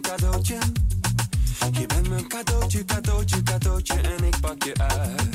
een. 0.00 0.58
Je 1.70 1.86
bent 1.86 2.08
mijn 2.08 2.28
cadeautje, 2.28 2.84
cadeautje, 2.84 3.42
cadeautje 3.42 3.94
en 3.94 4.24
ik 4.24 4.40
pak 4.40 4.62
je 4.62 4.74
uit. 4.76 5.31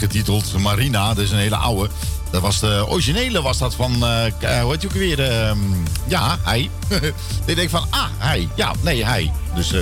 Getiteld. 0.00 0.58
Marina, 0.58 1.08
dat 1.14 1.24
is 1.24 1.30
een 1.30 1.38
hele 1.38 1.56
oude. 1.56 1.88
Dat 2.30 2.42
was 2.42 2.60
de 2.60 2.84
originele, 2.88 3.42
was 3.42 3.58
dat 3.58 3.74
van, 3.74 3.92
eh, 3.92 4.60
hoe 4.62 4.72
heet 4.72 4.82
je 4.82 4.88
ook 4.88 4.94
weer? 4.94 5.20
Ehm, 5.30 5.58
ja, 6.06 6.38
hij. 6.42 6.70
ik 7.46 7.56
denk 7.56 7.70
van, 7.70 7.86
ah, 7.90 8.04
hij. 8.18 8.48
Ja, 8.54 8.72
nee, 8.80 9.04
hij. 9.04 9.32
Dus 9.54 9.72
eh, 9.72 9.80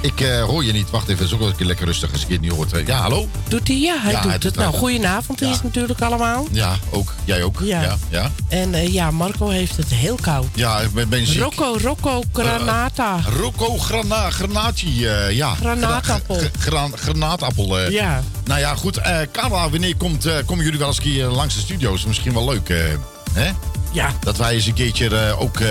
ik 0.00 0.18
hoor 0.46 0.64
je 0.64 0.72
niet. 0.72 0.90
Wacht 0.90 1.08
even, 1.08 1.32
ook 1.32 1.38
wel 1.38 1.48
een 1.48 1.56
keer 1.56 1.66
lekker 1.66 1.86
rustig 1.86 2.12
als 2.12 2.22
ik 2.22 2.28
het 2.28 2.40
niet 2.40 2.52
hoort. 2.52 2.72
Ja, 2.86 3.00
hallo? 3.00 3.28
Doet 3.48 3.68
hij? 3.68 3.80
Ja, 3.80 3.96
hij 4.00 4.12
Ja, 4.12 4.20
doet 4.20 4.30
hij 4.30 4.38
doet 4.38 4.54
het. 4.54 4.56
Nou, 4.64 4.74
goedenavond 4.74 5.40
Ja. 5.40 5.50
is 5.50 5.62
natuurlijk 5.62 6.00
allemaal. 6.02 6.46
Ja, 6.50 6.76
ook. 6.90 7.14
Jij 7.24 7.42
ook? 7.42 7.60
Ja. 7.62 7.82
Ja, 7.82 7.96
ja. 8.08 8.30
En 8.48 8.92
ja, 8.92 9.10
Marco 9.10 9.48
heeft 9.48 9.76
het 9.76 9.88
heel 9.94 10.18
koud. 10.20 10.46
Ja, 10.54 10.80
ik 10.80 10.92
ben, 10.92 11.08
ben 11.08 11.26
ziek. 11.26 11.42
Rocco, 11.42 11.76
Rocco, 11.82 12.22
Granata. 12.32 13.20
Rocco 13.40 13.78
grana, 13.78 14.30
Granati, 14.30 15.00
ja. 15.30 15.54
Granaatappel. 15.54 16.36
Gra- 16.36 16.48
gra- 16.58 16.88
granaatappel. 16.96 17.90
Ja. 17.90 18.22
Nou 18.46 18.60
ja, 18.60 18.74
goed. 18.74 18.96
eh 18.96 19.18
Carla, 19.32 19.70
wanneer 19.70 19.96
komt, 19.96 20.24
eh, 20.26 20.34
komen 20.46 20.64
jullie 20.64 20.78
wel 20.78 20.88
eens 20.88 20.96
een 20.96 21.02
keer 21.02 21.26
langs 21.26 21.54
de 21.54 21.60
studio's? 21.60 22.04
Misschien 22.04 22.32
wel 22.32 22.44
leuk, 22.48 22.68
eh, 22.68 22.76
hè? 23.32 23.50
Ja, 23.92 24.14
Dat 24.20 24.36
wij 24.36 24.54
eens 24.54 24.66
een 24.66 24.74
keertje 24.74 25.08
eh, 25.18 25.40
ook 25.40 25.60
eh, 25.60 25.68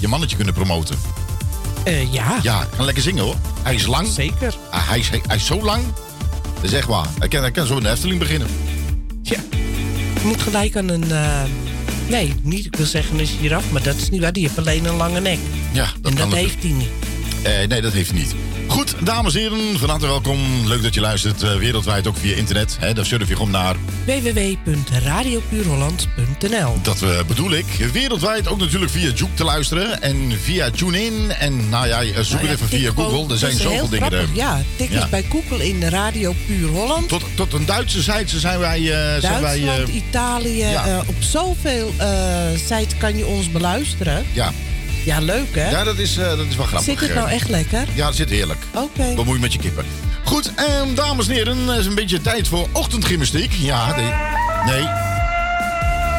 je 0.00 0.08
mannetje 0.08 0.36
kunnen 0.36 0.54
promoten. 0.54 0.96
eh, 1.84 2.12
ja, 2.12 2.38
Ja, 2.42 2.68
kan 2.76 2.84
lekker 2.84 3.02
zingen 3.02 3.22
hoor. 3.24 3.36
Hij 3.62 3.74
is 3.74 3.86
lang. 3.86 4.08
zeker. 4.08 4.54
Ah, 4.70 4.88
hij, 4.88 4.98
is, 4.98 5.08
hij 5.26 5.36
is 5.36 5.46
zo 5.46 5.62
lang. 5.62 5.82
Echt 6.72 6.86
waar. 6.86 7.06
Hij 7.18 7.28
kan, 7.28 7.40
hij 7.40 7.50
kan 7.50 7.66
zo 7.66 7.76
in 7.76 7.82
de 7.82 7.90
Efteling 7.90 8.18
beginnen. 8.18 8.48
Ja. 9.22 9.36
Je 10.20 10.24
moet 10.26 10.42
gelijk 10.42 10.76
aan 10.76 10.88
een... 10.88 11.10
eh, 11.12 11.42
nee, 12.08 12.34
niet, 12.42 12.66
ik 12.66 12.76
wil 12.76 12.86
zeggen 12.86 13.18
een 13.18 13.26
giraf, 13.26 13.70
maar 13.70 13.82
dat 13.82 13.96
is 13.96 14.10
niet 14.10 14.20
waar. 14.20 14.32
Die 14.32 14.42
heeft 14.42 14.58
alleen 14.58 14.84
een 14.84 14.96
lange 14.96 15.20
nek. 15.20 15.38
Ja, 15.72 15.88
dat 16.00 16.10
en 16.12 16.18
dat 16.18 16.32
heeft 16.34 16.62
hij 16.62 16.70
niet. 16.72 16.88
Eh, 17.42 17.68
nee, 17.68 17.80
dat 17.82 17.92
heeft 17.92 18.10
hij 18.10 18.18
niet. 18.18 18.34
Goed, 18.68 18.94
dames 19.06 19.34
en 19.34 19.40
heren, 19.40 19.78
van 19.78 19.88
harte 19.88 20.06
welkom. 20.06 20.66
Leuk 20.66 20.82
dat 20.82 20.94
je 20.94 21.00
luistert. 21.00 21.42
eh, 21.42 21.54
wereldwijd 21.56 22.06
ook 22.06 22.16
via 22.16 22.36
internet. 22.36 22.76
Hè, 22.80 22.92
dan 22.94 23.04
surf 23.04 23.28
je 23.28 23.36
gewoon 23.36 23.50
naar 23.50 23.76
www.radiopuurholland.nl 24.06 26.78
Dat 26.82 27.02
eh, 27.02 27.08
bedoel 27.26 27.52
ik. 27.52 27.66
Wereldwijd 27.92 28.48
ook 28.48 28.58
natuurlijk 28.58 28.90
via 28.90 29.10
Juke 29.14 29.34
te 29.34 29.44
luisteren. 29.44 30.02
En 30.02 30.32
via 30.42 30.70
TuneIn. 30.70 31.30
En 31.30 31.68
nou 31.68 31.86
ja, 31.86 32.02
eh, 32.02 32.20
zoek 32.20 32.40
Nou 32.40 32.44
ja, 32.44 32.50
het 32.50 32.60
even 32.60 32.68
via 32.68 32.90
Google. 32.94 33.32
Er 33.32 33.38
zijn 33.38 33.56
zoveel 33.56 33.88
dingen. 33.88 34.06
grappig. 34.06 34.30
er. 34.30 34.36
Ja, 34.36 34.62
tik 34.76 34.90
Ja. 34.90 35.08
bij 35.08 35.24
Google 35.30 35.68
in 35.68 35.82
Radio 35.88 36.34
Puur 36.46 36.68
Holland. 36.68 37.08
Tot, 37.08 37.22
tot 37.34 37.52
een 37.52 37.66
Duitse 37.66 38.02
zijde 38.02 38.38
zijn 38.38 38.58
wij... 38.58 38.78
eh, 38.78 39.20
zijn 39.20 39.40
wij 39.42 39.60
Duitsland, 39.60 39.88
Italië, 39.88 40.56
ja. 40.64 41.02
op 41.06 41.14
zoveel 41.18 41.92
sites 42.68 42.96
kan 42.98 43.16
je 43.16 43.26
ons 43.26 43.50
beluisteren. 43.50 44.24
ja. 44.32 44.52
Ja, 45.04 45.18
leuk 45.20 45.54
hè? 45.54 45.70
ja, 45.70 45.84
dat 45.84 45.98
is, 45.98 46.16
eh, 46.16 46.28
dat 46.28 46.46
is 46.50 46.56
wel 46.56 46.66
grappig. 46.66 46.88
Zit 46.98 47.00
het 47.00 47.14
nou 47.14 47.28
echt 47.28 47.48
lekker? 47.48 47.84
Ja, 47.94 48.06
het 48.06 48.16
zit 48.16 48.30
heerlijk. 48.30 48.58
Oké. 48.74 49.14
Bemoei 49.14 49.38
met 49.40 49.52
je 49.52 49.58
kippen. 49.58 49.84
Goed, 50.24 50.52
ehm, 50.54 50.94
dames 50.94 51.28
en 51.28 51.34
heren, 51.34 51.66
het 51.68 51.78
is 51.78 51.86
een 51.86 51.94
beetje 51.94 52.20
tijd 52.20 52.48
voor 52.48 52.68
ochtendgymnastiek. 52.72 53.52
Ja, 53.52 53.96
nee. 53.96 54.12
nee. 54.74 54.86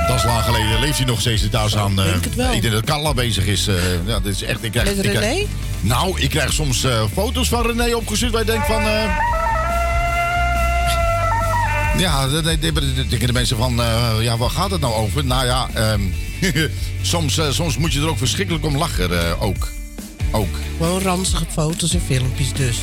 Dat 0.08 0.18
is 0.18 0.24
lang 0.24 0.44
geleden. 0.44 0.80
Leeft 0.80 0.98
hij 0.98 1.06
nog 1.08 1.20
steeds 1.20 1.50
thuis 1.50 1.78
aan? 1.78 1.92
Ik 1.92 1.98
eh, 2.00 2.04
denk 2.06 2.24
het 2.24 2.36
wel. 2.36 2.54
Ik 2.54 2.62
denk 2.62 2.74
dat 2.74 2.84
Carla 2.84 3.14
bezig 3.14 3.46
is. 3.46 3.68
eh, 3.68 3.76
ja, 4.06 4.20
dit 4.20 4.34
is 4.36 4.44
echt, 4.44 4.64
ik 4.64 4.72
krijg, 4.72 4.96
Met 4.96 5.06
ik 5.06 5.12
krijg- 5.12 5.34
René? 5.34 5.46
nou, 5.82 6.20
ik 6.22 6.30
krijg 6.30 6.54
soms 6.54 6.86
foto's 7.14 7.48
van 7.50 7.66
René 7.66 7.96
opgestuurd 7.96 8.32
waar 8.32 8.42
ik 8.42 8.48
denk 8.48 8.64
van... 8.66 8.82
ja, 12.00 12.28
dan 12.28 12.44
denken 12.44 13.28
de 13.28 13.34
mensen 13.34 13.58
van, 13.58 13.82
eh, 13.82 14.12
ja, 14.22 14.38
waar 14.38 14.50
gaat 14.50 14.72
het 14.72 14.82
nou 14.82 14.94
over? 14.94 15.26
Nou 15.26 15.46
ja, 15.46 15.70
ehm, 15.74 16.02
soms, 17.02 17.38
eh, 17.38 17.52
soms 17.52 17.78
moet 17.78 17.94
je 17.94 18.00
er 18.00 18.08
ook 18.10 18.18
verschrikkelijk 18.18 18.66
om 18.66 18.78
lachen, 18.78 19.20
eh, 19.30 19.42
ook. 19.44 19.68
Ook. 20.32 20.56
Gewoon 20.78 21.02
ranzige 21.02 21.46
foto's 21.52 21.94
en 21.94 22.02
filmpjes 22.06 22.54
dus. 22.54 22.78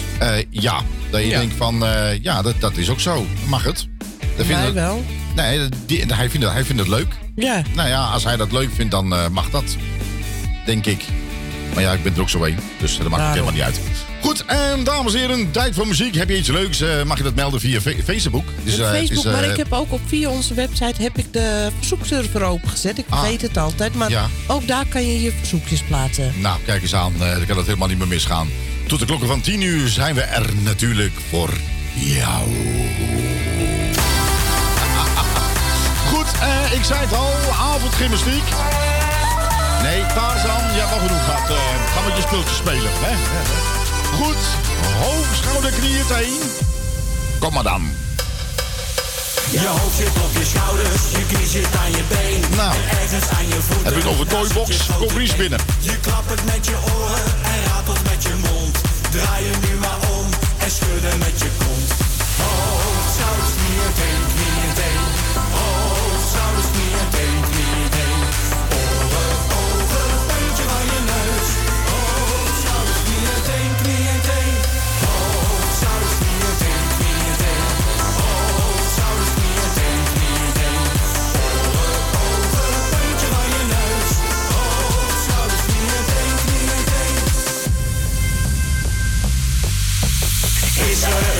Ja, 0.51 0.81
dat 1.11 1.21
je 1.21 1.27
Ja. 1.27 1.39
denkt 1.39 1.55
van, 1.57 1.85
ja, 2.23 2.43
dat, 2.43 2.55
dat 2.59 2.77
is 2.77 2.89
ook 2.91 3.01
zo. 3.01 3.27
Mag 3.47 3.65
het? 3.65 3.87
Dat 4.37 4.47
Mij 4.47 4.73
wel. 4.73 5.05
Nee, 5.35 5.69
die, 5.87 6.05
hij, 6.07 6.31
vindt 6.31 6.47
het, 6.47 6.55
hij 6.55 6.65
vindt 6.65 6.81
het 6.81 6.91
leuk. 6.91 7.15
Ja. 7.35 7.63
Nou 7.75 7.89
ja, 7.89 8.05
als 8.05 8.25
hij 8.25 8.37
dat 8.37 8.53
leuk 8.53 8.71
vindt, 8.75 8.91
dan 8.91 9.33
mag 9.33 9.51
dat. 9.51 9.77
Denk 10.67 10.87
ik. 10.87 11.05
Maar 11.75 11.83
ja, 11.83 11.93
ik 11.93 12.03
ben 12.03 12.15
er 12.15 12.21
ook 12.21 12.29
zo 12.29 12.45
een. 12.45 12.57
Dus 12.79 12.99
dat 12.99 13.09
maakt 13.09 13.23
het 13.23 13.35
Daarom. 13.35 13.53
helemaal 13.53 13.53
niet 13.53 13.63
uit. 13.63 13.95
Goed, 14.21 14.45
en 14.45 14.85
dames 14.85 15.15
en 15.15 15.21
heren, 15.21 15.51
tijd 15.51 15.75
voor 15.75 15.87
muziek. 15.87 16.15
Heb 16.15 16.29
je 16.29 16.37
iets 16.39 16.49
leuks? 16.49 16.81
eh, 16.81 17.03
mag 17.03 17.17
je 17.17 17.23
dat 17.23 17.35
melden 17.35 17.61
via 17.61 17.81
Facebook? 17.81 18.45
Dus, 18.65 18.75
Facebook, 18.75 19.19
is, 19.19 19.25
eh, 19.25 19.33
maar 19.33 19.45
ik 19.45 19.57
heb 19.57 19.73
ook 19.73 19.93
op 19.93 20.01
via 20.07 20.29
onze 20.31 20.55
website 20.55 21.03
heb 21.03 21.19
ik 21.19 21.33
de 21.33 21.69
verzoekserver 21.79 22.43
opengezet. 22.43 22.99
Ik 22.99 23.05
Ah. 23.09 23.19
vergeet 23.21 23.43
het 23.43 23.57
altijd, 23.57 23.95
maar 23.95 24.11
Ja. 24.11 24.27
ook 24.47 24.67
daar 24.67 24.87
kan 24.89 25.07
je 25.07 25.23
je 25.23 25.33
verzoekjes 25.39 25.83
plaatsen. 25.83 26.33
Nou, 26.41 26.59
kijk 26.65 26.83
eens 26.83 26.95
aan. 26.95 27.13
dan 27.19 27.47
kan 27.47 27.57
het 27.57 27.67
helemaal 27.67 27.89
niet 27.89 27.99
meer 27.99 28.09
misgaan. 28.09 28.49
Tot 28.87 28.99
de 28.99 29.07
klokken 29.07 29.29
van 29.29 29.41
10 29.41 29.61
uur 29.61 29.89
zijn 29.89 30.15
we 30.15 30.21
er 30.23 30.47
natuurlijk 30.63 31.13
voor 31.31 31.51
jou. 31.95 32.49
Goed, 36.13 36.27
ik 36.73 36.85
zei 36.85 37.01
het 37.01 37.13
al. 37.15 37.33
Avondgymnastiek. 37.61 38.43
Nee, 39.83 40.01
Tarzan, 40.15 40.75
je 40.75 40.81
hebt 40.81 40.93
al 40.93 40.99
genoeg 40.99 41.25
gehad. 41.25 41.51
Eh, 41.51 41.57
ga 41.95 42.01
met 42.09 42.17
je 42.17 42.23
speeltjes 42.23 42.57
spelen. 42.57 42.91
Hè? 42.95 43.15
Goed, 44.17 44.43
hoofd, 45.03 45.37
schouder, 45.43 45.71
knieën, 45.71 46.07
teen. 46.07 46.41
Kom 47.39 47.53
maar 47.53 47.63
dan. 47.63 47.83
Je 49.51 49.67
hoofd 49.67 49.97
zit 49.97 50.09
op 50.09 50.33
je 50.39 50.45
schouders, 50.45 51.03
je 51.11 51.25
knie 51.27 51.47
zit 51.47 51.77
aan 51.83 51.91
je 51.91 52.03
been. 52.09 52.57
Nou. 52.57 52.75
En 52.77 52.99
ergens 52.99 53.29
aan 53.37 53.47
je 53.49 53.61
voeten. 53.69 53.85
Heb 53.85 53.95
je 53.95 54.01
het 54.01 54.09
over 54.09 54.27
toybox? 54.27 54.87
Kom 54.99 55.09
Ries 55.17 55.37
binnen. 55.37 55.61
Je 55.81 55.97
klappert 56.01 56.45
met 56.45 56.67
je 56.67 56.77
oren 56.95 57.25
en 57.53 57.59
ratelt 57.69 58.03
met 58.11 58.23
je 58.23 58.35
mond. 58.47 58.75
Draai 59.11 59.45
je 59.45 59.55
nu 59.65 59.73
maar 59.85 60.01
om 60.17 60.27
en 60.59 60.71
schudden 60.71 61.19
met 61.19 61.37
je 61.43 61.51
kont. 61.59 61.91
Hoofd, 62.41 63.09
schouders, 63.17 63.55
knieën, 63.59 63.93
teen, 63.99 64.23
knieën, 64.35 64.56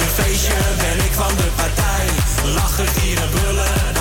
Een 0.01 0.09
feestje, 0.15 0.53
ben 0.77 1.05
ik 1.05 1.13
van 1.13 1.37
de 1.37 1.49
partij. 1.57 2.07
Lachen, 2.55 2.87
gieren, 2.87 3.31
brullen, 3.31 3.96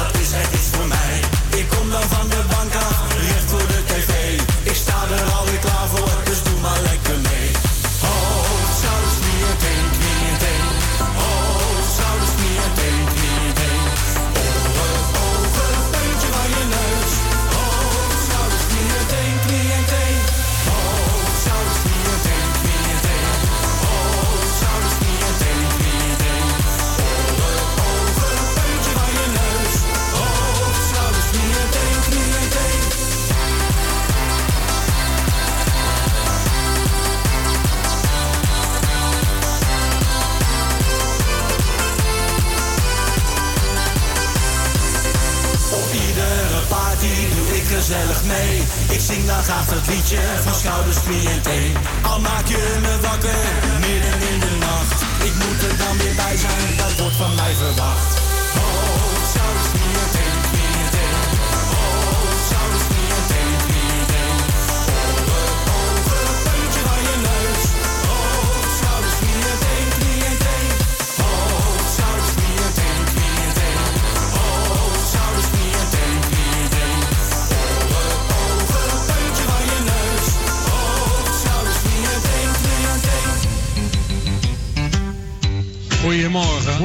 Ik 48.95 49.01
zing 49.01 49.25
dan 49.25 49.43
graag 49.43 49.69
het 49.69 49.87
liedje 49.87 50.19
van 50.43 50.55
schouders, 50.55 51.01
knie 51.03 51.29
en 51.29 51.41
teen. 51.41 51.75
Al 52.01 52.19
maak 52.19 52.47
je 52.47 52.77
me 52.81 52.99
wakker, 53.01 53.35
midden 53.79 54.29
in 54.31 54.39
de 54.39 54.57
nacht. 54.59 55.01
Ik 55.23 55.33
moet 55.33 55.61
er 55.69 55.77
dan 55.77 55.97
weer 55.97 56.15
bij 56.15 56.37
zijn, 56.37 56.77
dat 56.77 56.99
wordt 56.99 57.15
van 57.15 57.35
mij 57.35 57.53
verwacht. 57.55 58.24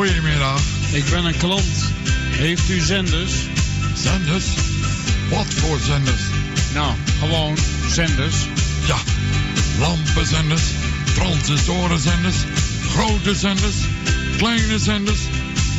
Goedemiddag. 0.00 0.61
Ik 0.92 1.04
ben 1.11 1.25
een 1.25 1.37
klant. 1.37 1.92
Heeft 2.30 2.69
u 2.69 2.80
zenders? 2.80 3.33
Zenders? 3.95 4.45
Wat 5.30 5.47
voor 5.47 5.78
zenders? 5.78 6.21
Nou, 6.75 6.95
gewoon 7.19 7.57
zenders. 7.88 8.35
Ja, 8.87 8.97
lampenzenders, 9.78 10.62
transistorenzenders, 11.14 12.37
grote 12.88 13.35
zenders, 13.35 13.75
kleine 14.37 14.78
zenders, 14.78 15.21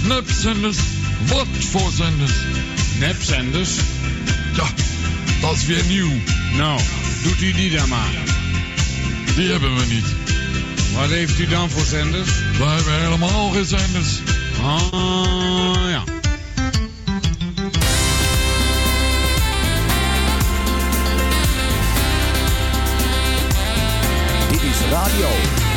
nepzenders. 0.08 0.78
Wat 1.28 1.48
voor 1.72 1.92
zenders? 1.92 2.34
Nepzenders? 3.00 3.70
Ja, 4.56 4.68
dat 5.42 5.56
is 5.56 5.66
weer 5.66 5.86
nieuw. 5.86 6.12
Nou, 6.58 6.82
doet 7.24 7.42
u 7.42 7.52
die 7.54 7.72
dan 7.76 7.90
maar. 7.90 8.12
Die 9.36 9.50
hebben 9.50 9.76
we 9.76 9.86
niet. 9.86 10.21
Wat 10.96 11.10
heeft 11.10 11.40
u 11.40 11.48
dan 11.48 11.70
voor 11.70 11.86
zenders? 11.86 12.30
We 12.58 12.64
hebben 12.64 13.02
helemaal 13.02 13.50
geen 13.50 13.66
zenders. 13.66 14.20
Ah, 14.64 15.90
ja. 15.90 16.04
Dit 24.52 24.62
is 24.62 24.90
radio. 24.92 25.28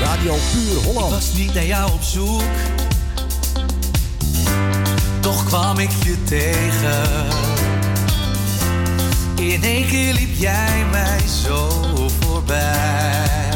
Radio 0.01 0.37
Puur 0.53 0.83
Holland. 0.85 1.07
Ik 1.07 1.13
was 1.13 1.33
niet 1.33 1.55
naar 1.55 1.67
jou 1.67 1.93
op 1.93 2.03
zoek. 2.03 2.43
Toch 5.21 5.45
kwam 5.45 5.79
ik 5.79 5.91
je 6.05 6.25
tegen. 6.25 7.27
In 9.37 9.63
één 9.63 9.87
keer 9.87 10.13
liep 10.13 10.39
jij 10.39 10.85
mij 10.91 11.21
zo 11.43 11.69
voorbij. 12.21 13.54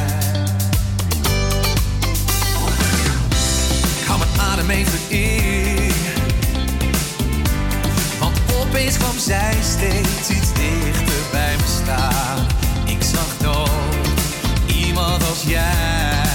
Even 4.66 4.98
in. 5.08 5.92
Want 8.18 8.36
opeens 8.60 8.96
kwam 8.96 9.18
zij 9.18 9.56
steeds 9.62 10.30
iets 10.30 10.52
dichter 10.52 11.22
bij 11.30 11.56
me 11.56 11.80
staan. 11.82 12.46
Ik 12.84 13.02
zag 13.02 13.40
nooit 13.40 14.20
iemand 14.66 15.28
als 15.28 15.42
jij. 15.42 16.27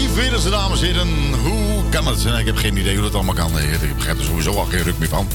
Yves 0.00 0.14
Wedersen, 0.14 0.50
dames 0.50 0.80
en 0.80 0.86
heren. 0.86 1.34
Hoe 1.34 1.88
kan 1.90 2.06
het? 2.06 2.24
Ik 2.24 2.46
heb 2.46 2.56
geen 2.56 2.76
idee 2.76 2.94
hoe 2.94 3.02
dat 3.02 3.14
allemaal 3.14 3.34
kan. 3.34 3.58
Ik 3.58 3.96
begrijp 3.96 4.18
er 4.18 4.24
sowieso 4.24 4.52
al 4.52 4.64
geen 4.64 4.82
ruk 4.82 4.98
meer 4.98 5.08
van. 5.08 5.28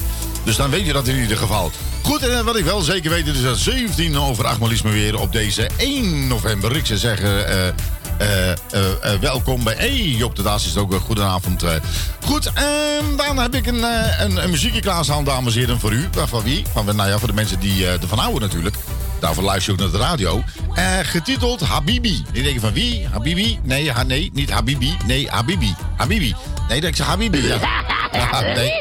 Dus 0.44 0.56
dan 0.56 0.70
weet 0.70 0.86
je 0.86 0.94
dat 0.94 1.08
in 1.08 1.18
ieder 1.18 1.38
geval. 1.38 1.72
Goed, 2.02 2.28
en 2.28 2.46
wat 2.46 2.58
ik 2.58 2.66
wel 2.66 2.82
zeker 2.82 3.10
weet, 3.10 3.28
is 3.28 3.42
dat 3.42 3.58
17 3.58 4.18
over 4.18 4.46
8 4.46 4.60
maar 4.60 4.94
weer 4.94 5.20
op 5.20 5.32
deze 5.32 5.70
1 5.78 6.28
november. 6.28 6.76
Ik 6.76 6.86
zou 6.86 7.00
zeggen, 7.00 7.48
eh, 7.48 7.68
eh, 8.18 8.52
eh, 8.52 9.20
welkom 9.20 9.64
bij... 9.64 9.76
Hey, 9.78 9.98
Job 9.98 10.36
de 10.36 10.44
Daas 10.44 10.66
is 10.66 10.70
het 10.70 10.78
ook. 10.78 10.94
goedenavond. 10.94 11.64
Goed, 12.26 12.52
en 12.54 13.16
dan 13.18 13.38
heb 13.38 13.56
ik 13.56 13.68
een, 13.68 13.84
een, 14.20 14.44
een 14.44 14.50
muziekje 14.50 14.82
klaarstaan, 14.82 15.24
dames 15.24 15.54
en 15.54 15.60
heren, 15.60 15.80
voor 15.80 15.94
u. 15.94 16.08
Van 16.12 16.44
wie? 16.44 16.64
Van, 16.74 16.96
nou 16.96 17.10
ja, 17.10 17.18
voor 17.20 17.28
de 17.28 17.34
mensen 17.34 17.60
die 17.60 17.88
ervan 17.88 18.20
houden 18.20 18.42
natuurlijk. 18.42 18.76
Daarvoor 19.26 19.44
luister 19.44 19.74
je 19.76 19.80
ook 19.84 19.92
naar 19.92 20.00
de 20.00 20.06
radio. 20.08 20.44
Eh, 20.74 20.98
getiteld 21.04 21.62
Habibi. 21.62 22.24
Ik 22.32 22.44
denk 22.44 22.60
van 22.60 22.74
wie? 22.74 23.08
Habibi? 23.12 23.60
Nee, 23.64 23.92
ha, 23.92 24.04
nee, 24.04 24.30
niet 24.34 24.50
Habibi. 24.52 24.98
Nee, 25.06 25.30
Habibi. 25.30 25.76
Habibi. 25.98 26.36
Nee, 26.70 26.80
dat 26.82 26.90
ik 26.90 26.96
zeg 26.96 27.06
Habibi. 27.06 27.42
Ja. 27.48 27.58
Ja, 28.12 28.42
nee. 28.42 28.72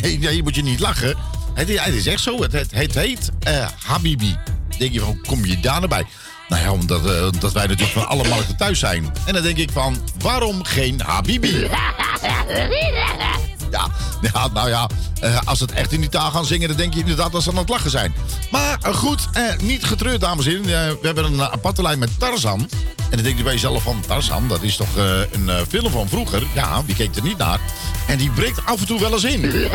Nee, 0.00 0.18
nee, 0.18 0.42
moet 0.42 0.54
je 0.54 0.62
niet 0.62 0.80
lachen. 0.80 1.16
Het, 1.54 1.68
is- 1.68 1.80
het 1.80 1.94
is 1.94 2.06
echt 2.06 2.20
zo. 2.22 2.42
Het, 2.42 2.52
het, 2.52 2.94
heet 2.94 3.30
eh, 3.40 3.66
Habibi. 3.84 4.36
Denk 4.78 4.92
je 4.92 5.00
van, 5.00 5.18
kom 5.26 5.44
je 5.44 5.60
daar 5.60 5.80
naar 5.80 5.88
bij? 5.88 6.04
Nou 6.48 6.62
ja, 6.62 6.72
omdat, 6.72 7.00
omdat 7.32 7.52
wij 7.52 7.66
natuurlijk 7.66 7.98
van 7.98 8.08
alle 8.08 8.28
markten 8.28 8.56
thuis 8.56 8.78
zijn. 8.78 9.12
En 9.26 9.34
dan 9.34 9.42
denk 9.42 9.56
ik 9.56 9.70
van, 9.70 9.96
waarom 10.18 10.64
geen 10.64 11.00
Habibi? 11.00 11.68
Ja, 14.32 14.48
nou 14.52 14.68
ja, 14.68 14.88
eh, 15.20 15.38
als 15.44 15.58
ze 15.58 15.64
het 15.64 15.72
echt 15.72 15.92
in 15.92 16.00
die 16.00 16.08
taal 16.08 16.30
gaan 16.30 16.44
zingen, 16.44 16.68
dan 16.68 16.76
denk 16.76 16.94
je 16.94 17.00
inderdaad 17.00 17.32
dat 17.32 17.42
ze 17.42 17.50
aan 17.50 17.56
het 17.56 17.68
lachen 17.68 17.90
zijn. 17.90 18.14
Maar 18.50 18.78
eh, 18.82 18.94
goed, 18.94 19.28
eh, 19.32 19.42
niet 19.62 19.84
getreurd, 19.84 20.20
dames 20.20 20.46
en 20.46 20.52
heren. 20.52 20.98
we 21.00 21.06
hebben 21.06 21.24
een 21.24 21.42
aparte 21.42 21.82
lijn 21.82 21.98
met 21.98 22.18
Tarzan. 22.18 22.68
En 22.96 23.18
dan 23.18 23.22
denk 23.22 23.36
je 23.36 23.42
bij 23.42 23.52
jezelf 23.52 23.82
van, 23.82 24.00
Tarzan, 24.06 24.48
dat 24.48 24.62
is 24.62 24.76
toch 24.76 24.96
een 24.96 25.50
film 25.68 25.90
van 25.90 26.08
vroeger? 26.08 26.42
Ja, 26.54 26.82
die 26.86 26.94
keek 26.94 27.16
er 27.16 27.22
niet 27.22 27.38
naar. 27.38 27.60
En 28.06 28.18
die 28.18 28.30
breekt 28.30 28.66
af 28.66 28.80
en 28.80 28.86
toe 28.86 29.00
wel 29.00 29.12
eens 29.12 29.24
in. 29.24 29.42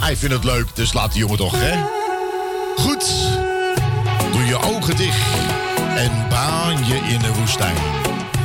Hij 0.00 0.16
vindt 0.16 0.34
het 0.34 0.44
leuk, 0.44 0.66
dus 0.74 0.92
laat 0.92 1.12
die 1.12 1.20
jongen 1.20 1.36
toch, 1.36 1.54
hè? 1.56 1.78
Goed, 2.76 3.04
doe 4.32 4.44
je 4.44 4.62
ogen 4.62 4.96
dicht 4.96 5.18
en 5.96 6.26
baan 6.28 6.86
je 6.86 6.94
in 6.94 7.18
de 7.18 7.34
woestijn. 7.34 7.76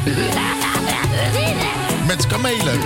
Met 2.08 2.28
kamelen. 2.28 2.80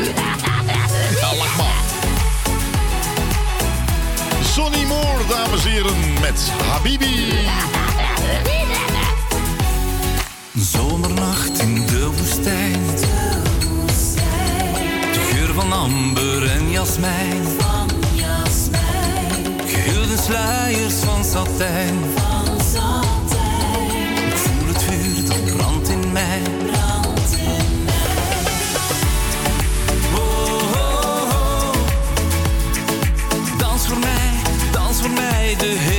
Zonnie 4.43 4.85
Moor, 4.85 4.97
Moore, 4.97 5.25
dames 5.27 5.65
en 5.65 5.71
heren, 5.71 6.13
met 6.21 6.51
Habibi. 6.71 7.33
Zomernacht 10.55 11.59
in 11.59 11.85
de 11.85 12.11
woestijn. 12.17 12.85
de 15.13 15.19
geur 15.31 15.53
van 15.53 15.73
amber 15.73 16.49
en 16.49 16.71
jasmijn. 16.71 17.43
Van 17.57 17.89
jasmijn. 18.13 19.61
Gehulde 19.67 20.17
sluiers 20.17 20.95
van 20.95 21.23
satijn. 21.23 21.95
Van 22.15 22.59
satijn 22.73 23.18
zij 35.49 35.57
de 35.57 35.79
hemel. 35.79 35.98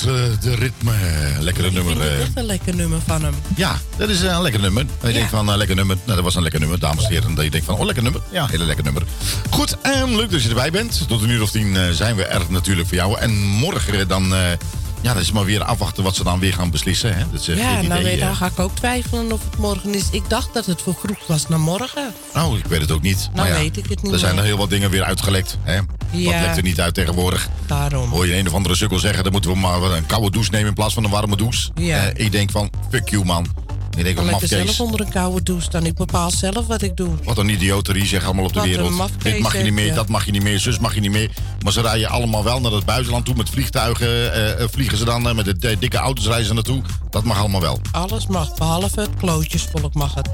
Eh, 0.00 0.40
De 0.40 0.54
Ritme. 0.54 0.92
Lekkere 1.40 1.70
nummer. 1.70 1.92
Ik 1.92 1.98
vind 1.98 2.10
eh. 2.10 2.20
echt 2.20 2.36
een 2.36 2.44
lekker 2.44 2.74
nummer 2.74 2.98
van 3.06 3.24
hem. 3.24 3.34
Ja, 3.56 3.76
dat 3.96 4.08
is 4.08 4.22
eh, 4.22 4.32
een 4.32 4.42
lekker 4.42 4.60
nummer. 4.60 4.86
En 5.00 5.08
je 5.08 5.14
denkt 5.14 5.30
van, 5.30 5.50
eh, 5.50 5.56
lekker 5.56 5.76
nummer. 5.76 5.96
Nou, 6.04 6.14
dat 6.14 6.24
was 6.24 6.34
een 6.34 6.42
lekker 6.42 6.60
nummer, 6.60 6.78
dames 6.78 7.04
en 7.04 7.10
heren. 7.12 7.34
Dat 7.34 7.44
je 7.44 7.50
denkt 7.50 7.66
van, 7.66 7.76
oh, 7.76 7.84
lekker 7.84 8.02
nummer. 8.02 8.20
Ja, 8.30 8.46
hele 8.46 8.64
lekker 8.64 8.84
nummer. 8.84 9.02
Goed, 9.50 9.76
en 9.80 10.16
leuk 10.16 10.30
dat 10.30 10.42
je 10.42 10.48
erbij 10.48 10.70
bent. 10.70 11.08
Tot 11.08 11.22
een 11.22 11.30
uur 11.30 11.42
of 11.42 11.50
tien 11.50 11.76
eh, 11.76 11.90
zijn 11.90 12.16
we 12.16 12.24
er 12.24 12.42
natuurlijk 12.48 12.88
voor 12.88 12.96
jou. 12.96 13.18
En 13.18 13.42
morgen 13.42 14.08
dan, 14.08 14.34
eh, 14.34 14.40
ja, 15.04 15.12
dat 15.12 15.22
is 15.22 15.32
maar 15.32 15.44
weer 15.44 15.64
afwachten 15.64 16.02
wat 16.02 16.14
ze 16.14 16.24
dan 16.24 16.38
weer 16.38 16.52
gaan 16.52 16.70
beslissen. 16.70 17.16
Hè? 17.16 17.24
Dat 17.30 17.40
is 17.40 17.46
Ja, 17.46 17.54
nou 17.54 17.84
idee, 17.84 18.02
weet, 18.02 18.18
eh. 18.18 18.26
dan 18.26 18.36
ga 18.36 18.46
ik 18.46 18.58
ook 18.58 18.76
twijfelen 18.76 19.32
of 19.32 19.44
het 19.44 19.58
morgen 19.58 19.94
is. 19.94 20.10
Ik 20.10 20.28
dacht 20.28 20.54
dat 20.54 20.66
het 20.66 20.82
vervroegd 20.82 21.26
was 21.26 21.48
naar 21.48 21.60
morgen. 21.60 22.14
Oh, 22.34 22.58
ik 22.58 22.66
weet 22.66 22.80
het 22.80 22.90
ook 22.90 23.02
niet. 23.02 23.28
Nou 23.32 23.48
Maar 23.48 23.56
ja, 23.56 23.62
weet 23.62 23.76
ik 23.76 23.88
het 23.88 24.02
niet 24.02 24.12
Er 24.12 24.18
zijn 24.18 24.38
er 24.38 24.44
heel 24.44 24.56
wat 24.56 24.70
dingen 24.70 24.90
weer 24.90 25.04
uitgelekt. 25.04 25.58
Hè? 25.62 25.76
Wat 26.10 26.34
lekt 26.40 26.56
er 26.56 26.62
niet 26.62 26.80
uit 26.80 26.94
tegenwoordig? 26.94 27.48
Daarom. 27.66 28.10
Hoor 28.10 28.26
je 28.26 28.36
een 28.36 28.46
of 28.46 28.54
andere 28.54 28.74
sukkel 28.74 28.98
zeggen, 28.98 29.22
dan 29.22 29.32
moeten 29.32 29.50
we 29.50 29.56
maar 29.56 29.82
een 29.82 30.06
koude 30.06 30.30
douche 30.30 30.50
nemen 30.50 30.68
in 30.68 30.74
plaats 30.74 30.94
van 30.94 31.04
een 31.04 31.10
warme 31.10 31.36
douche. 31.36 31.70
Ja. 31.74 32.06
Eh, 32.06 32.24
ik 32.24 32.32
denk 32.32 32.50
van, 32.50 32.70
fuck 32.90 33.08
you 33.08 33.24
man. 33.24 33.46
Ik 33.96 34.04
denk 34.04 34.22
lekker 34.22 34.48
zelf 34.48 34.80
onder 34.80 35.00
een 35.00 35.08
koude 35.08 35.42
douche 35.42 35.64
staan. 35.64 35.86
Ik 35.86 35.94
bepaal 35.94 36.30
zelf 36.30 36.66
wat 36.66 36.82
ik 36.82 36.96
doe. 36.96 37.08
Wat 37.24 37.38
een 37.38 37.48
idioterie 37.48 38.06
zeggen 38.06 38.26
allemaal 38.28 38.44
op 38.44 38.52
de 38.52 38.58
Wat 38.58 38.68
wereld. 38.68 38.88
Dit 39.22 39.38
mag 39.38 39.52
je 39.52 39.58
niet 39.58 39.64
zeg 39.66 39.84
meer, 39.84 39.94
dat 39.94 40.08
mag 40.08 40.24
je 40.24 40.30
niet 40.30 40.42
meer, 40.42 40.58
zus 40.58 40.78
mag 40.78 40.94
je 40.94 41.00
niet 41.00 41.10
meer. 41.10 41.30
Maar 41.62 41.72
ze 41.72 41.80
rijden 41.80 42.08
allemaal 42.08 42.44
wel 42.44 42.60
naar 42.60 42.72
het 42.72 42.84
buitenland 42.84 43.24
toe 43.24 43.34
met 43.34 43.50
vliegtuigen. 43.50 44.32
eh, 44.32 44.62
eh, 44.62 44.68
vliegen 44.70 44.98
ze 44.98 45.04
dan 45.04 45.28
eh, 45.28 45.34
met 45.34 45.60
de 45.60 45.78
dikke 45.78 45.96
auto's 45.96 46.26
reizen 46.26 46.46
ze 46.46 46.54
naartoe. 46.54 46.82
Dat 47.10 47.24
mag 47.24 47.38
allemaal 47.38 47.60
wel. 47.60 47.80
Alles 47.90 48.26
mag, 48.26 48.54
behalve 48.54 49.00
het 49.00 49.14
klootjesvolk 49.18 49.94
mag 49.94 50.14
het. 50.14 50.28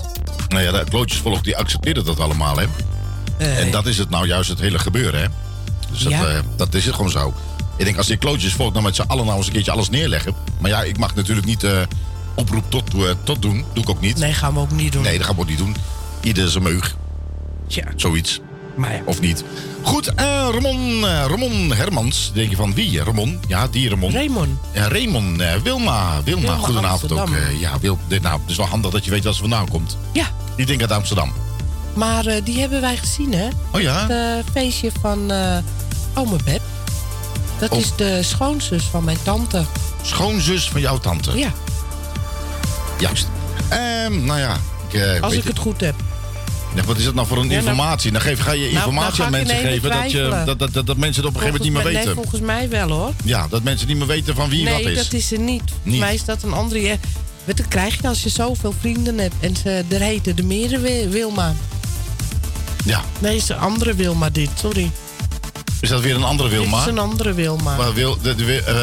Nou 0.49 0.63
ja, 0.63 0.73
de 0.73 0.85
klootjesvolk 0.89 1.45
die 1.45 1.57
accepteren 1.57 2.05
dat 2.05 2.21
allemaal, 2.21 2.57
hè. 2.59 2.67
En 3.39 3.71
dat 3.71 3.87
is 3.87 3.99
het 3.99 4.11
nou 4.11 4.27
juist 4.27 4.49
het 4.51 4.61
hele 4.61 4.79
gebeuren, 4.79 5.21
hè. 5.21 5.27
Dus 5.91 6.03
dat, 6.03 6.13
Ja. 6.13 6.43
dat 6.57 6.75
is 6.75 6.87
het 6.87 6.95
gewoon 6.95 7.11
zo. 7.11 7.35
Ik 7.77 7.85
denk, 7.85 7.97
als 7.97 8.07
die 8.07 8.17
klootjesvolk 8.17 8.73
nou 8.73 8.85
met 8.85 8.97
z'n 8.97 9.03
allen 9.07 9.25
nou 9.25 9.37
eens 9.37 9.47
een 9.47 9.53
keertje 9.53 9.71
alles 9.71 9.91
neerleggen. 9.91 10.35
Maar 10.59 10.71
ja, 10.71 10.83
ik 10.83 10.99
mag 10.99 11.15
natuurlijk 11.15 11.47
niet 11.47 11.65
oproep 12.41 12.71
tot, 12.71 12.95
eh, 12.95 13.01
tot 13.25 13.43
doen. 13.43 13.65
Doe 13.73 13.83
ik 13.83 13.91
ook 13.91 14.01
niet. 14.01 14.19
Nee, 14.19 14.33
gaan 14.33 14.55
we 14.55 14.61
ook 14.61 14.71
niet 14.71 14.93
doen. 14.93 15.03
Nee, 15.03 15.17
dat 15.17 15.27
gaan 15.27 15.35
we 15.35 15.41
ook 15.41 15.49
niet 15.49 15.59
doen. 15.59 15.77
Ieder 16.23 16.49
zijn 16.49 16.63
meug. 16.63 16.97
Tja, 17.69 17.85
Zoiets. 17.97 18.41
maar 18.77 18.95
ja. 18.95 19.03
Of 19.05 19.21
niet. 19.21 19.45
Goed, 19.83 20.15
eh, 20.15 20.25
Ramon, 20.53 21.05
eh, 21.07 21.25
Ramon 21.29 21.73
Hermans. 21.73 22.31
Denk 22.35 22.51
je 22.51 22.57
van 22.57 22.75
wie? 22.75 23.03
Ramon? 23.03 23.41
Ja, 23.49 23.69
die 23.69 23.89
Ramon. 23.89 24.13
Raymond. 24.13 24.49
Ja, 24.73 24.89
Raymond, 24.89 25.37
Wilma. 25.37 25.61
Wilma, 25.63 26.23
Wilma 26.25 26.55
goedenavond 26.57 27.13
ook. 27.13 27.19
Amsterdam. 27.19 27.59
Ja, 27.59 27.79
Wil, 27.81 27.99
dit, 28.09 28.23
nou, 28.23 28.41
het 28.41 28.51
is 28.51 28.57
wel 28.57 28.67
handig 28.67 28.91
dat 28.91 29.05
je 29.05 29.11
weet 29.11 29.25
waar 29.25 29.33
ze 29.35 29.41
vandaan 29.41 29.69
komt. 29.69 29.97
Ja, 30.13 30.27
Die 30.57 30.67
denkt 30.67 30.83
uit 30.83 30.93
Amsterdam. 30.93 31.33
maar 31.95 32.25
die 32.45 32.61
hebben 32.61 32.81
wij 32.81 32.97
gezien, 32.97 33.33
hè? 33.35 33.49
Oh 33.73 33.81
ja? 33.81 34.07
Het 34.09 34.45
feestje 34.53 34.91
van 35.01 35.31
eh 35.31 35.57
ome 36.15 36.37
Beb. 36.45 36.61
Dat 37.59 37.71
Oh. 37.71 37.79
is 37.79 37.93
de 37.97 38.23
schoonzus 38.23 38.83
van 38.85 39.05
mijn 39.05 39.19
tante. 39.23 39.65
Schoonzus 40.03 40.69
van 40.69 40.81
jouw 40.81 40.99
tante. 40.99 41.39
Ja, 41.39 41.53
Juist. 43.01 43.29
Ehm, 43.69 44.25
nou 44.25 44.39
ja. 44.39 44.57
Ik, 44.89 44.95
eh, 45.01 45.21
als 45.23 45.33
ik 45.33 45.45
het 45.45 45.59
goed 45.59 45.81
heb. 45.81 45.95
Ja, 46.75 46.83
wat 46.85 46.99
is 46.99 47.05
dat 47.05 47.15
nou 47.15 47.27
voor 47.27 47.37
een 47.37 47.43
Ja, 47.43 47.49
nou- 47.49 47.61
informatie? 47.61 48.13
Dan 48.13 48.21
geef, 48.21 48.41
ga 48.41 48.53
je 48.53 48.61
Nou, 48.65 48.75
informatie 48.75 49.23
aan 49.25 49.33
ga 49.33 49.37
mensen 49.37 49.57
geven 49.57 49.91
dat, 49.91 50.11
je, 50.11 50.43
dat, 50.47 50.59
dat, 50.59 50.73
dat, 50.73 50.87
dat 50.87 50.97
mensen 50.97 51.23
het 51.23 51.31
op 51.35 51.41
een 51.41 51.41
gegeven 51.47 51.63
moment 51.63 51.63
niet 51.63 51.73
meer 51.73 51.83
weten. 51.85 52.05
Nee, 52.05 52.15
volgens 52.15 52.41
mij 52.41 52.69
wel, 52.69 52.89
hoor. 52.99 53.13
Ja, 53.25 53.47
dat 53.51 53.63
mensen 53.63 53.87
niet 53.89 53.97
meer 53.97 54.07
weten 54.07 54.35
van 54.35 54.49
wie 54.49 54.65
nee, 54.65 54.73
wat 54.85 54.93
is. 54.93 54.97
dat 55.05 55.13
is 55.13 55.33
er 55.33 55.39
niet. 55.39 55.63
Volgens 55.67 55.91
Niet. 55.91 56.01
mij 56.01 56.15
is 56.15 56.25
dat 56.25 56.43
een 56.43 56.53
andere... 56.53 56.89
eh, 56.89 56.97
Wat 57.45 57.57
dat 57.57 57.69
krijg 57.69 58.01
je 58.03 58.09
als 58.09 58.23
je 58.23 58.29
zoveel 58.29 58.75
vrienden 58.81 59.19
hebt. 59.19 59.35
En 59.41 59.57
ze, 59.57 59.85
er 59.89 60.01
heten 60.01 60.37
de 60.37 60.43
meerdere 60.43 60.81
Wi- 60.83 61.09
Wilma. 61.09 61.55
Ja. 62.85 63.03
Nee, 63.19 63.37
is 63.37 63.49
een 63.49 63.59
andere 63.59 63.95
Wilma 63.95 64.31
dit, 64.31 64.51
sorry. 64.55 64.91
Is 65.81 65.89
dat 65.89 66.01
weer 66.01 66.15
een 66.15 66.25
andere 66.25 66.49
Wilma? 66.49 66.77
Dit 66.77 66.87
is 66.87 66.93
een 66.93 66.99
andere 66.99 67.33
Wilma. 67.35 67.77
Maar 67.77 67.95
Wil, 67.95 68.19
de, 68.23 68.35
de, 68.35 68.45
Wil- 68.45 68.65
eh, 68.65 68.75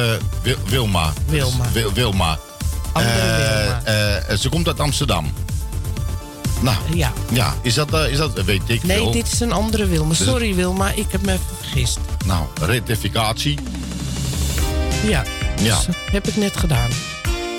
Wil- 0.41 0.57
Wilma. 0.67 1.13
Wilma. 1.27 1.65
Wil- 1.73 1.93
Wilma. 1.93 2.39
Ze 4.39 4.47
komt 4.49 4.67
uit 4.67 4.79
Amsterdam. 4.79 5.33
Nou, 6.61 6.77
Ja. 6.93 7.11
ja. 7.31 7.53
Is 7.61 7.73
dat, 7.73 7.93
eh, 7.93 8.11
is 8.11 8.17
dat 8.17 8.43
weet 8.43 8.61
ik 8.65 8.83
Nee, 8.83 8.97
veel. 8.97 9.11
dit 9.11 9.31
is 9.31 9.39
een 9.39 9.51
andere 9.51 9.85
Wilma. 9.85 10.09
Dus- 10.09 10.23
Sorry 10.23 10.55
Wilma, 10.55 10.91
ik 10.95 11.05
heb 11.11 11.21
me 11.25 11.31
even 11.31 11.43
vergist. 11.61 11.99
Nou, 12.25 12.43
rectificatie. 12.61 13.59
Ja, 15.07 15.23
Ja. 15.61 15.75
dus, 15.75 15.87
heb 16.11 16.27
ik 16.27 16.35
net 16.35 16.57
gedaan. 16.57 16.89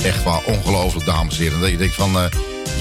Echt 0.02 0.24
wel 0.24 0.42
ongelooflijk, 0.46 1.06
dames 1.06 1.36
en 1.36 1.42
heren. 1.42 1.60
Dat 1.60 1.70
je 1.70 1.76
denkt 1.76 1.94
van, 1.94 2.16
eh, 2.18 2.24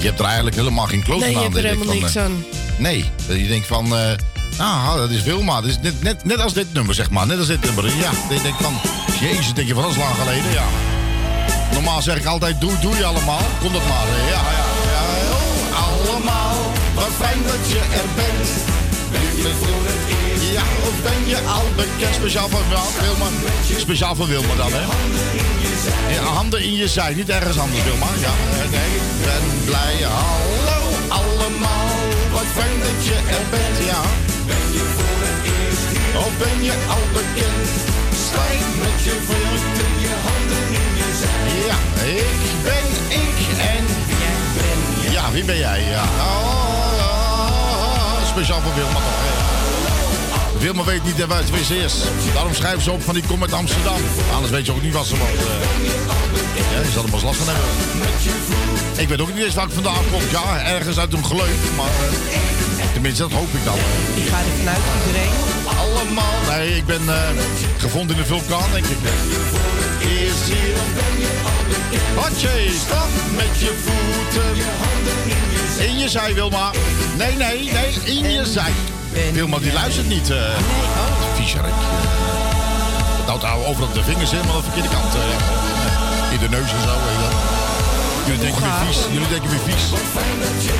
je 0.00 0.06
hebt 0.06 0.18
er 0.18 0.24
eigenlijk 0.24 0.56
helemaal 0.56 0.86
geen 0.86 1.02
kloot 1.02 1.20
Nee, 1.20 1.30
je 1.30 1.36
aan. 1.36 1.42
hebt 1.42 1.56
er 1.56 1.62
je 1.62 1.66
denkt 1.68 1.84
helemaal 1.90 2.10
van, 2.10 2.22
niks 2.22 2.44
eh, 2.44 2.54
aan. 2.78 2.82
Nee, 2.82 3.04
dat 3.26 3.36
je 3.38 3.46
denkt 3.48 3.66
van, 3.66 3.96
eh, 3.96 4.10
ah, 4.58 4.94
dat 4.96 5.10
is 5.10 5.22
Wilma. 5.22 5.60
Dat 5.60 5.70
is 5.70 5.78
net, 5.82 6.02
net, 6.02 6.24
net 6.24 6.40
als 6.40 6.52
dit 6.52 6.72
nummer, 6.72 6.94
zeg 6.94 7.10
maar. 7.10 7.26
Net 7.26 7.38
als 7.38 7.46
dit 7.46 7.64
nummer. 7.64 7.84
Ja, 7.86 8.10
dat 8.28 8.36
je 8.36 8.42
denkt 8.42 8.62
van, 8.62 8.74
jezus, 9.20 9.52
denk 9.54 9.68
je 9.68 9.74
van, 9.74 9.82
dat 9.82 9.92
is 9.92 9.98
lang 9.98 10.14
geleden, 10.14 10.50
ja. 10.52 10.64
Normaal 11.72 12.02
zeg 12.02 12.16
ik 12.16 12.26
altijd, 12.26 12.60
doe, 12.60 12.78
doe 12.80 12.96
je 12.96 13.04
allemaal. 13.04 13.46
Kom 13.60 13.72
dat 13.72 13.82
maar. 13.88 14.06
Ja, 14.06 14.42
ja, 14.58 14.66
ja. 14.92 15.02
Oh, 15.36 15.86
allemaal, 15.86 16.56
wat 16.94 17.12
fijn 17.18 17.42
dat 17.42 17.68
je 17.68 17.78
er 17.78 18.08
bent. 18.14 18.48
Ben 19.10 19.42
je 19.42 19.54
voor 19.60 19.82
het 19.90 20.02
eerst? 20.18 20.52
Ja, 20.52 20.62
of 20.88 21.02
ben 21.02 21.28
je 21.28 21.38
al 21.56 21.66
bekend? 21.76 22.14
Speciaal 22.14 22.48
van 22.48 22.62
Wilma. 23.00 23.26
Speciaal 23.78 24.14
van 24.14 24.26
Wilma 24.26 24.54
dan, 24.54 24.72
hè? 24.72 24.84
Ja, 26.14 26.22
handen 26.22 26.62
in 26.62 26.74
je 26.74 26.88
zij, 26.88 27.14
niet 27.14 27.28
ergens 27.28 27.58
anders, 27.58 27.84
Wilma. 27.84 28.06
Ja, 28.20 28.32
nee, 28.70 28.94
ik 28.94 29.24
ben 29.24 29.64
blij. 29.64 29.96
Hallo 30.02 30.78
allemaal, 31.08 31.96
wat 32.32 32.48
fijn 32.56 32.78
dat 32.80 33.04
je 33.08 33.14
er 33.36 33.44
bent, 33.50 33.78
ja. 33.90 34.00
Ben 34.46 34.66
je 34.72 34.84
voor 34.96 35.18
het 35.26 35.40
eerst 35.56 35.86
Of 36.26 36.32
ben 36.38 36.62
je 36.64 36.74
al 36.94 37.04
bekend? 37.12 37.68
Strijd 38.26 38.68
met 38.82 38.98
je 39.06 39.14
voeten, 39.26 39.92
ik 42.16 42.62
ben 42.62 42.86
ik 43.08 43.36
en 43.58 43.84
jij 44.18 44.36
ben 44.56 45.12
Ja, 45.12 45.30
wie 45.30 45.44
ben 45.44 45.58
jij? 45.58 45.82
Ja. 45.82 46.02
Oh, 46.02 46.98
oh, 46.98 48.26
speciaal 48.28 48.60
voor 48.60 48.74
Wilma 48.74 48.92
toch, 48.94 49.02
hè? 49.02 49.58
Wilma 50.58 50.84
weet 50.84 51.04
niet 51.04 51.26
waar 51.26 51.38
het 51.38 51.50
is 51.60 51.70
eerst. 51.70 51.96
Daarom 52.34 52.54
schrijven 52.54 52.82
ze 52.82 52.90
op 52.90 53.02
van 53.02 53.14
die 53.14 53.22
kom 53.26 53.42
uit 53.42 53.52
Amsterdam. 53.52 54.00
Anders 54.34 54.52
weet 54.52 54.66
je 54.66 54.72
ook 54.72 54.82
niet 54.82 54.92
wat 54.92 55.06
ze 55.06 55.16
woont. 55.16 55.30
eh. 55.30 56.74
Ja, 56.74 56.82
die 56.82 56.92
zal 56.92 57.04
er 57.04 57.10
pas 57.10 57.22
last 57.22 57.38
van 57.38 57.46
hebben. 57.54 57.68
Ik 58.96 59.08
weet 59.08 59.20
ook 59.20 59.34
niet 59.34 59.44
eens 59.44 59.54
waar 59.54 59.66
ik 59.66 59.72
vandaan 59.72 60.04
kom. 60.12 60.20
Ja, 60.30 60.60
ergens 60.64 60.98
uit 60.98 61.12
een 61.12 61.24
gleuf. 61.24 61.58
Maar 61.76 61.86
eh, 61.86 62.92
tenminste, 62.92 63.22
dat 63.22 63.32
hoop 63.32 63.54
ik 63.54 63.64
dan. 63.64 63.74
Ik 64.14 64.28
ga 64.28 64.38
er 64.38 64.44
vanuit 64.58 64.78
iedereen. 65.06 65.30
Allemaal. 65.78 66.56
Nee, 66.56 66.76
ik 66.76 66.86
ben 66.86 67.02
eh, 67.08 67.28
gevonden 67.76 68.16
in 68.16 68.22
de 68.22 68.28
vulkaan, 68.28 68.70
denk 68.72 68.84
ik. 68.86 68.98
Eerst 70.00 70.44
hier. 70.44 70.76
Handje, 72.14 72.70
stap 72.86 73.08
met 73.36 73.58
je 73.60 73.72
voeten. 73.84 74.64
In 75.88 75.98
je 75.98 76.08
zij, 76.08 76.34
Wilma. 76.34 76.70
Nee, 77.16 77.34
nee, 77.36 77.70
nee, 77.72 77.92
in 78.04 78.30
je 78.30 78.46
zij. 78.46 78.72
Wilma, 79.32 79.58
die 79.58 79.72
luistert 79.72 80.08
niet. 80.08 80.30
eh 80.30 80.36
Viezerik. 81.34 81.72
Het 83.18 83.26
houdt 83.28 83.44
ouwe 83.44 83.66
overal 83.66 83.92
de 83.92 84.02
vingers 84.02 84.32
aan 84.32 84.42
de 84.42 84.62
verkeerde 84.62 84.88
kant. 84.88 85.14
eh, 85.14 86.32
in 86.32 86.38
de 86.38 86.48
neus 86.48 86.70
en 86.72 86.82
zo, 86.82 86.94
je. 87.20 87.28
Jullie 88.26 88.40
denken 88.40 88.62
weer 88.62 88.72
vies. 88.86 88.98
Jullie 89.12 89.28
denken 89.28 89.50
weer 89.50 89.60
vies. 89.64 89.82
Zie, 90.62 90.72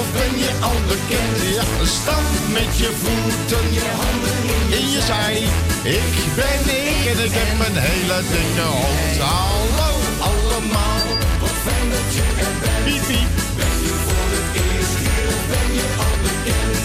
Of 0.00 0.06
ben 0.12 0.38
je 0.38 0.50
al 0.60 0.78
bekend? 0.88 1.36
Ja, 1.56 1.64
stand 1.98 2.30
met 2.52 2.78
je 2.82 2.90
voeten. 3.02 3.66
In 4.78 4.90
je 4.90 5.00
zij. 5.00 5.36
Ik 5.82 6.14
ben 6.34 6.62
ik 6.80 7.00
en 7.12 7.24
ik 7.24 7.32
heb 7.40 7.66
een 7.66 7.76
hele 7.76 8.18
dikke 8.32 8.66
hoofd. 8.76 9.18
Hallo 9.18 9.90
allemaal. 10.28 11.04
Wat 11.40 11.56
dat 11.92 12.08
je 12.16 12.24
er 12.44 12.54
bent. 12.62 13.06
Piep. 13.06 13.30
Ben 13.58 13.74
je 13.86 13.94
voor 14.06 14.28
het 14.36 14.48
eerst 14.64 14.96
hier 15.02 15.30
ben 15.52 15.68
je 15.78 15.86
al 16.04 16.14
bekend? 16.26 16.84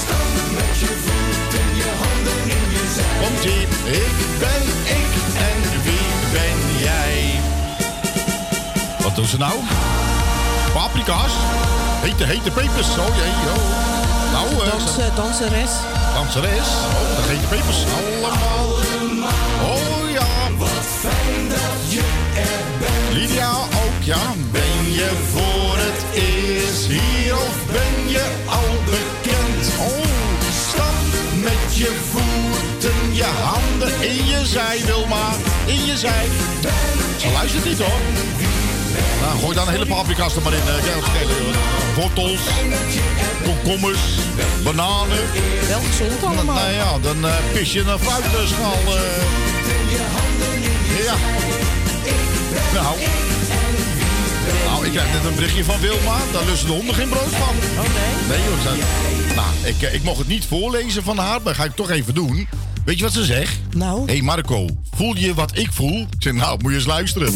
Stand 0.00 0.42
met 0.58 0.74
je 0.82 0.90
voeten, 1.04 1.66
je 1.80 1.90
handen 2.02 2.40
in 2.56 2.64
je 2.74 2.84
zij. 2.96 3.16
Komt 3.22 3.44
ie. 3.54 3.62
Ik 4.02 4.16
ben 4.42 4.62
ik 4.98 5.12
en 5.48 5.58
wie 5.86 6.08
ben 6.36 6.58
jij? 6.86 7.40
Wat 9.02 9.14
doen 9.16 9.26
ze 9.26 9.38
nou? 9.38 9.56
Paprika's? 10.72 11.32
Hete, 12.02 12.24
hete 12.24 12.50
pepers. 12.50 12.88
Oh 12.88 13.16
jee, 13.16 13.34
oh. 13.54 13.96
Nou, 14.32 14.70
Dansen, 14.70 15.14
danseres. 15.14 15.70
danseres. 16.14 16.68
Oh, 16.68 17.16
de 17.16 17.32
hete 17.32 17.46
pepers. 17.46 17.84
Allemaal. 17.98 18.66
Oh 19.72 20.10
ja. 20.10 20.26
Wat 20.58 20.86
fijn 21.00 21.48
dat 21.48 21.92
je 21.92 22.04
er 22.34 22.64
bent. 22.78 23.12
Lydia 23.12 23.50
ook, 23.50 24.02
ja. 24.02 24.22
Ben 24.50 24.92
je 24.92 25.10
voor 25.32 25.76
het 25.76 26.02
eerst 26.14 26.86
hier 26.86 27.34
of 27.34 27.56
ben 27.72 28.10
je 28.10 28.24
al 28.46 28.74
bekend? 28.84 29.72
Oh, 29.78 30.04
stap 30.68 30.98
met 31.42 31.76
je 31.76 31.90
voeten, 32.10 33.14
je 33.14 33.30
handen 33.42 34.00
in 34.00 34.26
je 34.26 34.46
zij, 34.46 34.80
Wilma. 34.86 35.28
In 35.66 35.84
je 35.84 35.96
zij. 35.96 36.26
Ze 37.16 37.30
luistert 37.32 37.64
niet 37.64 37.78
hoor. 37.78 38.00
Nou, 39.20 39.38
gooi 39.38 39.54
dan 39.54 39.66
een 39.66 39.72
hele 39.72 39.86
paprika's 39.86 40.36
er 40.36 40.42
maar 40.42 40.52
in. 40.52 40.58
Uh, 40.58 41.96
Wortels, 41.96 42.40
komkommers, 43.44 44.00
bananen. 44.62 45.18
Wel 45.68 45.80
gezond 45.80 46.22
allemaal. 46.24 46.54
Nou 46.54 46.72
ja, 46.72 46.98
dan 47.02 47.26
eh, 47.26 47.34
pis 47.52 47.72
je 47.72 47.80
een 47.80 47.98
fruitschaal. 47.98 48.72
eh. 48.72 49.00
Ja. 51.04 51.14
Nou. 52.74 52.96
Nou, 54.64 54.86
ik 54.86 54.92
krijg 54.92 55.12
net 55.12 55.24
een 55.24 55.34
berichtje 55.34 55.64
van 55.64 55.80
Wilma. 55.80 56.16
Daar 56.32 56.44
lusten 56.44 56.66
de 56.68 56.72
honden 56.74 56.94
geen 56.94 57.08
brood 57.08 57.30
van. 57.30 57.54
Oh 57.78 57.84
nee? 58.28 58.38
Nee 58.38 58.84
nou, 59.34 59.48
ik, 59.64 59.92
ik 59.92 60.02
mocht 60.02 60.18
het 60.18 60.28
niet 60.28 60.44
voorlezen 60.44 61.02
van 61.02 61.18
haar, 61.18 61.42
maar 61.42 61.54
ga 61.54 61.64
ik 61.64 61.74
toch 61.74 61.90
even 61.90 62.14
doen. 62.14 62.48
Weet 62.84 62.98
je 62.98 63.04
wat 63.04 63.12
ze 63.12 63.24
zegt? 63.24 63.58
Nou? 63.70 64.00
Hé 64.06 64.12
hey 64.12 64.22
Marco, 64.22 64.66
voel 64.96 65.16
je 65.16 65.34
wat 65.34 65.50
ik 65.58 65.68
voel? 65.72 66.00
Ik 66.00 66.06
zeg, 66.18 66.32
nou, 66.32 66.58
moet 66.62 66.70
je 66.70 66.76
eens 66.76 66.86
luisteren. 66.86 67.32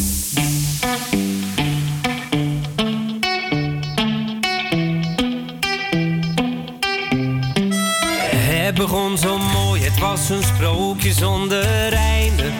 Het 8.73 8.81
begon 8.81 9.17
zo 9.17 9.37
mooi, 9.37 9.83
het 9.83 9.99
was 9.99 10.29
een 10.29 10.43
sprookje 10.43 11.11
zonder 11.11 11.93
einde. 11.93 12.51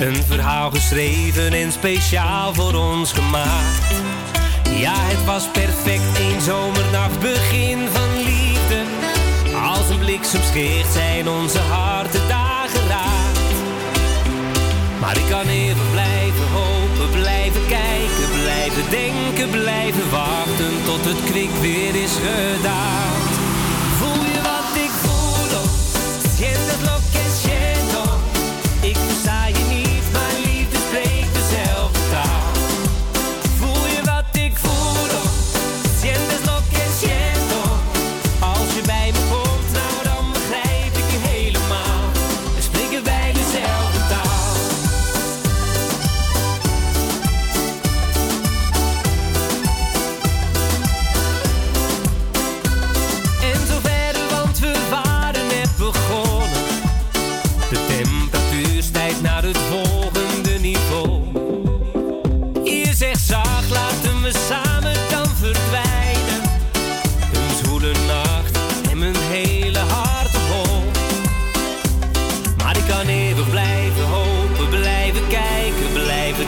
Een 0.00 0.22
verhaal 0.28 0.70
geschreven 0.70 1.52
en 1.52 1.72
speciaal 1.72 2.54
voor 2.54 2.74
ons 2.74 3.12
gemaakt. 3.12 3.94
Ja, 4.70 4.94
het 4.96 5.24
was 5.24 5.50
perfect, 5.50 6.18
een 6.18 6.40
zomernacht, 6.40 7.20
begin 7.20 7.78
van 7.92 8.16
liefde. 8.16 8.80
Als 9.62 9.88
een 9.88 9.98
bliksemschicht 9.98 10.92
zijn 10.92 11.28
onze 11.28 11.58
harten 11.58 12.28
daar 12.28 12.68
geraakt. 12.68 13.54
Maar 15.00 15.16
ik 15.16 15.28
kan 15.30 15.46
even 15.48 15.90
blijven 15.92 16.48
hopen, 16.52 17.20
blijven 17.20 17.66
kijken, 17.66 18.28
blijven 18.42 18.90
denken, 18.90 19.50
blijven 19.50 20.10
wachten 20.10 20.72
tot 20.84 21.04
het 21.04 21.30
kwik 21.30 21.54
weer 21.60 21.94
is 22.02 22.14
gedaald. 22.26 23.25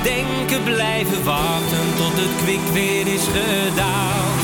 Denken, 0.03 0.63
blijven 0.63 1.25
wachten 1.25 1.87
tot 1.97 2.13
het 2.15 2.43
kwik 2.43 2.67
weer 2.73 3.07
is 3.07 3.27
gedaald. 3.27 4.38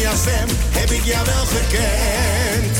Stem, 0.00 0.48
heb 0.70 0.90
ik 0.90 1.04
jou 1.04 1.24
wel 1.24 1.44
gekend. 1.44 2.76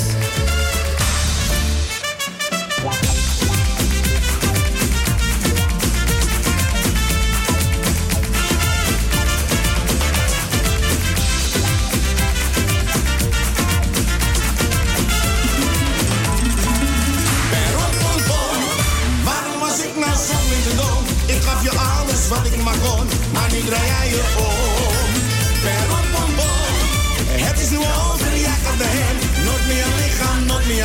Waarom 19.24 19.58
was 19.60 19.78
ik 19.78 19.96
nou 19.96 20.16
zo 20.16 20.76
dom? 20.76 21.04
Ik 21.26 21.42
gaf 21.42 21.62
je 21.62 21.70
alles 21.70 22.28
wat 22.28 22.46
ik 22.52 22.62
maar 22.62 22.78
kon, 22.78 23.06
maar 23.32 23.52
nu 23.52 23.60
draai 23.64 23.86
jij 23.86 24.08
je 24.08 24.22
om. 24.38 24.73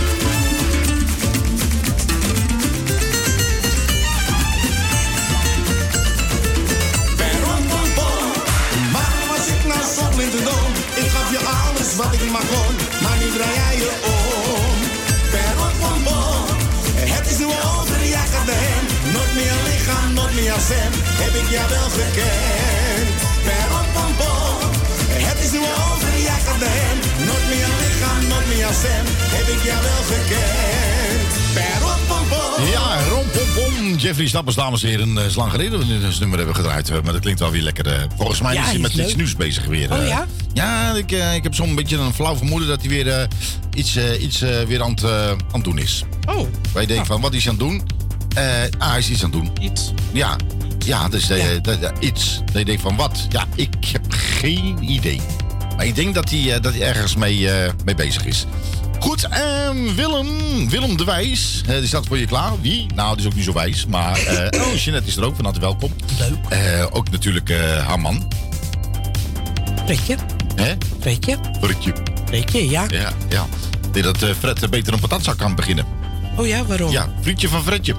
Nou 9.68 10.32
zo 10.32 10.44
dom? 10.44 10.72
Ik 11.04 11.10
gaf 11.12 11.32
je 11.32 11.40
alles 11.62 11.96
wat 11.96 12.14
ik 12.14 12.32
maar 12.32 12.48
kon, 12.54 12.74
maar 13.04 13.18
nu 13.22 13.28
draai 13.38 13.56
jij 13.62 13.76
je 13.84 13.92
om. 14.18 14.76
Per 15.34 15.54
op 15.68 15.80
een 15.90 16.04
pom, 16.04 16.46
het 17.16 17.26
is 17.32 17.38
nu 17.38 17.46
over, 17.46 18.00
jij 18.16 18.28
gaat 18.34 18.46
naar 18.46 18.62
hem. 18.68 18.84
Nooit 19.14 19.34
meer 19.40 19.56
lichaam, 19.70 20.14
nooit 20.14 20.34
meer 20.36 20.54
stem, 20.68 20.92
heb 21.24 21.34
ik 21.42 21.48
jou 21.56 21.70
wel 21.70 21.90
gekend. 22.00 23.08
Per 23.48 23.68
op 23.80 23.92
een 24.02 24.14
pom, 24.20 24.70
het 25.28 25.40
is 25.46 25.52
nu 25.52 25.60
over, 25.60 26.03
hem. 26.48 27.26
Nooit 27.26 27.48
meer 27.50 27.68
lichaam, 27.82 28.28
nooit 28.28 28.48
meer 28.48 28.68
stem, 28.74 29.06
heb 29.36 29.48
ik 29.56 29.64
jou 29.64 29.82
wel 29.84 30.04
gekend. 30.04 31.32
Per 31.54 31.86
op 31.86 32.18
een 32.20 32.28
pom. 32.28 32.66
Ja, 32.72 33.04
rompompom. 33.10 33.96
Jeffrey 33.98 34.28
Stappers, 34.28 34.56
dames 34.56 34.84
en 34.84 34.90
heren. 34.90 35.16
Het 35.16 35.26
is 35.26 35.36
lang 35.36 35.52
geleden 35.52 35.72
dat 35.80 35.88
we 35.88 36.00
dit 36.00 36.20
nummer 36.20 36.38
hebben 36.38 36.56
gedraaid. 36.56 36.90
eh, 36.90 37.02
Maar 37.04 37.12
dat 37.14 37.22
klinkt 37.22 37.40
wel 37.40 37.52
weer 37.52 37.62
lekker. 37.62 37.88
eh. 37.88 38.02
Volgens 38.18 38.42
mij 38.42 38.54
Ja, 38.54 38.64
is 38.64 38.70
hij 38.70 38.80
met 38.80 38.94
iets 38.94 39.16
nieuws 39.16 39.36
bezig 39.36 39.66
weer. 39.66 39.92
Oh 39.92 39.98
eh. 39.98 40.08
ja? 40.08 40.26
Ja, 40.54 40.94
ik, 40.94 41.12
eh, 41.12 41.36
ik 41.36 41.44
heb 41.44 41.56
zo'n 41.56 41.76
beetje 41.76 41.98
een 41.98 42.14
flauw 42.14 42.36
vermoeden 42.36 42.68
dat 42.68 42.80
hij 42.82 42.90
weer 42.90 43.08
eh, 43.08 43.28
iets, 43.74 43.96
eh, 43.96 44.22
iets 44.24 44.42
eh, 44.42 44.62
weer 44.62 44.84
aan 44.84 44.92
het, 44.92 45.04
eh, 45.04 45.30
aan 45.30 45.38
het 45.52 45.64
doen 45.64 45.78
is. 45.78 46.04
Oh. 46.30 46.48
Waar 46.72 46.82
je 46.82 46.88
denkt 46.88 47.08
van, 47.08 47.22
wat 47.22 47.34
is 47.34 47.44
hij 47.46 47.54
aan 47.54 47.60
het 47.60 47.68
doen? 47.70 47.88
Eh, 48.36 48.44
ah, 48.78 48.90
hij 48.90 49.00
is 49.00 49.10
iets 49.10 49.24
aan 49.24 49.32
het 49.32 49.40
doen. 49.42 49.52
Iets. 49.72 49.92
Ja, 50.12 50.36
ja 50.86 51.10
dus 51.10 51.30
eh, 51.30 51.44
dat- 51.62 51.82
dat- 51.82 51.94
iets. 52.00 52.40
Dat 52.46 52.56
je 52.58 52.66
denkt 52.66 52.82
van, 52.82 52.96
wat? 52.96 53.26
Ja, 53.30 53.46
ik 53.56 53.74
heb 53.92 54.06
geen 54.10 54.78
idee. 54.82 55.22
Maar 55.76 55.86
ik 55.86 55.96
denk 55.96 56.14
dat 56.16 56.30
hij, 56.30 56.54
eh, 56.56 56.62
dat 56.62 56.74
hij 56.74 56.82
ergens 56.88 57.16
mee, 57.16 57.50
eh, 57.50 57.72
mee 57.86 57.96
bezig 57.96 58.26
is. 58.26 58.46
Goed, 59.00 59.28
ehm, 59.30 59.96
Willem, 59.96 60.28
Willem 60.70 60.98
de 60.98 61.04
Wijs, 61.04 61.62
eh, 61.68 61.78
die 61.78 61.88
staat 61.88 62.08
voor 62.08 62.18
je 62.18 62.26
klaar. 62.26 62.52
Wie? 62.62 62.86
Nou, 62.96 63.16
die 63.16 63.26
is 63.26 63.32
ook 63.32 63.36
niet 63.36 63.46
zo 63.46 63.54
wijs, 63.54 63.86
maar... 63.86 64.18
eh 64.20 64.62
oh, 64.68 64.76
Jeanette 64.76 65.08
is 65.08 65.16
er 65.18 65.24
ook, 65.24 65.36
van 65.36 65.44
harte 65.46 65.60
welkom. 65.60 65.92
Leuk. 66.18 66.38
Ook 66.92 67.10
natuurlijk 67.10 67.50
eh, 67.50 67.88
haar 67.88 68.00
man. 68.00 68.32
Fredje. 69.86 70.16
Hè? 70.56 70.74
Fredje. 71.00 71.38
Fredje. 71.62 71.94
Fredje, 72.26 72.70
ja. 72.70 72.86
Ja, 72.88 73.14
ja. 73.30 73.46
Ik 73.88 74.04
denk 74.04 74.20
dat 74.20 74.36
Fred 74.38 74.70
beter 74.70 74.94
een 74.94 75.00
patatzak 75.00 75.38
kan 75.38 75.56
beginnen. 75.56 75.86
Oh 76.38 76.48
ja, 76.48 76.66
waarom? 76.66 76.92
Ja, 76.92 77.08
frietje 77.22 77.48
van 77.48 77.64
Fredje. 77.64 77.94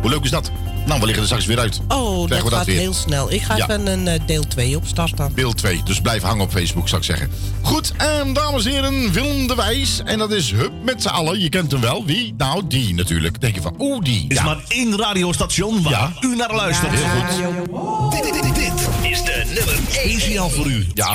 Hoe 0.00 0.10
leuk 0.10 0.24
is 0.24 0.30
dat? 0.30 0.50
Nou, 0.86 1.00
we 1.00 1.04
liggen 1.06 1.22
er 1.22 1.28
straks 1.28 1.46
weer 1.46 1.58
uit. 1.58 1.80
Oh, 1.88 2.28
dat 2.28 2.42
we 2.42 2.50
gaat 2.50 2.66
weer. 2.66 2.78
heel 2.78 2.94
snel. 2.94 3.32
Ik 3.32 3.42
ga 3.42 3.56
Ja. 3.56 3.64
even 3.64 3.86
een 3.86 4.08
eh, 4.08 4.20
deel 4.26 4.46
2 4.48 4.76
opstarten. 4.76 5.32
Beeld 5.34 5.56
2. 5.56 5.80
Dus 5.84 6.00
blijf 6.00 6.22
hangen 6.22 6.44
op 6.44 6.50
Facebook, 6.50 6.88
zou 6.88 7.00
ik 7.00 7.06
zeggen. 7.06 7.30
Goed, 7.62 7.92
en 7.96 8.32
dames 8.32 8.64
en 8.64 8.70
heren, 8.70 9.12
Willem 9.12 9.46
de 9.46 9.54
Wijs. 9.54 10.00
En 10.04 10.18
dat 10.18 10.30
is 10.30 10.50
Hup 10.52 10.72
met 10.84 11.02
z'n 11.02 11.08
allen. 11.08 11.40
Je 11.40 11.48
kent 11.48 11.72
hem 11.72 11.80
wel. 11.80 12.04
Wie? 12.06 12.34
Nou, 12.36 12.62
die 12.66 12.94
natuurlijk. 12.94 13.40
Denk 13.40 13.54
je 13.54 13.60
van, 13.60 13.74
oeh, 13.78 14.04
die. 14.04 14.24
Is 14.28 14.42
maar 14.42 14.58
één 14.68 14.98
radiostation 14.98 15.82
waar 15.82 16.12
u 16.20 16.36
naar 16.36 16.54
luistert. 16.54 16.90
Heel 16.94 17.52
goed. 17.70 18.12
Dit, 18.12 18.22
dit, 18.32 18.42
dit, 18.42 18.54
dit 18.54 18.72
is 19.10 19.22
de 19.22 19.42
nummer 19.54 19.74
1 20.04 20.20
signaal 20.20 20.50
voor 20.50 20.66
u. 20.66 20.86
Ja. 20.94 21.08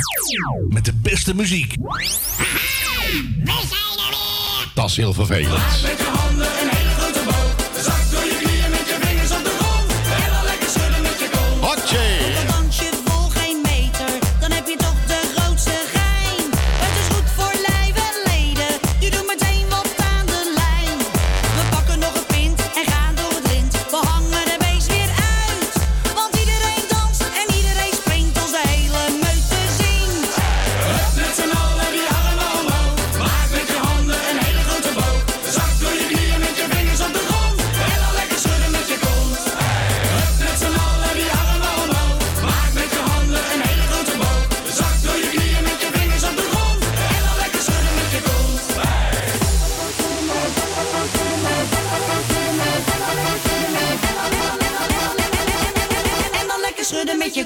Met 0.69 0.85
de 0.85 0.93
beste 1.01 1.35
muziek. 1.35 1.75
Dat 4.73 4.89
is 4.89 4.95
heel 4.97 5.13
vervelend. 5.13 5.59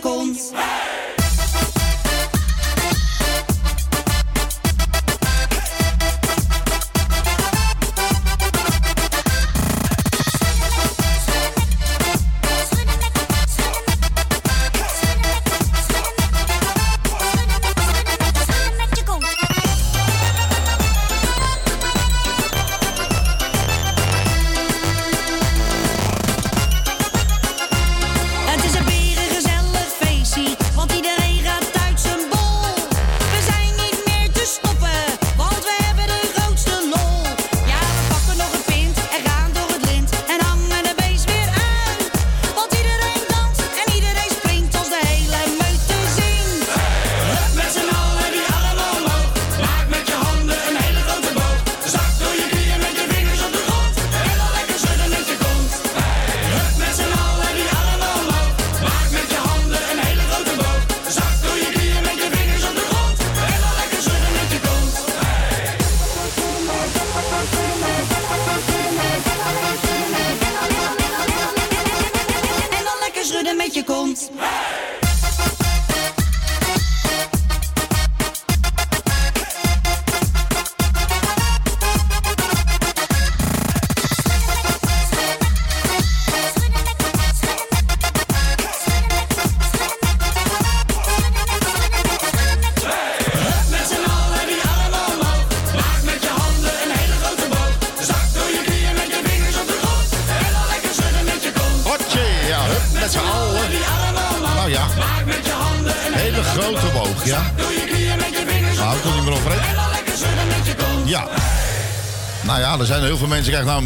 Schudden 0.02 0.41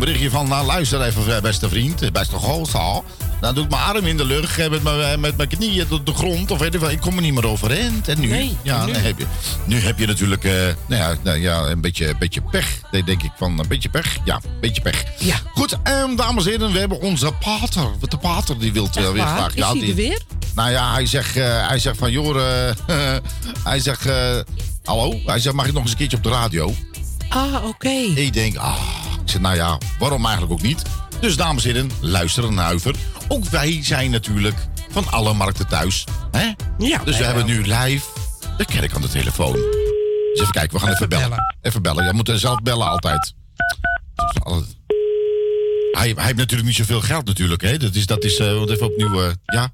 berichtje 0.06 0.30
van. 0.30 0.48
Nou, 0.48 0.66
luister 0.66 1.02
even, 1.02 1.36
eh, 1.36 1.42
beste 1.42 1.70
vriend. 1.70 2.02
eh, 2.02 2.12
Beste 2.12 2.36
gozer. 2.36 3.02
Dan 3.42 3.56
doe 3.56 3.64
ik 3.64 3.70
mijn 3.70 3.82
arm 3.82 4.06
in 4.06 4.18
de 4.18 4.26
lucht. 4.26 4.58
eh, 4.60 4.70
Met 4.70 4.84
mijn, 4.84 5.20
met 5.20 5.38
mijn 5.38 5.50
knieën 5.50 5.92
op 5.92 6.06
de 6.06 6.14
grond. 6.14 6.52
Of 6.52 6.60
weet 6.60 6.74
ik 6.74 6.80
wel. 6.80 6.90
Ik 6.90 7.00
kom 7.00 7.16
er 7.16 7.22
niet 7.22 7.34
meer 7.34 7.48
overeind. 7.48 8.08
En 8.08 8.20
nu? 8.20 8.28
Nee, 8.28 8.58
ja, 8.64 8.86
nu? 8.86 8.94
Heb 8.94 9.18
je, 9.20 9.26
nu 9.66 9.80
heb 9.80 10.00
je 10.00 10.06
natuurlijk 10.08 10.44
nou 10.44 11.02
ja, 11.02 11.16
nou 11.24 11.38
ja, 11.38 11.60
een 11.62 11.82
beetje, 11.82 12.16
beetje 12.20 12.42
pech. 12.42 12.80
Denk 12.92 13.24
ik 13.24 13.32
van 13.38 13.60
een 13.60 13.68
beetje 13.68 13.90
pech. 13.90 14.18
Ja, 14.26 14.36
een 14.36 14.60
beetje 14.62 14.82
pech. 14.82 15.04
Ja. 15.20 15.36
Goed, 15.54 15.78
ehm, 15.84 16.16
dames 16.16 16.46
en 16.46 16.52
heren. 16.52 16.72
We 16.72 16.80
hebben 16.80 17.02
onze 17.02 17.32
pater. 17.40 17.88
De 18.10 18.18
pater 18.18 18.60
die 18.60 18.74
wil 18.74 18.90
weer 18.94 19.16
waar? 19.16 19.28
graag. 19.38 19.48
Is 19.50 19.56
ja, 19.56 19.70
hij 19.72 19.80
die- 19.80 19.90
er 19.90 19.96
weer? 19.96 20.22
Nou 20.56 20.72
ja, 20.72 20.94
hij 20.94 21.06
zegt, 21.06 21.36
hij 21.68 21.80
zegt 21.80 21.98
van, 21.98 22.12
joh, 22.12 22.36
hij 23.64 23.80
zegt, 23.80 24.06
hallo? 24.84 25.20
Hij 25.26 25.40
zegt, 25.40 25.56
mag 25.56 25.66
ik 25.68 25.74
nog 25.74 25.82
eens 25.82 25.92
een 25.92 25.98
keertje 25.98 26.18
op 26.18 26.24
de 26.24 26.30
radio? 26.30 26.74
Ah, 27.30 27.66
oké. 27.66 27.90
Ik 28.16 28.34
denk, 28.34 28.58
ah, 28.58 28.80
nou 29.42 29.56
ja, 29.56 29.78
waarom 30.00 30.26
eigenlijk 30.26 30.54
ook 30.54 30.62
niet? 30.62 30.82
Dus 31.20 31.36
dames 31.36 31.66
en 31.66 31.74
heren, 31.74 31.92
luister 32.00 32.44
en 32.44 32.58
huiver. 32.58 32.96
Ook 33.28 33.46
wij 33.46 33.84
zijn 33.84 34.12
natuurlijk 34.12 34.68
van 34.90 35.12
alle 35.12 35.34
markten 35.34 35.68
thuis. 35.68 36.04
Hè? 36.32 36.52
Ja, 36.78 37.04
dus 37.04 37.18
we 37.18 37.24
hebben 37.24 37.46
nu 37.46 37.62
live 37.62 38.06
de 38.58 38.66
kerk 38.66 38.94
aan 38.94 39.02
de 39.02 39.10
telefoon. 39.10 39.54
Dus 39.54 40.40
even 40.40 40.52
kijken, 40.52 40.78
we 40.78 40.84
gaan 40.84 40.94
even, 40.94 41.10
bellen. 41.10 41.56
Even 41.62 41.82
bellen, 41.82 42.06
je 42.06 42.14
moet 42.14 42.32
zelf 42.36 42.62
bellen 42.62 42.88
altijd. 42.90 43.34
Hij, 45.92 46.12
hij 46.16 46.24
heeft 46.24 46.36
natuurlijk 46.36 46.68
niet 46.68 46.76
zoveel 46.76 47.02
geld 47.02 47.26
natuurlijk, 47.26 47.62
hè? 47.62 47.78
Dat 47.78 47.96
is, 47.96 48.06
dat 48.06 48.24
is 48.24 48.38
wat 48.38 48.70
even 48.70 48.86
opnieuw, 48.86 49.22
eh, 49.22 49.32
ja? 49.46 49.72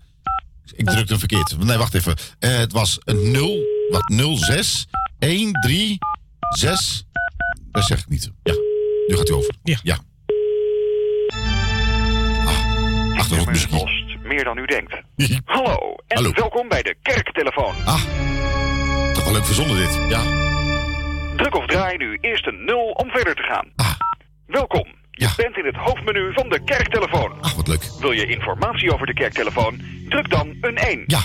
Ik 0.75 0.85
drukte 0.85 1.09
hem 1.09 1.19
verkeerd. 1.19 1.57
Nee, 1.57 1.77
wacht 1.77 1.93
even. 1.93 2.15
Eh, 2.39 2.57
het 2.57 2.71
was 2.71 2.97
een 3.03 3.31
0, 3.31 3.59
wat 3.89 4.11
06 4.37 4.87
13 5.19 5.99
6. 6.49 7.05
Dat 7.71 7.83
zeg 7.85 7.99
ik 7.99 8.09
niet. 8.09 8.31
Ja, 9.11 9.17
nu 9.17 9.23
gaat 9.23 9.27
hij 9.27 9.37
over. 9.37 9.53
Ja. 9.63 9.77
ja. 9.83 9.97
Ah, 12.45 13.17
achtergrondmuziek. 13.17 13.71
meer 14.23 14.43
dan 14.43 14.57
u 14.57 14.65
denkt. 14.65 14.93
Hallo 15.45 15.95
en 16.07 16.17
Hallo. 16.17 16.31
welkom 16.33 16.67
bij 16.67 16.81
de 16.81 16.95
kerktelefoon. 17.01 17.73
Ah, 17.85 18.03
toch 19.13 19.23
wel 19.23 19.33
leuk 19.33 19.45
verzonnen 19.45 19.75
dit. 19.75 19.99
Ja. 20.09 20.21
Druk 21.35 21.55
of 21.55 21.65
draai 21.65 21.97
nu 21.97 22.17
eerst 22.21 22.47
een 22.47 22.65
0 22.65 22.89
om 22.91 23.09
verder 23.09 23.35
te 23.35 23.41
gaan. 23.41 23.67
Ah. 23.75 23.93
Welkom. 24.47 24.87
Je 25.11 25.33
bent 25.37 25.57
in 25.57 25.65
het 25.65 25.75
hoofdmenu 25.75 26.33
van 26.33 26.49
de 26.49 26.63
kerktelefoon. 26.63 27.31
Ach, 27.41 27.55
wat 27.55 27.67
leuk. 27.67 27.83
Wil 27.99 28.11
je 28.11 28.25
informatie 28.25 28.93
over 28.93 29.05
de 29.05 29.13
kerktelefoon? 29.13 29.81
Druk 30.09 30.29
dan 30.29 30.57
een 30.61 30.75
1. 30.77 31.03
Ja. 31.07 31.21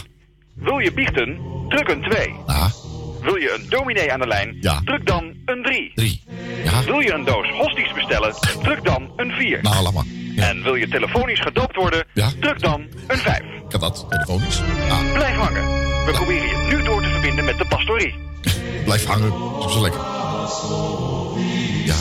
Wil 0.54 0.78
je 0.78 0.92
biechten? 0.92 1.40
Druk 1.68 1.88
een 1.88 2.02
2. 2.02 2.34
Ah, 2.46 2.70
Wil 3.22 3.36
je 3.36 3.52
een 3.58 3.68
dominee 3.68 4.12
aan 4.12 4.20
de 4.20 4.26
lijn? 4.26 4.56
Ja. 4.60 4.80
Druk 4.84 5.06
dan 5.06 5.34
een 5.44 5.62
3. 5.62 5.92
3. 5.94 6.22
Ja. 6.64 6.82
Wil 6.84 7.00
je 7.00 7.12
een 7.12 7.24
doos 7.24 7.52
bestellen? 8.06 8.34
Druk 8.62 8.84
dan 8.84 9.10
een 9.16 9.30
4. 9.32 9.62
Nou, 9.62 9.82
laat 9.82 9.92
maar. 9.92 10.04
En 10.36 10.62
wil 10.62 10.74
je 10.74 10.88
telefonisch 10.88 11.40
gedoopt 11.40 11.76
worden? 11.76 12.04
Ja. 12.12 12.28
Druk 12.40 12.60
dan 12.60 12.80
een 13.06 13.18
5. 13.18 13.40
Kan 13.68 13.80
dat 13.80 14.06
telefonisch? 14.08 14.60
Ah, 14.90 15.12
Blijf 15.12 15.36
hangen. 15.36 15.64
We 16.06 16.10
proberen 16.12 16.48
je 16.48 16.66
nu 16.76 16.82
door 16.82 17.02
te 17.02 17.08
verbinden 17.08 17.44
met 17.44 17.58
de 17.58 17.66
pastorie. 17.66 18.14
blijf 18.84 19.04
hangen. 19.06 19.30
Dat 19.58 19.64
is 19.68 19.72
zo 19.72 19.80
lekker. 19.80 20.00
Ja. 21.84 21.94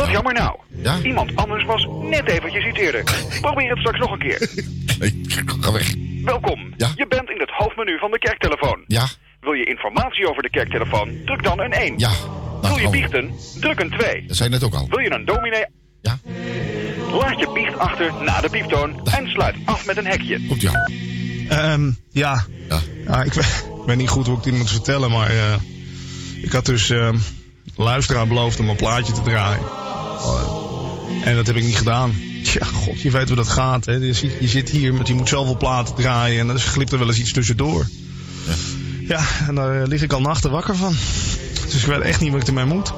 Wat 0.00 0.10
jammer 0.10 0.32
nou. 0.34 0.56
Ja? 0.82 0.98
Iemand 1.02 1.36
anders 1.36 1.64
was 1.64 1.86
net 2.00 2.28
eventjes 2.30 2.66
iets 2.66 2.78
eerder. 2.78 3.02
Probeer 3.40 3.68
het 3.70 3.78
straks 3.78 3.98
nog 3.98 4.10
een 4.10 4.18
keer. 4.18 4.48
Nee, 4.98 5.20
ga 5.60 5.72
weg. 5.72 5.94
Welkom. 6.24 6.74
Ja? 6.76 6.88
Je 6.96 7.06
bent 7.08 7.30
in 7.30 7.40
het 7.40 7.50
hoofdmenu 7.50 7.98
van 7.98 8.10
de 8.10 8.18
kerktelefoon. 8.18 8.84
Ja. 8.86 9.06
Wil 9.40 9.52
je 9.52 9.64
informatie 9.64 10.28
over 10.30 10.42
de 10.42 10.50
kerktelefoon? 10.50 11.16
Druk 11.24 11.42
dan 11.42 11.60
een 11.60 11.72
1. 11.72 11.98
Ja. 11.98 12.10
Wil 12.68 12.78
je 12.78 12.90
biechten? 12.90 13.30
Druk 13.60 13.80
een 13.80 13.90
2. 13.90 14.24
Dat 14.26 14.36
zei 14.36 14.48
je 14.48 14.54
net 14.54 14.64
ook 14.64 14.74
al. 14.74 14.86
Wil 14.88 14.98
je 14.98 15.12
een 15.12 15.24
dominee? 15.24 15.66
Ja. 16.00 16.18
Laat 17.12 17.38
je 17.38 17.50
biecht 17.54 17.78
achter 17.78 18.12
na 18.24 18.40
de 18.40 18.48
pieptoon 18.48 19.06
en 19.06 19.28
sluit 19.28 19.56
af 19.64 19.86
met 19.86 19.96
een 19.96 20.06
hekje. 20.06 20.46
Komt 20.46 20.60
ja. 20.60 20.90
Ehm, 21.48 21.90
ja. 22.10 22.44
Ja. 22.68 22.80
Ja, 23.06 23.22
ik, 23.22 23.32
weet, 23.86 23.96
niet 23.96 24.08
goed 24.08 24.26
hoe 24.26 24.36
ik 24.36 24.42
dit 24.42 24.56
moet 24.56 24.70
vertellen, 24.70 25.10
maar 25.10 25.30
eh, 25.30 25.54
ik 26.42 26.52
had 26.52 26.66
dus 26.66 26.90
ehm 26.90 27.16
luisteraar 27.76 28.26
beloofd 28.26 28.60
om 28.60 28.68
een 28.68 28.76
plaatje 28.76 29.12
te 29.12 29.22
draaien. 29.22 29.62
Oh, 29.62 31.00
en 31.24 31.34
dat 31.34 31.46
heb 31.46 31.56
ik 31.56 31.64
niet 31.64 31.76
gedaan. 31.76 32.12
Ja, 32.44 32.66
god, 32.66 33.00
je 33.00 33.10
weet 33.10 33.26
hoe 33.26 33.36
dat 33.36 33.48
gaat. 33.48 33.84
Hè. 33.84 33.92
Je, 33.92 34.12
zit, 34.12 34.32
je 34.40 34.48
zit 34.48 34.70
hier, 34.70 34.94
met 34.94 35.08
je 35.08 35.14
moet 35.14 35.28
zoveel 35.28 35.56
platen 35.56 35.94
draaien 35.94 36.40
en 36.40 36.46
dan 36.46 36.58
glipt 36.58 36.92
er 36.92 36.98
wel 36.98 37.08
eens 37.08 37.18
iets 37.18 37.32
tussendoor. 37.32 37.86
Ja, 39.08 39.24
en 39.48 39.54
daar 39.54 39.82
eh, 39.82 39.86
lig 39.86 40.02
ik 40.02 40.12
al 40.12 40.20
nachten 40.20 40.50
wakker 40.50 40.76
van. 40.76 40.94
Dus 41.74 41.82
ik 41.82 41.88
weet 41.88 42.00
echt 42.00 42.20
niet 42.20 42.32
wat 42.32 42.40
ik 42.40 42.46
ermee 42.46 42.64
moet. 42.64 42.92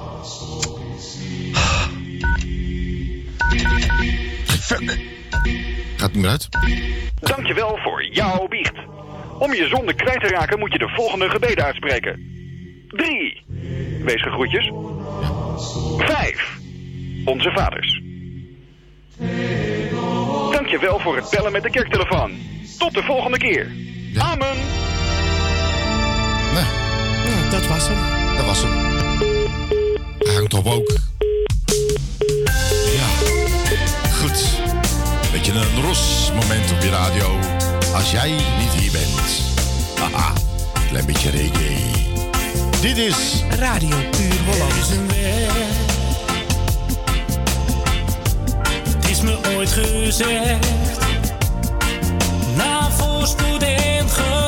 Fuck. 4.47 4.99
Gaat 5.97 6.13
niet 6.13 6.23
meer 6.23 6.31
uit. 6.31 6.49
Dankjewel 7.21 7.79
voor 7.83 8.05
jouw 8.05 8.47
biecht. 8.49 8.75
Om 9.39 9.55
je 9.55 9.69
zonde 9.69 9.95
kwijt 9.95 10.21
te 10.21 10.27
raken 10.27 10.59
moet 10.59 10.73
je 10.73 10.79
de 10.79 10.89
volgende 10.89 11.29
gebeden 11.29 11.65
uitspreken. 11.65 12.21
3. 12.89 13.45
Wees 14.05 14.23
gegroetjes. 14.23 14.73
5. 15.99 16.59
Onze 17.25 17.51
vaders. 17.51 18.03
Dankjewel 20.53 20.99
voor 20.99 21.17
het 21.17 21.31
bellen 21.31 21.53
met 21.53 21.63
de 21.63 21.71
kerktelefoon. 21.71 22.33
Tot 22.79 22.95
de 22.95 23.03
volgende 23.03 23.39
keer. 23.39 23.67
Amen. 24.19 24.57
Nee, 26.55 26.65
Ja, 27.27 27.51
dat 27.51 27.67
was 27.67 27.89
hem. 27.89 28.26
Was 28.47 28.63
hem. 28.63 28.73
Hij 30.19 30.35
hangt 30.35 30.55
op 30.55 30.67
ook. 30.67 30.99
Ja. 32.95 33.09
Goed. 34.21 34.45
Beetje 35.33 35.53
een 35.53 35.83
ros 35.83 36.31
moment 36.35 36.73
op 36.73 36.83
je 36.83 36.91
radio. 36.91 37.39
Als 37.95 38.11
jij 38.11 38.31
niet 38.31 38.73
hier 38.81 38.93
bent. 38.93 39.43
Haha. 39.99 40.33
Klein 40.89 41.07
beetje 41.07 41.31
reggae. 41.31 41.77
Dit 42.81 42.97
is 42.97 43.45
Radio 43.59 43.97
Puur 44.11 44.41
Holland. 44.47 44.75
Het 48.89 49.11
is 49.11 49.21
me 49.21 49.39
ooit 49.57 49.71
gezegd. 49.73 50.67
Na 52.57 52.91
voorspoed 52.91 53.63
en 53.63 54.09
geluk. 54.09 54.46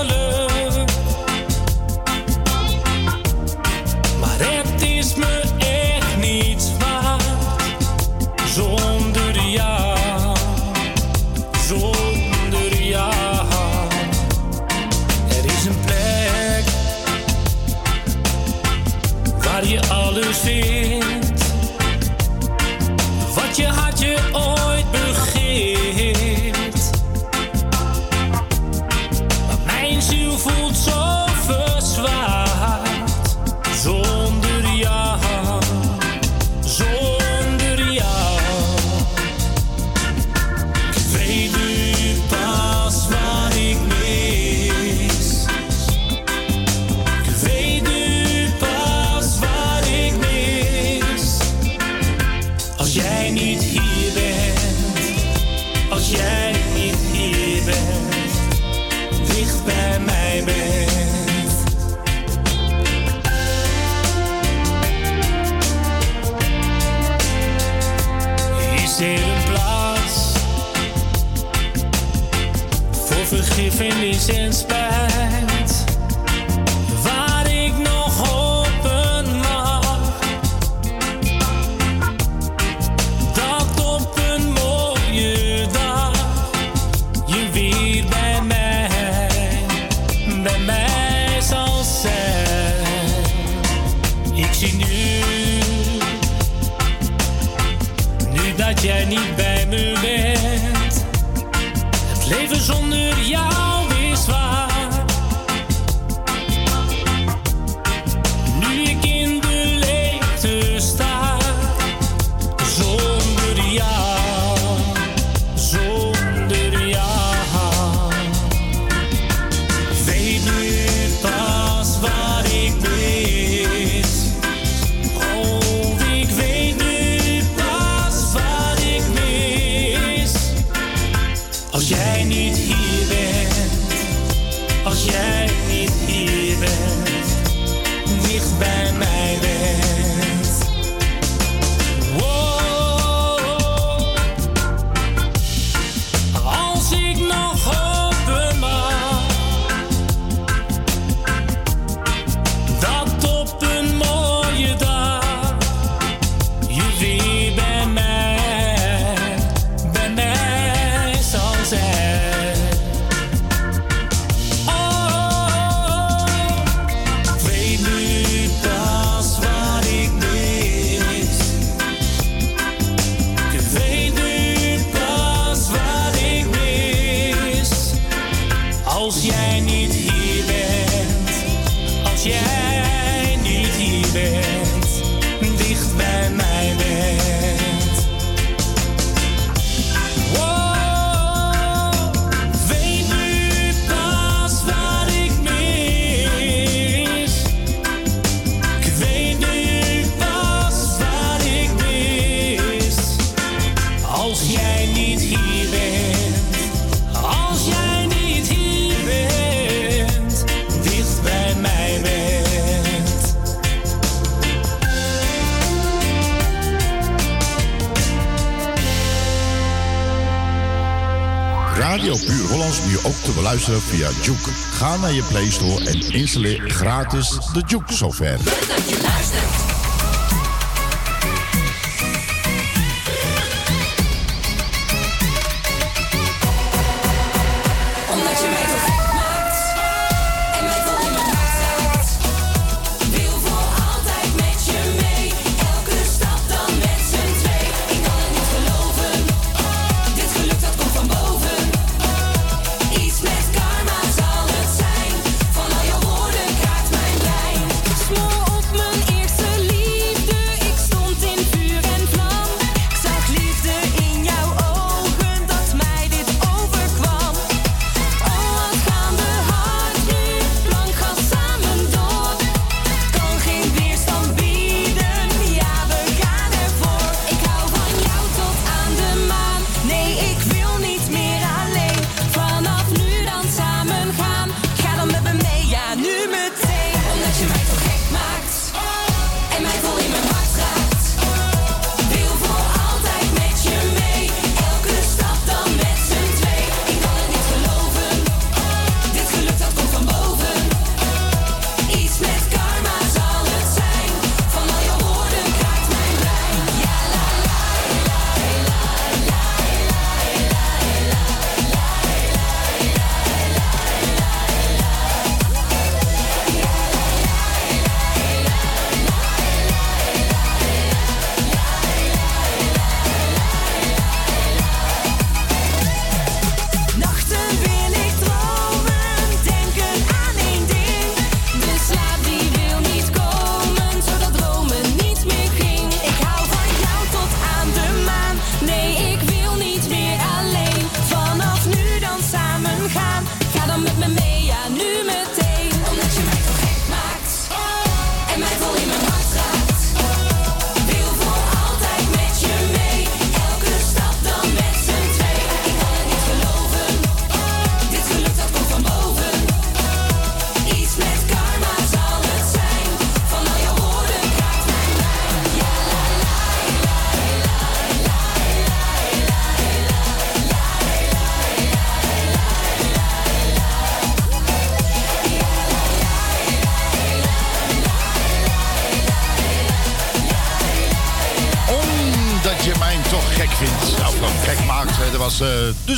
via 223.76 224.10
Juke. 224.22 224.50
Ga 224.50 224.96
naar 224.96 225.12
je 225.12 225.22
Play 225.22 225.50
Store 225.50 225.84
en 225.84 226.00
installeer 226.00 226.70
gratis 226.70 227.28
de 227.52 227.62
Juke 227.66 227.92
software. 227.92 228.38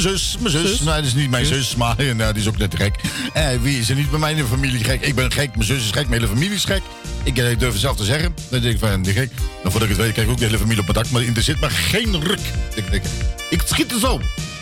De 0.03 0.09
zus, 0.09 0.37
mijn 0.39 0.51
zus. 0.51 0.69
Zus? 0.69 0.81
Nee, 0.81 0.95
dat 0.95 1.05
is 1.05 1.15
niet 1.15 1.31
mijn 1.31 1.47
Zus? 1.47 1.57
zus, 1.57 1.77
maar 1.77 1.99
eh, 1.99 2.15
nou, 2.15 2.33
die 2.33 2.43
is 2.43 2.49
ook 2.49 2.59
net 2.59 2.75
gek. 2.77 2.95
Eh, 3.33 3.49
wie 3.63 3.79
is 3.79 3.89
er 3.89 3.97
niet 3.97 4.11
bij 4.11 4.19
mij 4.19 4.31
in 4.31 4.37
de 4.37 4.45
familie 4.45 4.85
gek? 4.85 5.07
Ik 5.07 5.15
ben 5.15 5.33
gek, 5.33 5.55
mijn 5.55 5.67
zus 5.67 5.85
is 5.85 5.91
gek, 5.91 6.09
mijn 6.09 6.21
hele 6.21 6.33
familie 6.33 6.55
is 6.55 6.65
gek. 6.65 6.83
Ik 7.23 7.39
eh, 7.39 7.59
durf 7.59 7.73
het 7.73 7.81
zelf 7.81 7.97
te 7.97 8.05
zeggen. 8.05 8.35
Dan 8.51 8.61
denk 8.61 8.75
ik 8.75 8.81
van, 8.81 9.03
die 9.03 9.13
gek. 9.13 9.31
Dan 9.63 9.71
voordat 9.71 9.83
ik 9.83 9.89
het 9.89 9.97
weet, 9.97 10.13
krijg 10.13 10.27
ik 10.27 10.33
ook 10.33 10.39
de 10.39 10.45
hele 10.45 10.59
familie 10.59 10.81
op 10.81 10.95
mijn 10.95 10.99
dak. 11.05 11.13
Maar 11.13 11.37
er 11.37 11.43
zit 11.43 11.61
maar 11.61 11.71
geen 11.71 12.23
ruk. 12.23 12.41
Ik, 12.75 12.91
denk, 12.91 13.03
ik 13.51 13.63
schiet 13.65 13.93
er 13.93 14.01
zo. 14.01 14.21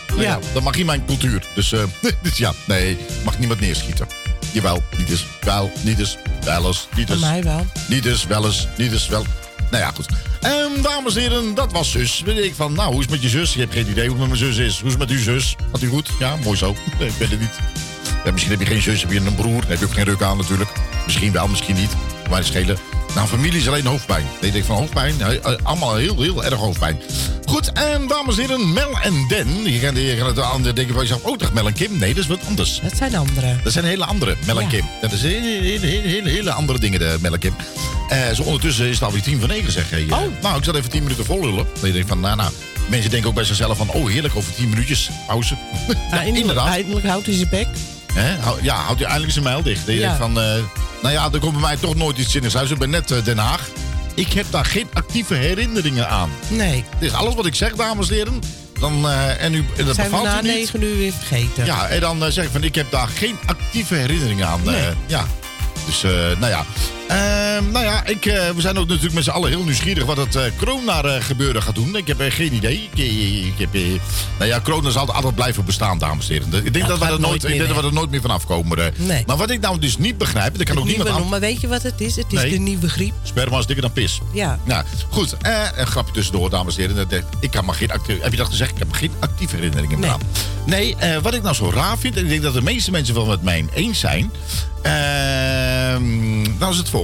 Nou 0.09 0.23
ja. 0.23 0.39
dat 0.53 0.63
mag 0.63 0.77
in 0.77 0.87
mijn 0.87 1.05
cultuur. 1.05 1.43
Dus, 1.55 1.69
dus 2.23 2.37
ja, 2.37 2.53
nee, 2.67 2.99
mag 3.25 3.39
niemand 3.39 3.61
neerschieten. 3.61 4.07
Jawel, 4.53 4.83
niet 4.97 5.11
eens. 5.11 5.27
Wel, 5.41 5.73
niet 5.83 5.99
eens. 5.99 6.17
Wel 6.41 6.67
eens, 6.67 6.89
niet 6.97 7.11
eens. 7.11 7.21
mij 7.21 7.43
wel. 7.43 7.67
Niet 7.89 8.05
eens, 8.05 8.27
wel 8.27 8.45
eens, 8.45 8.69
niet 8.77 8.93
eens, 8.93 9.09
wel. 9.09 9.25
Nou 9.71 9.83
ja, 9.83 9.91
goed. 9.95 10.07
Ehm, 10.41 10.83
dames 10.83 11.15
en 11.15 11.21
heren, 11.21 11.55
dat 11.55 11.73
was 11.73 11.91
zus. 11.91 12.23
Weet 12.25 12.45
ik 12.45 12.55
van, 12.55 12.73
nou, 12.73 12.89
hoe 12.89 12.97
is 12.99 13.05
het 13.05 13.11
met 13.11 13.23
je 13.23 13.29
zus? 13.29 13.55
Je 13.55 13.61
hebt 13.61 13.73
geen 13.73 13.89
idee 13.91 14.09
hoe 14.09 14.19
het 14.21 14.29
met 14.29 14.39
mijn 14.41 14.53
zus 14.53 14.67
is. 14.67 14.81
Hoe 14.81 14.91
is 14.91 14.97
met 14.97 15.11
uw 15.11 15.19
zus? 15.21 15.57
Had 15.71 15.83
u 15.83 15.89
goed? 15.89 16.11
Ja, 16.19 16.37
mooi 16.37 16.57
zo. 16.57 16.71
Ik 16.99 17.13
weet 17.19 17.31
het 17.31 17.41
niet. 17.41 17.59
Ja, 18.25 18.31
misschien 18.33 18.53
heb 18.53 18.61
je 18.61 18.67
geen 18.75 18.83
zus, 18.83 19.01
heb 19.03 19.13
je 19.13 19.21
een 19.21 19.35
broer. 19.35 19.61
Dan 19.61 19.71
heb 19.71 19.79
je 19.79 19.85
ook 19.85 19.93
geen 19.93 20.05
ruk 20.05 20.23
aan 20.23 20.37
natuurlijk. 20.37 20.71
Misschien 21.05 21.33
wel, 21.33 21.49
misschien 21.49 21.77
niet. 21.77 21.91
Maar 22.29 22.39
het 22.39 22.47
schelen. 22.47 22.77
Nou, 23.15 23.29
familie 23.29 23.59
is 23.61 23.69
alleen 23.69 23.87
hoofdpijn. 23.87 24.25
Nee, 24.41 24.51
ik 24.53 24.65
van 24.65 24.77
hoofdpijn. 24.77 25.21
eh, 25.21 25.55
Allemaal 25.63 25.95
heel, 25.97 26.21
heel 26.23 26.45
erg 26.45 26.55
hoofdpijn. 26.55 27.01
Goed, 27.49 27.73
en 27.73 28.07
dames 28.07 28.37
en 28.39 28.41
heren, 28.41 28.73
Mel 28.73 28.99
en 29.03 29.25
Den. 29.29 29.63
Je 29.73 29.79
gaat, 29.79 29.97
je 29.97 30.17
gaat 30.17 30.27
het 30.27 30.41
aan 30.41 30.63
denken 30.63 30.89
van 30.89 31.03
jezelf, 31.03 31.23
oh, 31.23 31.37
toch 31.37 31.53
Mel 31.53 31.67
en 31.67 31.73
Kim? 31.73 31.99
Nee, 31.99 32.15
dat 32.15 32.23
is 32.23 32.29
wat 32.29 32.39
anders. 32.47 32.81
Dat 32.83 32.97
zijn 32.97 33.17
andere. 33.17 33.57
Dat 33.63 33.73
zijn 33.73 33.85
hele 33.85 34.05
andere, 34.05 34.37
Mel 34.47 34.61
en. 34.61 34.69
Kim. 34.69 34.85
Dat 35.01 35.13
is 35.13 35.23
hele, 35.23 35.47
hele, 35.47 35.87
hele, 35.87 36.09
hele, 36.09 36.29
hele 36.31 36.53
andere 36.53 36.79
dingen, 36.79 36.99
de 36.99 37.17
Mel 37.21 37.33
en 37.33 37.39
Kim. 37.39 37.55
Eh, 38.09 38.19
zo 38.35 38.43
ondertussen 38.43 38.87
is 38.87 38.95
het 38.95 39.03
alweer 39.05 39.23
tien 39.23 39.41
van 39.41 39.49
negen, 39.49 39.73
zeg. 39.73 39.91
Hey, 39.91 40.07
eh, 40.09 40.17
Nou, 40.43 40.59
ik 40.59 40.65
zat 40.65 40.75
even 40.77 40.91
tien 40.91 41.03
minuten 41.03 41.25
vol 41.25 41.41
lullen. 41.41 41.67
Dan 41.81 41.93
denk 41.93 42.09
van, 42.09 42.21
nou, 42.21 42.37
nou. 42.37 42.51
Mensen 42.89 43.11
denken 43.11 43.29
ook 43.29 43.35
bij 43.35 43.45
zichzelf 43.45 43.77
van, 43.77 43.91
oh 43.91 44.09
heerlijk, 44.09 44.37
over 44.37 44.55
tien 44.55 44.69
minuutjes 44.69 45.11
pauze. 45.27 45.55
ja, 46.11 46.21
inderdaad. 46.23 46.67
eindelijk 46.69 47.07
houdt 47.07 47.27
hij 47.27 47.35
zijn 47.35 47.49
bek. 47.49 47.67
Hè? 48.13 48.37
Ja, 48.63 48.75
houdt 48.75 49.01
u 49.01 49.05
eindelijk 49.05 49.33
zijn 49.33 49.45
mijl 49.45 49.63
dicht. 49.63 49.87
Dan 49.87 49.95
denk 49.97 50.01
Ja. 50.11 50.17
van, 50.17 50.41
eh, 50.41 50.55
nou 51.03 51.15
ja, 51.15 51.29
er 51.33 51.39
komt 51.39 51.53
bij 51.53 51.61
mij 51.61 51.77
toch 51.77 51.95
nooit 51.95 52.19
iets 52.19 52.33
zinnigs 52.33 52.57
uit. 52.57 52.71
Ik 52.71 52.79
ben 52.79 52.91
net 52.91 53.11
eh, 53.11 53.25
Den 53.25 53.39
Haag. 53.39 53.69
Ik 54.19 54.33
heb 54.33 54.47
daar 54.51 54.65
geen 54.65 54.89
actieve 54.93 55.35
herinneringen 55.35 56.09
aan. 56.09 56.31
Nee. 56.49 56.85
Dus 56.99 57.13
alles 57.13 57.35
wat 57.35 57.47
ik 57.47 57.55
zeg, 57.55 57.75
dames 57.75 58.09
en 58.09 58.15
heren, 58.15 58.41
dan, 58.81 59.09
eh, 59.09 59.45
en, 59.45 59.55
u, 59.55 59.65
en 59.77 59.85
dat 59.87 59.95
zijn 59.95 60.11
we 60.11 60.17
na 60.23 60.41
negen 60.41 60.83
uur 60.83 60.97
weer 60.97 61.13
vergeten. 61.13 61.65
Ja, 61.65 61.87
en 61.89 62.01
dan 62.01 62.25
eh, 62.25 62.31
zeg 62.31 62.45
ik 62.45 62.51
van, 62.51 62.63
ik 62.65 62.75
heb 62.75 62.91
daar 62.91 63.09
geen 63.09 63.37
actieve 63.47 63.95
herinneringen 63.95 64.47
aan. 64.47 64.61
Nee. 64.65 64.75
eh, 64.75 64.89
ja. 65.07 65.27
Dus, 65.87 66.03
nou 66.39 66.47
ja. 66.47 66.65
Ehm, 67.09 67.71
nou 67.71 67.85
ja, 67.85 68.07
ik, 68.07 68.27
eh, 68.27 68.51
we 68.51 68.61
zijn 68.61 68.79
ook 68.79 68.87
natuurlijk 68.87 69.15
met 69.15 69.25
z'n 69.25 69.31
allen 69.31 69.49
heel 69.51 69.65
nieuwsgierig 69.65 70.05
wat 70.05 70.17
het 70.17 70.37
eh 70.37 70.43
corona-gebeuren 70.59 71.63
gaat 71.63 71.75
doen. 71.75 71.97
Ik 71.97 72.07
heb 72.07 72.21
eh, 72.21 72.31
geen 72.33 72.55
idee. 72.55 72.89
Ik, 72.93 72.99
eh, 72.99 73.47
ik 73.47 73.55
heb, 73.59 73.75
eh, 73.75 73.81
nou 74.39 74.51
ja, 74.51 74.61
corona 74.61 74.91
zal 74.91 75.13
altijd 75.13 75.35
blijven 75.35 75.65
bestaan, 75.65 75.99
dames 75.99 76.29
en 76.29 76.33
heren. 76.35 76.67
Ik 76.67 76.73
denk, 76.73 76.89
dat 76.89 76.99
we, 76.99 77.05
er 77.05 77.21
nooit, 77.21 77.43
ik 77.45 77.49
meer 77.49 77.59
denk 77.59 77.69
dat 77.75 77.81
we 77.83 77.87
er 77.89 77.95
nooit 77.95 78.11
meer 78.11 78.21
van 78.21 78.31
afkomen. 78.31 78.79
eh. 78.79 78.85
Nee. 79.07 79.23
Maar 79.27 79.37
wat 79.37 79.51
ik 79.51 79.61
nou 79.61 79.79
dus 79.79 79.99
niet 79.99 80.19
begrijp, 80.19 80.57
dat 80.59 80.67
kan 80.67 80.79
ook 80.79 80.85
niemand 80.85 81.11
noemen, 81.19 81.41
weet 81.41 81.61
je 81.61 81.69
wat 81.69 81.83
het 81.83 82.01
is? 82.01 82.17
Het 82.17 82.33
is 82.33 82.39
Nee. 82.41 82.51
de 82.51 82.59
nieuwe 82.59 82.89
griep. 82.89 83.15
Sperma 83.23 83.59
is 83.59 83.67
dikker 83.67 83.85
dan 83.85 83.93
pis. 83.93 84.21
Ja. 84.33 84.59
Nou, 84.65 84.85
goed. 85.11 85.37
Eh, 85.41 85.61
een 85.77 85.87
grapje 85.87 86.13
tussendoor, 86.13 86.51
dames 86.51 86.77
en 86.77 86.89
heren. 86.89 87.11
Eh, 87.11 87.19
Ik 87.41 87.51
kan 87.51 87.65
maar 87.65 87.75
geen 87.75 87.91
actieve... 87.91 88.23
Heb 88.23 88.31
je 88.31 88.37
dat 88.39 88.49
gezegd? 88.49 88.71
Ik 88.71 88.79
heb 88.79 88.93
geen 88.93 89.13
actieve 89.19 89.57
herinneringen 89.57 89.99
meer 89.99 90.11
aan. 90.11 90.21
Nee, 90.67 90.97
eh, 90.97 91.17
wat 91.23 91.35
ik 91.35 91.43
nou 91.43 91.55
zo 91.55 91.71
raar 91.71 91.99
vind... 91.99 92.17
en 92.17 92.23
ik 92.23 92.29
denk 92.29 92.43
dat 92.43 92.55
de 92.55 92.63
meeste 92.63 92.91
mensen 92.91 93.15
wel 93.15 93.27
met 93.27 93.43
mij 93.43 93.65
eens 93.75 93.99
zijn... 94.01 94.31
ehm, 94.83 96.45
dan 96.59 96.71
is 96.71 96.77
het 96.77 96.89
volgende. 96.89 96.97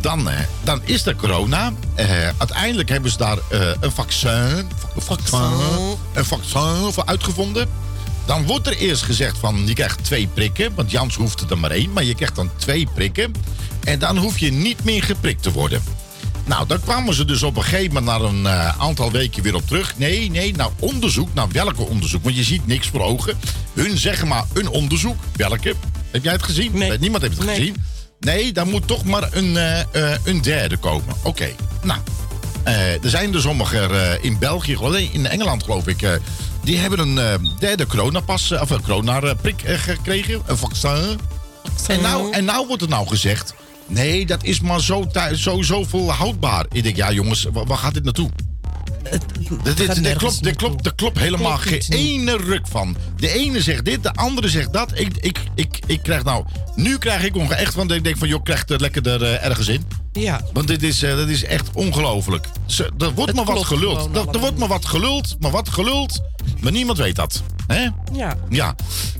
Dan, 0.00 0.30
eh, 0.30 0.38
dan 0.62 0.80
is 0.84 1.06
er 1.06 1.16
corona. 1.16 1.72
Eh, 1.94 2.06
uiteindelijk 2.38 2.88
hebben 2.88 3.10
ze 3.10 3.16
daar 3.16 3.38
eh, 3.48 3.60
een 3.80 3.92
vaccin, 3.92 4.30
een 4.94 5.02
vaccin, 5.02 5.38
een 6.12 6.24
vaccin 6.24 6.92
voor 6.92 7.06
uitgevonden. 7.06 7.68
Dan 8.26 8.46
wordt 8.46 8.66
er 8.66 8.76
eerst 8.76 9.02
gezegd 9.02 9.38
van 9.38 9.66
je 9.66 9.74
krijgt 9.74 10.04
twee 10.04 10.26
prikken. 10.26 10.74
Want 10.74 10.90
Jans 10.90 11.14
hoeft 11.14 11.50
er 11.50 11.58
maar 11.58 11.70
één. 11.70 11.92
Maar 11.92 12.04
je 12.04 12.14
krijgt 12.14 12.36
dan 12.36 12.50
twee 12.56 12.88
prikken. 12.94 13.32
En 13.84 13.98
dan 13.98 14.16
hoef 14.16 14.38
je 14.38 14.52
niet 14.52 14.84
meer 14.84 15.02
geprikt 15.02 15.42
te 15.42 15.52
worden. 15.52 15.82
Nou, 16.44 16.66
daar 16.66 16.78
kwamen 16.78 17.14
ze 17.14 17.24
dus 17.24 17.42
op 17.42 17.56
een 17.56 17.62
gegeven 17.62 17.94
moment 17.94 18.06
na 18.22 18.48
een 18.48 18.72
aantal 18.78 19.10
weken 19.10 19.42
weer 19.42 19.54
op 19.54 19.66
terug. 19.66 19.94
Nee, 19.98 20.30
nee, 20.30 20.56
nou 20.56 20.72
onderzoek. 20.78 21.28
Nou, 21.34 21.48
welke 21.52 21.82
onderzoek? 21.82 22.22
Want 22.22 22.36
je 22.36 22.44
ziet 22.44 22.66
niks 22.66 22.86
voor 22.86 23.00
ogen. 23.00 23.38
Hun 23.74 23.98
zeggen 23.98 24.28
maar 24.28 24.44
een 24.52 24.68
onderzoek. 24.68 25.16
Welke? 25.36 25.74
Heb 26.10 26.24
jij 26.24 26.32
het 26.32 26.42
gezien? 26.42 26.72
Nee. 26.72 26.98
Niemand 26.98 27.22
heeft 27.22 27.36
het 27.36 27.46
Nee. 27.46 27.56
gezien. 27.56 27.76
Nee, 28.20 28.52
daar 28.52 28.66
moet 28.66 28.86
toch 28.86 29.04
maar 29.04 29.28
een, 29.32 29.56
eh, 29.56 29.80
eh, 29.80 30.18
een 30.24 30.42
derde 30.42 30.76
komen. 30.76 31.14
Oké, 31.22 31.48
nou. 31.82 32.00
eh, 32.64 33.04
er 33.04 33.10
zijn 33.10 33.34
er 33.34 33.40
sommigen 33.40 33.90
eh, 33.90 34.24
in 34.24 34.38
België, 34.38 34.76
in 35.12 35.26
Engeland 35.26 35.62
geloof 35.62 35.86
ik. 35.86 36.20
die 36.64 36.78
hebben 36.78 36.98
een 36.98 37.48
derde 37.58 37.86
coronapas, 37.86 38.52
of 38.52 38.70
een 38.70 38.82
coronaprik 38.82 39.62
gekregen. 39.66 40.42
Een 40.46 40.56
vaccin. 40.56 41.18
En 41.88 42.00
nou, 42.02 42.32
en 42.32 42.44
nou 42.44 42.66
wordt 42.66 42.82
er 42.82 42.88
nou 42.88 43.06
gezegd... 43.08 43.54
Nee, 43.86 44.26
dat 44.26 44.44
is 44.44 44.60
maar 44.60 44.80
zo, 44.80 45.06
zo, 45.34 45.62
zoveel 45.62 46.12
houdbaar. 46.12 46.66
Ik 46.72 46.82
denk, 46.82 46.96
ja 46.96 47.12
jongens, 47.12 47.46
wa- 47.52 47.64
waar 47.64 47.78
gaat 47.78 47.94
dit 47.94 48.04
naartoe? 48.04 48.30
Dat, 49.62 49.76
dit, 49.76 50.16
klopt, 50.16 50.42
dit 50.42 50.56
klopt, 50.56 50.82
dit 50.84 50.94
klopt 50.94 51.18
helemaal 51.18 51.56
geen 51.56 51.82
ene 51.88 52.36
ruk 52.36 52.66
van. 52.66 52.96
De 53.16 53.32
ene 53.32 53.62
zegt 53.62 53.84
dit, 53.84 54.02
de 54.02 54.12
andere 54.14 54.48
zegt 54.48 54.72
dat. 54.72 54.90
Ik, 54.94 55.16
ik, 55.16 55.38
ik, 55.54 55.78
ik 55.86 56.02
krijg 56.02 56.24
nou... 56.24 56.44
Nu 56.74 56.98
krijg 56.98 57.24
ik 57.24 57.36
onge- 57.36 57.54
echt 57.54 57.74
van... 57.74 57.92
Ik 57.92 58.04
denk 58.04 58.16
van, 58.16 58.28
joh, 58.28 58.42
krijg 58.42 58.64
het 58.66 58.80
lekker 58.80 59.08
er 59.08 59.22
eh, 59.22 59.44
ergens 59.44 59.68
in. 59.68 59.84
Ja. 60.12 60.40
Want 60.52 60.66
dit 60.68 60.82
is, 60.82 61.02
eh, 61.02 61.16
dat 61.16 61.28
is 61.28 61.44
echt 61.44 61.68
ongelooflijk. 61.74 62.46
Er 62.98 63.14
wordt 63.14 63.34
maar 63.34 63.44
wat 63.44 63.64
geluld. 63.64 64.16
Er, 64.16 64.28
er 64.32 64.38
wordt 64.40 64.58
maar 64.58 64.68
wat 64.68 64.86
geluld, 64.86 65.36
maar 65.40 65.50
wat 65.50 65.68
geluld. 65.68 66.20
Maar 66.60 66.72
niemand 66.72 66.98
weet 66.98 67.16
dat. 67.16 67.42
Hè? 67.66 67.88
Ja. 68.12 68.36
Ja. 68.48 68.74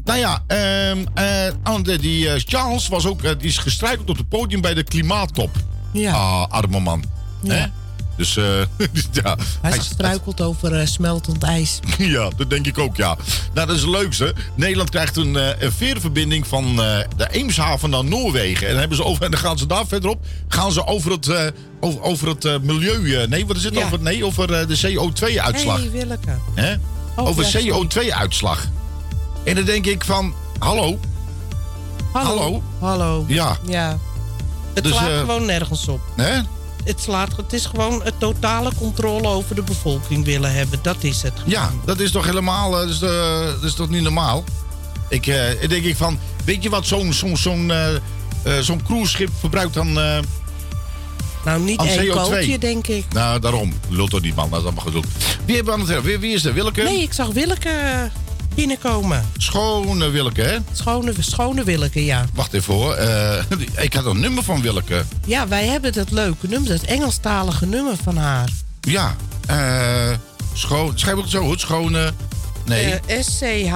Nou 0.04 0.18
ja, 0.18 0.42
ehm, 0.46 1.04
eh, 1.14 1.98
die 2.00 2.28
Charles 2.40 2.88
was 2.88 3.06
ook, 3.06 3.22
die 3.22 3.48
is 3.48 3.58
gestruikeld 3.58 4.10
op 4.10 4.16
het 4.16 4.28
podium 4.28 4.60
bij 4.60 4.74
de 4.74 4.82
klimaattop. 4.84 5.50
Ja. 5.92 6.12
Ah, 6.12 6.46
arme 6.48 6.80
man. 6.80 7.04
Ja. 7.42 7.70
Dus 8.20 8.36
eh, 8.36 8.44
ja. 9.22 9.36
Hij 9.60 9.70
is 9.70 9.76
gestruikeld 9.76 10.40
over 10.50 10.74
eh, 10.74 10.86
smeltend 10.86 11.42
ijs. 11.42 11.80
Ja, 11.98 12.30
dat 12.36 12.50
denk 12.50 12.66
ik 12.66 12.78
ook, 12.78 12.96
ja. 12.96 13.16
Nou, 13.54 13.66
dat 13.66 13.76
is 13.76 13.82
het 13.82 13.90
leukste. 13.90 14.34
Nederland 14.54 14.90
krijgt 14.90 15.16
een, 15.16 15.36
eh, 15.36 15.48
een 15.58 15.72
veerverbinding 15.72 16.46
van 16.46 16.76
de 17.16 17.28
Eemshaven 17.30 17.90
naar 17.90 18.04
Noorwegen. 18.04 18.62
En 18.62 18.70
dan, 18.70 18.78
hebben 18.80 18.96
ze 18.96 19.04
over, 19.04 19.24
en 19.24 19.30
dan 19.30 19.40
gaan 19.40 19.58
ze 19.58 19.66
daar 19.66 19.86
verderop 19.86 20.26
gaan 20.48 20.72
ze 20.72 20.86
over 20.86 21.10
het, 21.10 21.52
over, 21.80 22.02
over 22.02 22.28
het 22.28 22.62
milieu... 22.62 23.26
nee, 23.26 23.46
wat 23.46 23.56
is 23.56 23.64
het? 23.64 23.74
Ja. 23.74 23.84
Over, 23.84 24.00
nee, 24.00 24.24
over 24.24 24.46
de 24.46 24.78
CO2-uitslag. 24.88 25.78
hey, 25.78 25.90
Willeke. 25.90 26.36
Hè? 26.54 26.74
Oh, 27.16 27.26
over 27.26 27.42
ja, 27.42 27.48
sorry. 27.48 27.86
CO2-uitslag. 28.08 28.66
En 29.44 29.54
dan 29.54 29.64
denk 29.64 29.86
ik 29.86 30.04
van, 30.04 30.34
hallo? 30.58 30.98
Hallo? 32.12 32.62
Hallo. 32.78 33.24
Ja. 33.28 33.56
Ja. 33.66 33.98
Het 34.74 34.84
Dus, 34.84 34.92
slaat 34.92 35.18
gewoon 35.20 35.44
nergens 35.44 35.88
op. 35.88 36.00
Hè? 36.16 36.40
Het, 36.84 37.00
slaat, 37.00 37.36
het 37.36 37.52
is 37.52 37.66
gewoon 37.66 38.02
het 38.02 38.14
totale 38.18 38.70
controle 38.78 39.28
over 39.28 39.54
de 39.54 39.62
bevolking 39.62 40.24
willen 40.24 40.52
hebben. 40.52 40.78
Dat 40.82 40.96
is 41.00 41.22
het. 41.22 41.32
Ja, 41.46 41.70
dat 41.84 42.00
is 42.00 42.10
toch 42.10 42.24
helemaal, 42.26 42.72
eh, 42.72 42.78
dat 42.80 42.88
is, 42.88 43.02
eh, 43.02 43.44
dat 43.44 43.62
is 43.62 43.74
toch 43.74 43.88
niet 43.88 44.02
normaal? 44.02 44.44
Ik 45.08 45.26
eh, 45.26 45.68
denk 45.68 45.84
ik 45.84 45.96
van, 45.96 46.18
weet 46.44 46.62
je 46.62 46.70
wat 46.70 46.86
zo'n 46.86 47.12
zo'n 47.12 47.36
zo'n 47.36 47.72
zo'n 48.60 48.82
cruiseschip 48.82 49.30
verbruikt 49.38 49.74
dan 49.74 49.92
Nou, 51.44 51.60
niet 51.60 51.80
één 51.82 51.98
CO2? 51.98 52.10
kooltje, 52.12 52.58
denk 52.58 52.86
ik. 52.86 53.04
Nou, 53.12 53.40
daarom. 53.40 53.72
Lult 53.88 54.10
toch 54.10 54.20
niet, 54.20 54.34
man. 54.34 54.50
Dat 54.50 54.58
is 54.58 54.64
allemaal 54.64 54.84
geduld. 54.84 55.06
Wie 55.44 55.54
hebben 55.54 55.74
we 55.74 55.80
aan 55.80 55.86
het 55.86 55.94
hebben? 55.94 56.10
Wie, 56.10 56.18
wie 56.18 56.34
is 56.34 56.44
er? 56.44 56.54
Willeke? 56.54 56.82
Nee, 56.82 57.02
ik 57.02 57.12
zag 57.12 57.28
Willeke 57.28 58.10
binnenkomen. 58.54 59.24
Schone 59.36 60.08
Willeke, 60.10 60.42
hè? 60.42 60.56
Schone, 60.72 61.12
schone 61.20 61.64
Willeke, 61.64 62.04
ja. 62.04 62.24
Wacht 62.34 62.52
even 62.52 62.74
hoor. 62.74 62.94
Eh, 62.94 63.44
ik 63.84 63.92
had 63.94 64.04
een 64.04 64.20
nummer 64.20 64.44
van 64.44 64.60
Willeke. 64.62 65.04
Ja, 65.26 65.48
wij 65.48 65.66
hebben 65.66 65.92
dat 65.92 66.10
leuke 66.10 66.46
nummer, 66.48 66.68
dat 66.70 66.82
Engelstalige 66.82 67.66
nummer 67.66 67.94
van 68.02 68.16
haar. 68.16 68.48
Ja. 68.80 69.16
eh 69.46 70.10
schoon. 70.52 70.92
Schrijf 70.98 71.16
ik 71.16 71.22
het 71.22 71.30
zo 71.32 71.46
goed? 71.46 71.60
Schone. 71.60 72.12
Nee. 72.64 72.94
Eh, 73.06 73.22
S-C-H 73.22 73.74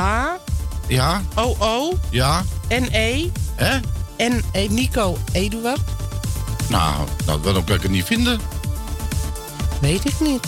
ja. 0.88 1.22
O-O 1.34 1.98
Ja. 2.10 2.44
N-E 2.68 3.26
Hè? 3.54 3.78
en 4.16 4.42
eh, 4.52 4.68
Nico 4.70 5.18
Eduard. 5.32 5.80
Nou, 6.68 7.06
nou, 7.26 7.40
waarom 7.42 7.64
kan 7.64 7.74
ik 7.76 7.82
het 7.82 7.90
niet 7.90 8.04
vinden? 8.04 8.40
Weet 9.80 10.04
ik 10.04 10.20
niet. 10.20 10.46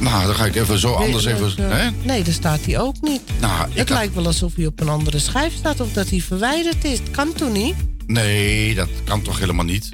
Nou, 0.00 0.26
dan 0.26 0.34
ga 0.34 0.44
ik 0.44 0.54
even 0.56 0.78
zo 0.78 0.92
anders 0.92 1.24
Weet- 1.24 1.34
even... 1.34 1.70
eh, 1.70 1.78
Hè? 1.78 1.88
Nee, 2.02 2.22
daar 2.22 2.34
staat 2.34 2.60
hij 2.64 2.78
ook 2.80 2.94
niet. 3.00 3.20
Nou, 3.40 3.68
het 3.68 3.78
had- 3.78 3.88
lijkt 3.98 4.14
wel 4.14 4.26
alsof 4.26 4.54
hij 4.56 4.66
op 4.66 4.80
een 4.80 4.88
andere 4.88 5.18
schijf 5.18 5.52
staat 5.54 5.80
of 5.80 5.92
dat 5.92 6.08
hij 6.10 6.20
verwijderd 6.20 6.84
is. 6.84 6.98
Dat 6.98 7.10
kan 7.10 7.32
toch 7.32 7.52
niet? 7.52 7.74
Nee, 8.06 8.74
dat 8.74 8.88
kan 9.04 9.22
toch 9.22 9.38
helemaal 9.38 9.64
niet? 9.64 9.88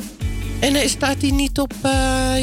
En 0.60 0.88
staat 0.88 1.16
hij 1.20 1.30
niet 1.30 1.58
op, 1.58 1.72
eh, 1.82 1.90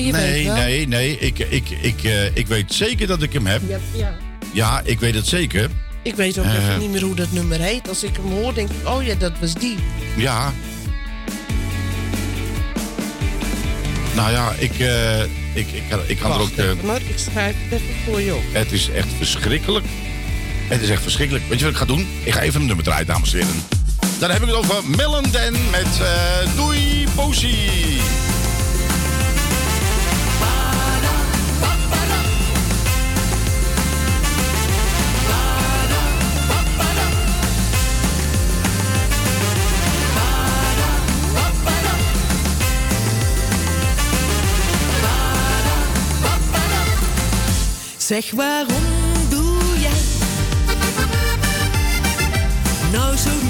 je 0.05 0.11
weet 0.11 0.11
nee, 0.11 0.45
wel? 0.45 0.55
nee, 0.55 0.87
nee. 0.87 1.17
Ik, 1.19 1.39
ik, 1.39 1.69
ik, 1.81 2.03
eh, 2.03 2.25
ik 2.35 2.47
weet 2.47 2.73
zeker 2.73 3.07
dat 3.07 3.21
ik 3.21 3.33
hem 3.33 3.45
heb. 3.45 3.61
Ja, 3.67 3.77
ja. 3.95 4.17
Ja, 4.53 4.81
ik 4.85 4.99
weet 4.99 5.15
het 5.15 5.27
zeker. 5.27 5.69
Ik 6.03 6.15
weet 6.15 6.39
ook 6.39 6.45
even 6.45 6.79
niet 6.79 6.89
meer 6.91 7.01
hoe 7.03 7.15
dat 7.15 7.31
nummer 7.31 7.59
heet. 7.59 7.89
Als 7.89 8.03
ik 8.03 8.15
hem 8.15 8.31
hoor, 8.31 8.53
denk 8.53 8.69
ik, 8.69 8.87
oh 8.87 9.03
ja, 9.03 9.15
dat 9.15 9.31
was 9.39 9.53
die. 9.53 9.75
Ja. 10.15 10.53
Nou 14.15 14.31
ja, 14.31 14.51
ik, 14.57 14.73
Ik, 15.53 15.67
ik, 15.71 15.83
kan, 15.89 15.99
ik 16.07 16.17
kan 16.17 16.31
er 16.31 16.39
ook... 16.39 16.49
eh, 16.49 16.65
even, 16.65 16.85
maar 16.85 17.01
ik 17.07 17.17
schrijf 17.17 17.55
het 17.59 17.81
even 17.81 17.95
voor 18.05 18.21
je 18.21 18.35
op. 18.35 18.41
het 18.51 18.71
is 18.71 18.89
echt 18.89 19.07
verschrikkelijk. 19.17 19.85
Het 20.67 20.81
is 20.81 20.89
echt 20.89 21.01
verschrikkelijk. 21.01 21.45
Weet 21.47 21.57
je 21.59 21.63
wat 21.65 21.73
ik 21.73 21.79
ga 21.79 21.85
doen? 21.85 22.07
Ik 22.23 22.33
ga 22.33 22.39
even 22.41 22.61
een 22.61 22.67
nummer 22.67 22.85
draaien, 22.85 23.05
dames 23.07 23.33
en 23.33 23.39
heren. 23.39 23.63
Dan 24.19 24.29
heb 24.31 24.41
ik 24.41 24.47
het 24.47 24.55
over 24.57 24.75
Mellenden 24.85 25.69
met 25.71 25.99
eh 26.01 26.55
Doei 26.55 27.07
Posie. 27.15 28.01
Zeg 48.07 48.31
waarom 48.31 48.83
doe 49.29 49.79
jij 49.79 50.01
nou 52.91 53.17
zo 53.17 53.42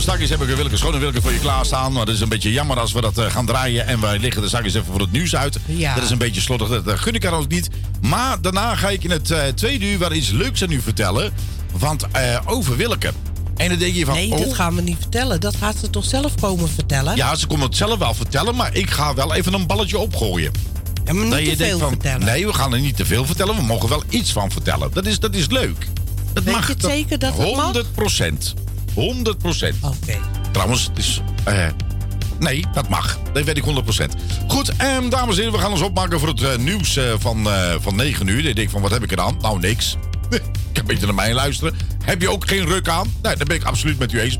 straks 0.00 0.28
heb 0.28 0.42
ik 0.42 0.48
een 0.48 0.56
Willeke 0.56 0.98
Willeke 0.98 1.22
voor 1.22 1.32
je 1.32 1.38
klaarstaan. 1.38 1.92
Maar 1.92 2.04
dat 2.04 2.14
is 2.14 2.20
een 2.20 2.28
beetje 2.28 2.52
jammer 2.52 2.80
als 2.80 2.92
we 2.92 3.00
dat 3.00 3.18
eh, 3.18 3.30
gaan 3.30 3.46
draaien. 3.46 3.86
En 3.86 4.00
wij 4.00 4.18
liggen 4.18 4.42
er 4.42 4.48
straks 4.48 4.66
even 4.66 4.84
voor 4.84 5.00
het 5.00 5.12
nieuws 5.12 5.36
uit. 5.36 5.58
Ja. 5.66 5.94
Dat 5.94 6.04
is 6.04 6.10
een 6.10 6.18
beetje 6.18 6.40
slottig. 6.40 6.82
Dat, 6.82 6.98
gun 6.98 7.14
ik 7.14 7.22
haar 7.22 7.32
ook 7.32 7.48
niet. 7.48 7.68
Maar 8.00 8.40
daarna 8.40 8.74
ga 8.74 8.88
ik 8.88 9.04
in 9.04 9.10
het 9.10 9.30
eh, 9.30 9.46
tweede 9.46 9.90
uur 9.90 9.98
wel 9.98 10.12
iets 10.12 10.30
leuks 10.30 10.62
aan 10.62 10.70
u 10.70 10.80
vertellen. 10.80 11.32
Want 11.78 12.06
eh, 12.12 12.38
over 12.44 12.76
Willeke. 12.76 13.12
En 13.56 13.68
dan 13.68 13.78
denk 13.78 13.94
je 13.94 14.04
van... 14.04 14.14
Nee, 14.14 14.32
oh, 14.32 14.38
dat 14.38 14.54
gaan 14.54 14.74
we 14.74 14.82
niet 14.82 14.96
vertellen. 15.00 15.40
Dat 15.40 15.56
gaat 15.56 15.76
ze 15.76 15.90
toch 15.90 16.04
zelf 16.04 16.34
komen 16.34 16.68
vertellen? 16.68 17.16
Ja, 17.16 17.34
ze 17.34 17.46
kon 17.46 17.60
het 17.60 17.76
zelf 17.76 17.98
wel 17.98 18.14
vertellen, 18.14 18.56
maar 18.56 18.74
ik 18.74 18.90
ga 18.90 19.14
wel 19.14 19.34
even 19.34 19.52
een 19.52 19.66
balletje 19.66 19.98
opgooien. 19.98 20.52
En 21.04 21.28
maar 21.28 21.40
niet 21.40 21.48
Dat 21.48 21.58
te 21.58 21.64
veel 21.64 21.78
van, 21.78 21.88
vertellen. 21.88 22.26
Nee, 22.26 22.46
we 22.46 22.52
gaan 22.52 22.72
er 22.72 22.80
niet 22.80 22.96
te 22.96 23.06
veel 23.06 23.26
vertellen. 23.26 23.56
We 23.56 23.62
mogen 23.62 23.88
wel 23.88 24.02
iets 24.08 24.32
van 24.32 24.50
vertellen. 24.50 24.90
Dat 24.92 25.06
is, 25.06 25.18
dat 25.18 25.34
is 25.34 25.48
leuk. 25.48 25.86
Dat 26.32 26.44
Weet 26.44 26.54
mag 26.54 26.66
je 26.66 26.72
het 26.72 26.82
zeker 26.82 27.18
dat 27.18 27.36
het 27.36 27.54
mag? 27.54 27.62
100 27.64 27.94
procent. 27.94 28.54
100 28.94 29.38
procent. 29.38 29.76
Oké. 29.80 30.18
Trouwens, 30.52 30.84
het 30.84 30.98
is... 30.98 31.20
eh, 31.44 31.66
nee, 32.38 32.64
dat 32.72 32.88
mag. 32.88 33.18
Dat 33.32 33.44
weet 33.44 33.56
ik 33.56 33.64
100 33.64 33.84
procent. 33.84 34.14
Goed, 34.48 34.76
en 34.76 35.08
dames 35.08 35.34
en 35.34 35.42
heren, 35.42 35.52
we 35.52 35.58
gaan 35.58 35.70
ons 35.70 35.80
opmaken 35.80 36.18
voor 36.18 36.28
het 36.28 36.42
eh, 36.42 36.56
nieuws 36.56 36.96
eh, 36.96 37.04
van, 37.18 37.48
van 37.80 37.96
9 37.96 38.26
uur. 38.26 38.46
Ik 38.46 38.56
denk 38.56 38.70
van, 38.70 38.82
wat 38.82 38.90
heb 38.90 39.02
ik 39.02 39.12
er 39.12 39.20
aan? 39.20 39.36
Nou, 39.40 39.58
niks. 39.58 39.96
ik 40.30 40.40
kan 40.42 40.52
een 40.74 40.84
beetje 40.86 41.06
naar 41.06 41.14
mij 41.14 41.34
luisteren. 41.34 41.74
Heb 42.04 42.20
je 42.20 42.30
ook 42.30 42.48
geen 42.48 42.66
ruk 42.66 42.88
aan? 42.88 43.14
Nee, 43.22 43.36
dan 43.36 43.46
ben 43.46 43.56
ik 43.56 43.64
absoluut 43.64 43.98
met 43.98 44.12
u 44.12 44.20
eens. 44.20 44.38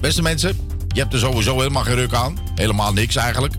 Beste 0.00 0.22
mensen, 0.22 0.56
je 0.88 1.00
hebt 1.00 1.12
er 1.12 1.18
sowieso 1.18 1.58
helemaal 1.58 1.82
geen 1.82 1.94
ruk 1.94 2.12
aan. 2.14 2.38
Helemaal 2.54 2.92
niks 2.92 3.16
eigenlijk. 3.16 3.54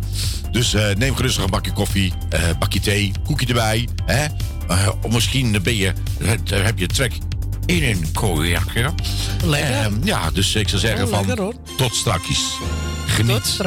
Dus 0.51 0.75
neem 0.97 1.15
gerustig 1.15 1.43
een 1.43 1.49
bakje 1.49 1.71
koffie, 1.73 2.13
bakje 2.59 2.79
thee, 2.79 3.11
koekje 3.25 3.47
erbij. 3.47 3.87
Hè? 4.05 4.25
Misschien 5.09 5.59
ben 5.63 5.75
je, 5.75 5.93
heb 6.51 6.79
je 6.79 6.87
trek 6.87 7.13
in 7.65 7.83
een 7.83 8.11
cognacje. 8.13 8.93
Lekker. 9.43 9.71
Ehm, 9.71 9.93
ja, 10.03 10.31
dus 10.31 10.55
ik 10.55 10.69
zou 10.69 10.81
zeggen 10.81 11.03
Oh, 11.05 11.09
van 11.09 11.25
lekker, 11.25 11.43
hoor. 11.43 11.53
tot 11.77 11.95
strakjes. 11.95 12.43
Geniet 13.05 13.57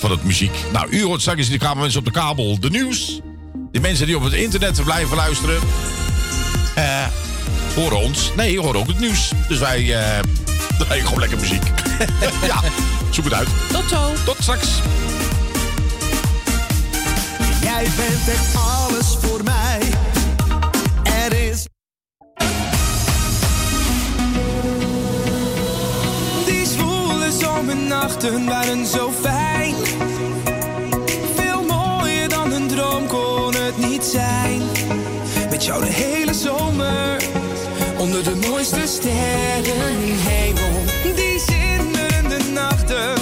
van 0.00 0.10
het 0.10 0.24
muziek. 0.24 0.54
Nou, 0.72 0.90
u 0.90 1.02
hoort 1.04 1.20
straks 1.20 1.46
in 1.46 1.52
de 1.52 1.58
kamer 1.58 1.76
mensen 1.82 1.98
op 1.98 2.04
de 2.04 2.10
kabel 2.10 2.60
de 2.60 2.70
nieuws. 2.70 3.20
De 3.72 3.80
mensen 3.80 4.06
die 4.06 4.16
op 4.16 4.22
het 4.22 4.32
internet 4.32 4.84
blijven 4.84 5.16
luisteren. 5.16 5.60
eh 6.74 7.06
horen 7.74 7.98
ons. 7.98 8.32
Nee, 8.36 8.60
horen 8.60 8.80
ook 8.80 8.86
het 8.86 8.98
nieuws. 9.00 9.32
Dus 9.48 9.58
wij 9.58 9.94
eh 9.94 10.18
draaien 10.78 11.04
gewoon 11.04 11.20
lekker 11.20 11.38
muziek. 11.38 11.62
ja, 12.46 12.60
zoek 13.10 13.24
het 13.24 13.34
uit. 13.34 13.48
Tot 13.72 13.84
zo. 13.88 14.12
Tot 14.24 14.36
straks. 14.40 14.68
Jij 17.62 17.86
bent 17.96 18.28
echt 18.28 18.54
alles 18.54 19.16
voor 19.20 19.42
mij. 19.44 19.80
nachten 27.86 28.46
waren 28.46 28.86
zo 28.86 29.12
fijn. 29.20 29.74
Veel 31.34 31.62
mooier 31.62 32.28
dan 32.28 32.52
een 32.52 32.68
droom 32.68 33.06
kon 33.06 33.54
het 33.54 33.76
niet 33.88 34.04
zijn. 34.04 34.62
Met 35.50 35.64
jou 35.64 35.84
de 35.84 35.92
hele 35.92 36.34
zomer, 36.34 37.22
onder 37.98 38.24
de 38.24 38.34
mooiste 38.48 38.86
sterrenhemel. 38.86 40.84
Die 41.14 41.40
zinderende 41.46 42.38
nachten. 42.52 43.17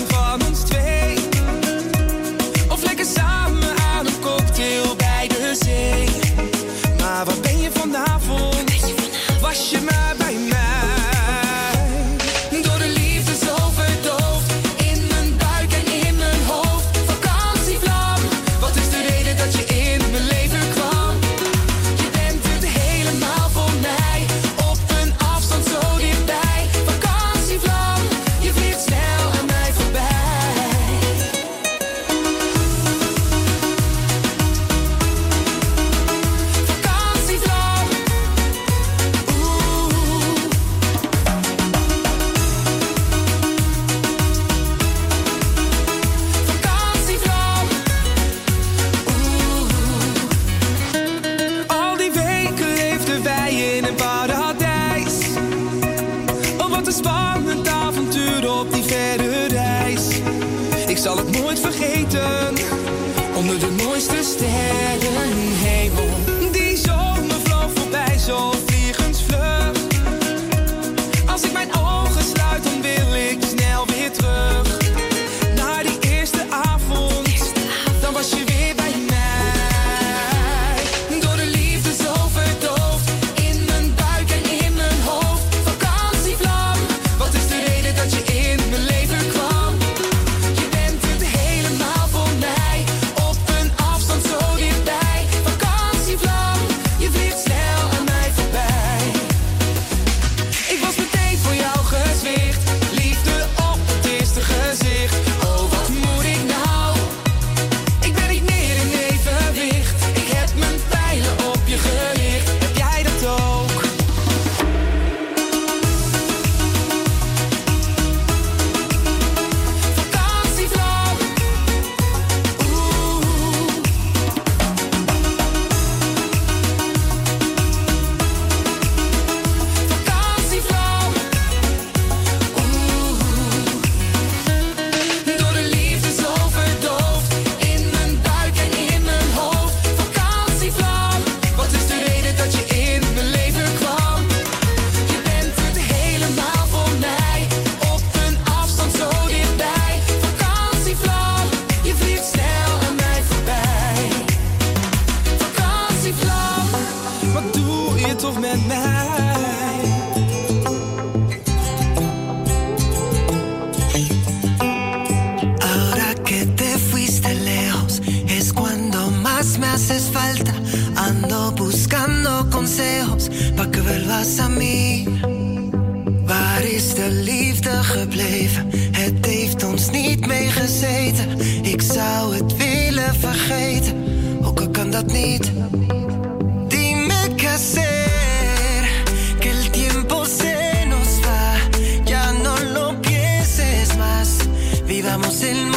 hacen 195.36 195.75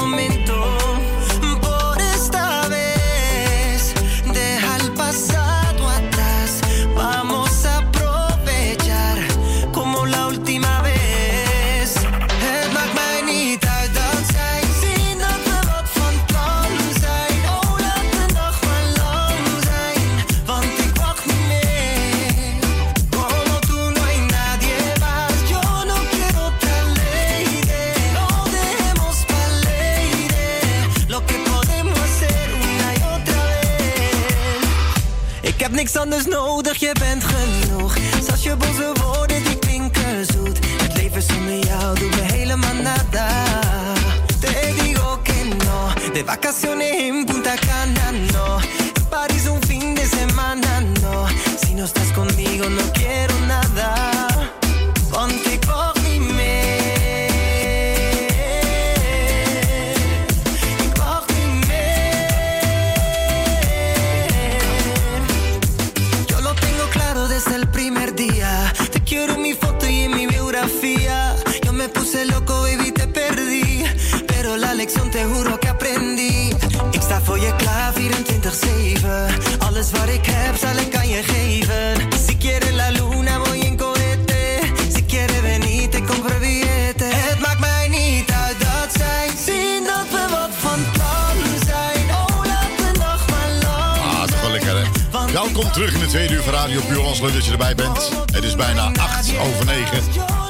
Radio. 96.60 96.82
Leuk 97.22 97.34
dat 97.34 97.46
je 97.46 97.52
erbij 97.52 97.76
bent. 97.76 98.10
Het 98.34 98.44
is 98.44 98.56
bijna 98.56 98.92
8 98.94 99.38
over 99.40 99.66
9 99.66 100.04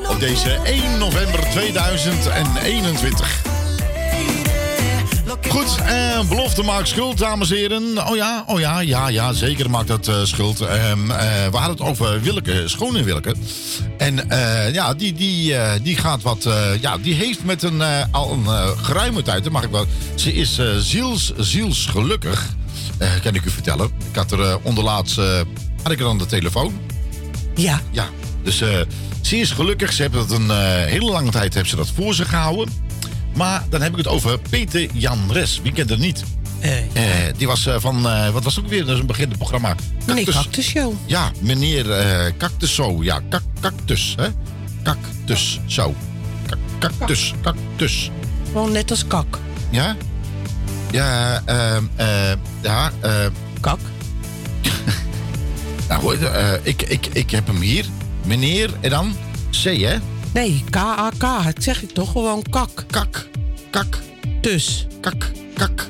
op 0.09 0.19
deze 0.19 0.49
1 0.63 0.97
november 0.97 1.39
2021. 1.51 3.41
Goed, 5.49 5.77
eh, 5.85 6.27
belofte 6.29 6.63
maakt 6.63 6.87
schuld, 6.87 7.17
dames 7.17 7.51
en 7.51 7.55
heren. 7.57 8.07
Oh 8.07 8.15
ja, 8.15 8.43
oh 8.47 8.59
ja, 8.59 8.79
ja, 8.79 9.07
ja, 9.07 9.33
zeker 9.33 9.69
maakt 9.69 9.87
dat 9.87 10.07
eh, 10.07 10.15
schuld. 10.23 10.61
Ehm, 10.61 11.11
eh, 11.11 11.47
we 11.51 11.57
hadden 11.57 11.77
het 11.77 11.81
over 11.81 12.21
Willeke, 12.21 12.63
schone 12.65 13.03
Willeke. 13.03 13.35
En 13.97 14.29
eh, 14.29 14.73
ja, 14.73 14.93
die, 14.93 15.13
die, 15.13 15.55
die 15.81 15.97
gaat 15.97 16.21
wat, 16.21 16.47
ja, 16.81 16.97
die 16.97 17.13
heeft 17.13 17.43
met 17.43 17.63
een, 17.63 17.81
al 18.11 18.31
een 18.31 18.77
geruime 18.77 19.21
tijd, 19.21 19.49
mag 19.49 19.63
ik 19.63 19.71
wel. 19.71 19.85
Ze 20.15 20.33
is 20.33 20.59
ziels, 20.79 21.33
zielsgelukkig, 21.37 22.49
kan 23.23 23.35
ik 23.35 23.45
u 23.45 23.49
vertellen. 23.49 23.91
Ik 24.09 24.15
had 24.15 24.31
er 24.31 24.59
onderlaatst, 24.61 25.21
had 25.83 25.91
ik 25.91 25.99
er 25.99 26.07
aan 26.07 26.17
de 26.17 26.25
telefoon. 26.25 26.79
Ja. 27.55 27.81
Ja, 27.91 28.07
dus 28.43 28.61
eh, 28.61 28.79
ze 29.21 29.37
is 29.37 29.51
gelukkig. 29.51 29.93
Ze 29.93 30.01
hebben 30.01 30.27
dat 30.27 30.39
een 30.39 30.51
eh, 30.51 30.57
hele 30.85 31.11
lange 31.11 31.31
tijd 31.31 31.53
heeft 31.53 31.69
ze 31.69 31.75
dat 31.75 31.89
voor 31.95 32.13
zich 32.13 32.29
gehouden. 32.29 32.69
Maar 33.35 33.63
dan 33.69 33.81
heb 33.81 33.91
ik 33.91 33.97
het 33.97 34.07
over 34.07 34.39
Peter 34.49 34.87
Jan 34.93 35.31
Res. 35.31 35.59
Wie 35.63 35.71
kent 35.71 35.91
er 35.91 35.99
niet? 35.99 36.23
Eh, 36.59 36.73
die 37.37 37.47
was 37.47 37.67
van, 37.77 38.01
wat 38.33 38.43
was 38.43 38.55
het 38.55 38.63
ook 38.63 38.69
weer? 38.69 38.85
Dat 38.85 38.93
is 38.93 38.99
een 38.99 39.05
bekende 39.05 39.37
programma. 39.37 39.75
Meneer 40.05 40.25
Cactus 40.25 40.65
Show. 40.65 40.93
Ja, 41.05 41.31
meneer 41.41 41.85
Cactus 42.37 42.71
Show. 42.71 43.03
Ja, 43.03 43.21
kak, 43.29 43.41
cactus, 43.59 44.15
hè? 44.17 44.27
Cactus 44.83 45.59
Show. 45.67 45.93
Kak- 46.49 46.57
Cactus, 46.97 47.33
cactus. 47.41 48.11
Gewoon 48.51 48.71
net 48.71 48.91
als 48.91 49.07
kak. 49.07 49.39
Ja? 49.69 49.95
Ja, 50.91 51.41
ehm, 51.45 51.83
eh, 51.95 52.07
ja, 52.61 52.91
eh. 52.99 53.11
Kak? 53.59 53.79
Nou, 55.89 56.01
goed, 56.01 56.21
eh, 56.21 56.51
ik, 56.63 56.81
ik, 56.81 57.05
ik 57.13 57.31
heb 57.31 57.47
hem 57.47 57.61
hier. 57.61 57.85
Meneer, 58.25 58.69
en 58.81 58.89
dan 58.89 59.15
C, 59.51 59.63
hè? 59.63 59.95
Nee, 60.33 60.63
K-A-K. 60.69 61.19
Dat 61.43 61.63
zeg 61.63 61.81
ik 61.81 61.91
toch 61.91 62.11
gewoon 62.11 62.43
kak. 62.49 62.83
Kak. 62.91 63.27
Kak. 63.69 63.97
Dus. 64.41 64.87
Kak. 65.01 65.31
Kak. 65.53 65.89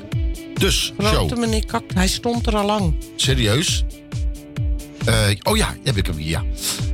Dus, 0.54 0.92
Grote 0.98 1.36
meneer 1.36 1.66
Kak. 1.66 1.82
Hij 1.94 2.08
stond 2.08 2.46
er 2.46 2.56
al 2.56 2.66
lang. 2.66 2.94
Serieus? 3.16 3.84
Eh, 5.04 5.14
oh 5.42 5.56
ja, 5.56 5.74
heb 5.84 5.96
ik 5.96 6.06
hem 6.06 6.16
hier, 6.16 6.28
ja. 6.28 6.42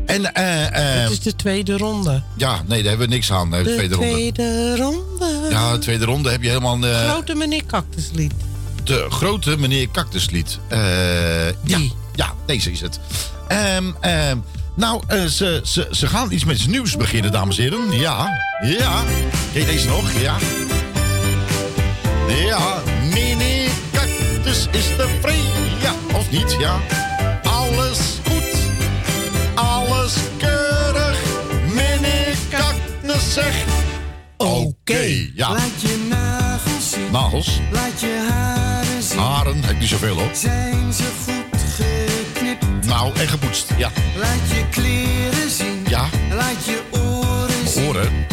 En, 0.07 0.35
eh, 0.35 0.67
eh, 0.97 1.03
Het 1.03 1.11
is 1.11 1.21
de 1.21 1.37
tweede 1.37 1.77
ronde. 1.77 2.23
ja, 2.37 2.63
nee, 2.67 2.79
daar 2.81 2.89
hebben 2.89 3.09
we 3.09 3.15
niks 3.15 3.33
aan. 3.33 3.51
De 3.51 3.57
De 3.63 3.75
tweede 3.75 3.95
ronde. 3.95 4.11
tweede 4.11 4.77
ronde. 4.77 5.47
Ja, 5.51 5.73
de 5.73 5.79
tweede 5.79 6.05
ronde 6.05 6.31
heb 6.31 6.43
je 6.43 6.49
helemaal 6.49 6.79
Grote 6.81 7.35
meneer 7.35 7.63
Cactuslied. 7.67 8.33
de 8.85 9.07
grote 9.09 9.57
meneer 9.59 9.89
Cactuslied. 9.91 10.59
Eh 10.69 10.79
ja, 11.65 11.79
ja, 12.17 12.33
deze 12.47 12.71
is 12.71 12.81
het. 12.81 13.01
Ehm, 13.49 13.93
ehm, 14.01 14.39
nou, 14.75 15.03
eh, 15.07 15.25
ze, 15.25 15.61
ze, 15.65 15.89
ze 15.91 16.07
gaan 16.07 16.33
iets 16.33 16.45
met 16.45 16.67
nieuws 16.67 16.97
beginnen, 16.97 17.33
dames 17.33 17.59
en 17.59 17.63
heren. 17.63 17.99
Ja, 17.99 18.41
ja. 18.63 19.03
Ken 19.53 19.61
je 19.61 19.67
deze 19.67 19.89
nog? 19.89 20.21
Ja. 20.21 20.37
Ja, 22.29 22.83
meneer 23.13 23.71
Cactus 23.93 24.67
is 24.71 24.87
te 24.97 25.09
vrij. 25.21 25.41
Ja, 25.81 25.95
of 26.15 26.31
niet? 26.31 26.57
Ja. 26.59 26.81
Alles 27.43 27.99
goed. 28.29 28.59
Alles 29.55 30.15
keurig. 30.37 31.19
Meneer 31.75 32.37
Cactus 32.51 33.33
zegt... 33.33 33.65
Oké, 34.37 35.29
ja. 35.35 35.53
Laat 35.53 35.81
je 35.81 36.07
nagels 36.09 36.91
zien. 36.91 37.11
Nagels. 37.11 37.61
Laat 37.73 38.01
je 38.01 38.27
haren 38.31 39.03
zien. 39.03 39.19
Haren, 39.19 39.63
heb 39.65 39.79
niet 39.79 39.89
zoveel 39.89 40.17
hoor. 40.17 40.31
Zijn 40.33 40.93
ze 40.93 41.05
goed 41.25 41.36
geknipt? 41.77 42.87
Nou, 42.87 43.15
en 43.19 43.29
gepoetst, 43.29 43.73
ja. 43.77 43.91
Laat 44.17 44.49
je 44.49 44.65
kleren 44.71 45.51
zien. 45.51 45.85
Ja. 45.89 46.05
Laat 46.35 46.65
je 46.65 46.83
oren 46.91 47.69
zien. 47.69 47.87
Oren. 47.89 48.27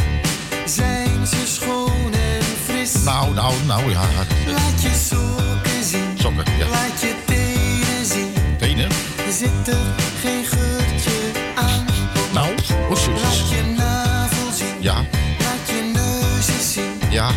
Zijn 0.66 1.28
ze 1.28 1.42
schoon 1.46 2.14
en 2.14 2.44
fris? 2.66 3.04
Nou, 3.04 3.34
nou, 3.34 3.54
nou, 3.66 3.90
ja. 3.92 4.02
Laat 4.48 4.82
je 4.82 4.92
sokken 5.10 5.84
zien. 5.84 6.18
Sokken, 6.20 6.44
ja. 6.58 6.68
Laat 6.68 7.02
je 7.02 7.16
tenen 7.26 8.06
zien. 8.06 8.34
Tenen. 8.58 8.92
Zit 9.32 9.68
er 9.68 9.94
geen 10.22 10.46
geurtje 10.46 11.12
aan? 11.56 11.86
Nou, 12.34 12.54
oh 12.90 13.22
Laat 13.22 13.50
je 13.50 13.64
navel 13.78 14.52
zien. 14.54 14.76
Ja, 14.80 14.94
Laat 15.40 15.66
je 15.68 15.92
neus 15.94 16.48
eens 16.48 16.74
zien. 16.74 16.94
ja. 17.10 17.30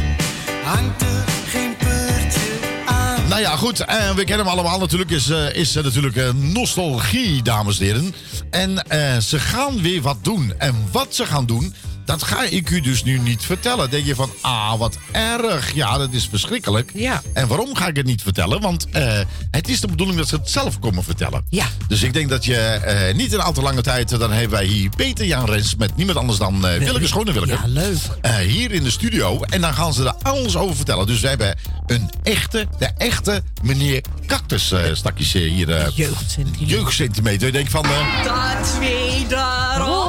Hangt 0.65 1.03
er 1.03 1.25
ja, 3.57 3.63
goed. 3.63 3.81
eh, 3.81 4.15
we 4.15 4.25
kennen 4.25 4.47
hem 4.47 4.55
allemaal 4.55 4.79
natuurlijk. 4.79 5.11
Is, 5.11 5.31
eh, 5.31 5.55
is 5.55 5.77
eh, 5.77 5.85
natuurlijk 5.85 6.33
nostalgie, 6.35 7.43
dames 7.43 7.79
en 7.79 7.85
heren. 7.85 8.15
En 8.51 8.85
ze 9.23 9.39
gaan 9.39 9.83
weer 9.83 10.03
wat 10.03 10.17
doen. 10.23 10.53
En 10.59 10.75
wat 10.93 11.15
ze 11.15 11.27
gaan 11.27 11.47
doen, 11.47 11.75
dat 12.07 12.23
ga 12.23 12.45
ik 12.45 12.71
u 12.71 12.81
dus 12.81 13.03
nu 13.05 13.19
niet 13.19 13.43
vertellen. 13.45 13.91
Denk 13.91 14.07
je 14.07 14.15
van, 14.15 14.31
ah, 14.41 14.79
wat 14.79 14.99
erg. 15.13 15.75
Ja, 15.75 15.99
dat 15.99 16.13
is 16.13 16.27
verschrikkelijk. 16.31 16.91
Ja. 16.95 17.23
En 17.33 17.47
waarom 17.49 17.75
ga 17.77 17.87
ik 17.87 17.97
het 17.97 18.07
niet 18.07 18.23
vertellen? 18.23 18.61
Want 18.61 18.87
eh, 18.91 19.19
het 19.51 19.69
is 19.69 19.81
de 19.81 19.87
bedoeling 19.87 20.19
dat 20.19 20.29
ze 20.29 20.37
het 20.37 20.51
zelf 20.51 20.79
komen 20.79 21.05
vertellen. 21.05 21.45
Ja. 21.51 21.67
Dus 21.89 22.03
ik 22.03 22.13
denk 22.13 22.29
dat 22.29 22.45
je 22.45 22.57
eh, 22.57 23.15
niet 23.15 23.33
een 23.33 23.41
al 23.41 23.53
te 23.53 23.63
lange 23.63 23.83
tijd... 23.83 24.09
dan 24.09 24.33
hebben 24.33 24.51
wij 24.59 24.67
hier 24.67 24.91
Peter 24.97 25.27
Jan 25.27 25.45
Rens 25.45 25.75
met 25.75 25.97
niemand 25.97 26.19
anders 26.19 26.39
dan 26.39 26.67
eh 26.67 26.79
Willeke. 27.33 27.53
Ja, 27.53 27.63
leuk. 27.67 27.97
Eh, 28.21 28.35
hier 28.37 28.73
in 28.73 28.83
de 28.83 28.91
studio. 28.91 29.43
En 29.43 29.61
dan 29.61 29.75
gaan 29.75 29.95
ze 29.95 30.05
er 30.05 30.15
alles 30.23 30.57
over 30.57 30.77
vertellen. 30.77 31.07
Dus 31.07 31.21
we 31.21 31.29
hebben 31.29 31.59
een 31.87 32.11
echte, 32.23 32.67
de 32.79 32.91
echte 32.97 33.43
meneer 33.63 34.03
Cactus 34.27 34.73
eh 34.73 34.81
stakjes 34.93 35.33
hier. 35.33 35.71
eh 35.71 35.87
Jeugdcentimeter. 35.95 36.67
Jeugdcentimeter. 36.67 37.47
Ik 37.47 37.53
denk 37.53 37.71
van... 37.71 37.85
eh, 37.85 38.25
ronde. 39.79 40.06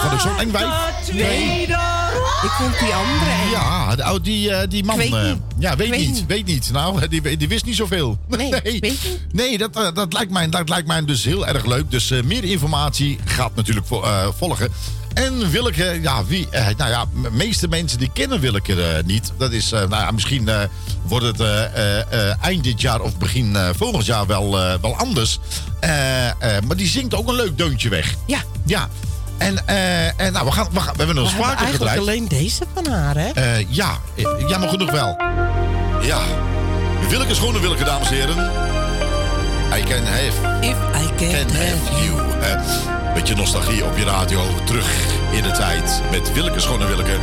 Dat 0.00 0.10
vond 0.10 0.12
ik 0.12 0.20
zo'n 0.20 0.38
eng 0.38 0.50
wijf. 0.52 0.66
De 1.06 1.12
ronde. 1.12 1.96
Ik 2.44 2.50
vond 2.50 2.78
die 2.78 2.94
andere 2.94 3.30
eng. 3.30 3.50
Ja, 3.50 3.96
de, 3.96 4.20
die, 4.22 4.50
eh, 4.50 4.68
die 4.68 4.84
man. 4.84 4.96
Weet 4.96 5.12
eh, 5.12 5.22
niet. 5.24 5.36
ja, 5.58 5.76
weet, 5.76 5.90
niet, 5.90 6.08
niet. 6.12 6.26
Weet 6.26 6.46
niet. 6.46 6.70
Nou, 6.72 7.08
die, 7.08 7.36
die 7.36 7.48
wist 7.48 7.64
niet 7.64 7.76
zoveel. 7.76 8.18
Nee, 8.28 8.50
nee. 8.50 8.60
weet 8.62 8.82
niet. 8.82 9.20
Nee, 9.32 9.58
dat, 9.58 9.76
eh, 9.76 9.88
dat, 9.94 10.12
lijkt 10.12 10.32
mij, 10.32 10.48
dat 10.48 10.68
lijkt 10.68 10.86
mij 10.86 11.04
dus 11.04 11.24
heel 11.24 11.46
erg 11.46 11.64
leuk. 11.64 11.90
Dus 11.90 12.10
eh, 12.10 12.22
meer 12.22 12.44
informatie 12.44 13.18
gaat 13.24 13.54
natuurlijk 13.54 13.86
vo- 13.86 14.02
eh, 14.02 14.28
volgen. 14.36 14.68
En 15.14 15.50
Willeke, 15.50 15.98
ja, 16.02 16.24
wie, 16.24 16.48
eh, 16.50 16.66
nou 16.76 16.90
ja, 16.90 17.04
de 17.22 17.30
meeste 17.30 17.68
mensen 17.68 17.98
die 17.98 18.10
kennen 18.12 18.40
Willeke 18.40 18.82
eh, 18.82 19.04
niet. 19.04 19.32
Dat 19.38 19.52
is, 19.52 19.72
eh, 19.72 19.78
nou 19.80 20.02
ja, 20.02 20.10
misschien 20.10 20.48
eh, 20.48 20.60
wordt 21.02 21.26
het 21.26 21.40
eh, 21.40 21.64
eh, 21.64 22.00
eh, 22.30 22.34
eind 22.40 22.64
dit 22.64 22.80
jaar 22.80 23.00
of 23.00 23.16
begin 23.16 23.56
eh, 23.56 23.68
volgend 23.76 24.06
jaar 24.06 24.26
wel, 24.26 24.58
eh, 24.60 24.74
wel 24.80 24.96
anders. 24.96 25.38
Eh, 25.80 26.26
eh, 26.28 26.34
maar 26.66 26.76
die 26.76 26.88
zingt 26.88 27.14
ook 27.14 27.28
een 27.28 27.34
leuk 27.34 27.58
deuntje 27.58 27.88
weg. 27.88 28.14
Ja. 28.26 28.38
Ja. 28.66 28.88
En, 29.38 29.66
eh, 29.66 30.20
en 30.20 30.32
nou, 30.32 30.44
we, 30.46 30.52
gaan, 30.52 30.66
we, 30.72 30.80
gaan, 30.80 30.92
we 30.92 30.98
hebben 30.98 31.16
een 31.16 31.22
We 31.22 31.28
hebben 31.28 31.44
spraker 31.44 31.64
eigenlijk 31.64 31.92
gedraaid. 31.92 31.98
alleen 31.98 32.28
deze 32.28 32.64
van 32.74 32.86
haar, 32.92 33.14
hè? 33.16 33.28
Eh, 33.30 33.66
ja, 33.68 33.98
eh, 34.14 34.48
jammer 34.48 34.68
genoeg 34.68 34.90
wel. 34.90 35.16
Ja. 36.02 36.18
Willeke 37.08 37.34
schone 37.34 37.60
Willeke, 37.60 37.84
dames 37.84 38.08
en 38.08 38.14
heren. 38.14 38.36
I 39.78 39.82
can 39.82 40.04
have, 40.04 40.66
If 40.66 40.76
I 41.02 41.06
can, 41.16 41.30
can 41.30 41.56
have 41.56 42.04
you. 42.04 42.20
Hè. 42.40 42.56
Beetje 43.14 43.34
nostalgie 43.36 43.84
op 43.84 43.96
je 43.98 44.04
radio. 44.04 44.40
Terug 44.64 44.88
in 45.32 45.42
de 45.42 45.50
tijd 45.50 46.00
met 46.10 46.32
Willeke 46.32 46.60
schone 46.60 46.86
Willeke. 46.86 47.16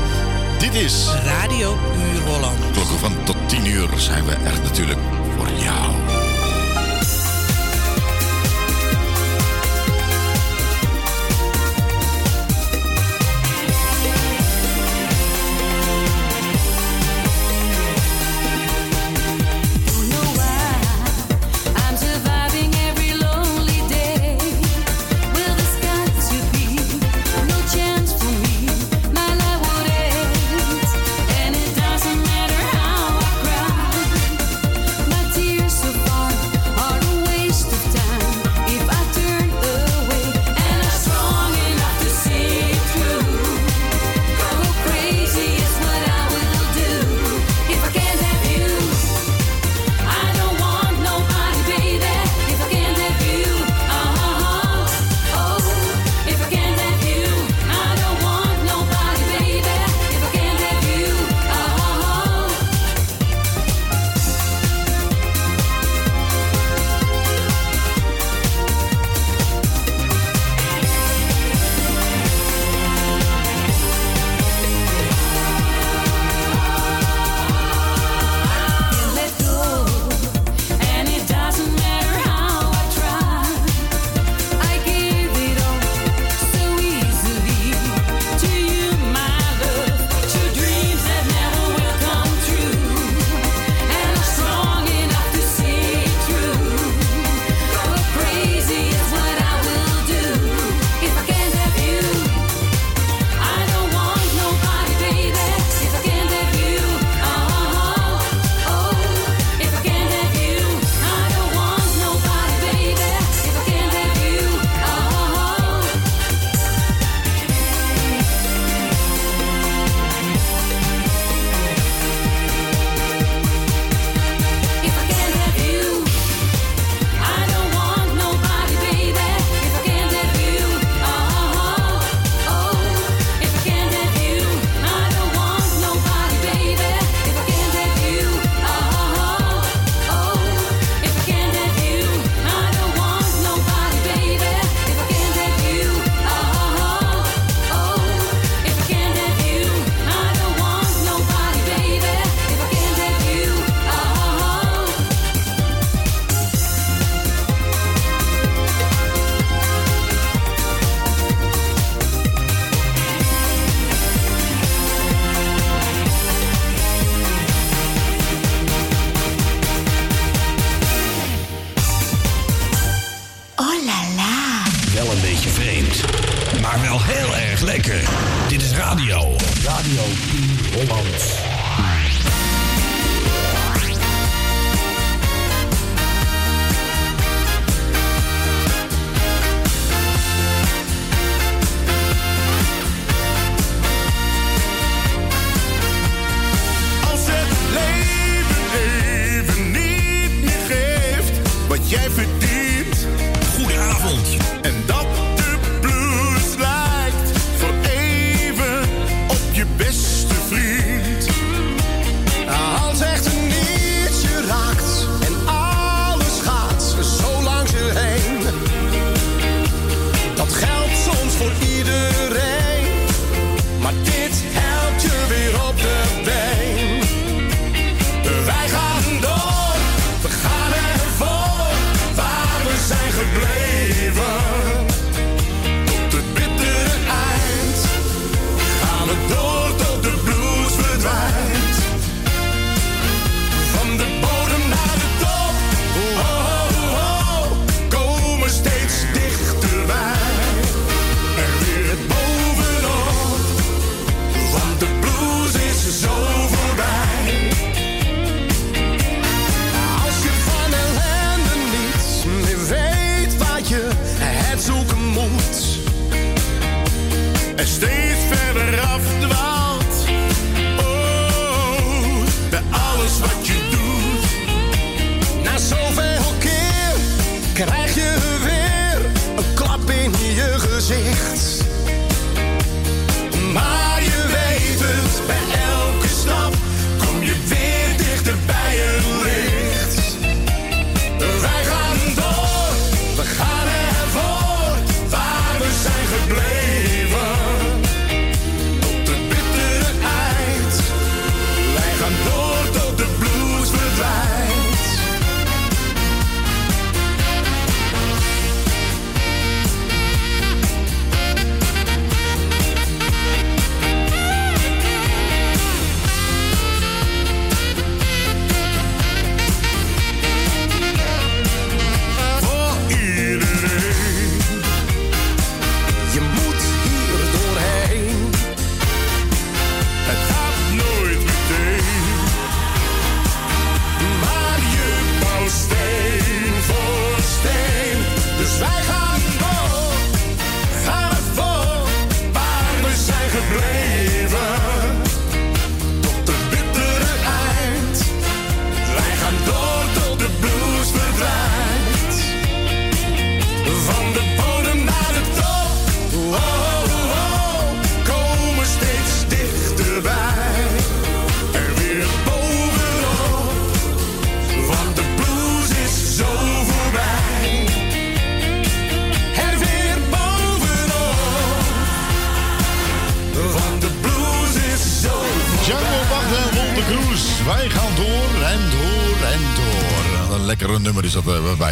Dit 0.59 0.73
is... 0.73 1.05
Radio 1.25 1.77
Puur 1.93 2.33
Holland. 2.33 2.59
Klokken 2.71 2.99
van 2.99 3.23
tot 3.23 3.35
10 3.45 3.65
uur 3.65 3.87
zijn 3.97 4.25
we 4.25 4.31
er 4.31 4.61
natuurlijk 4.63 4.99
voor 5.37 5.49
jou. 5.63 6.24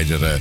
Uh, 0.09 0.19
de 0.19 0.25
eh, 0.25 0.39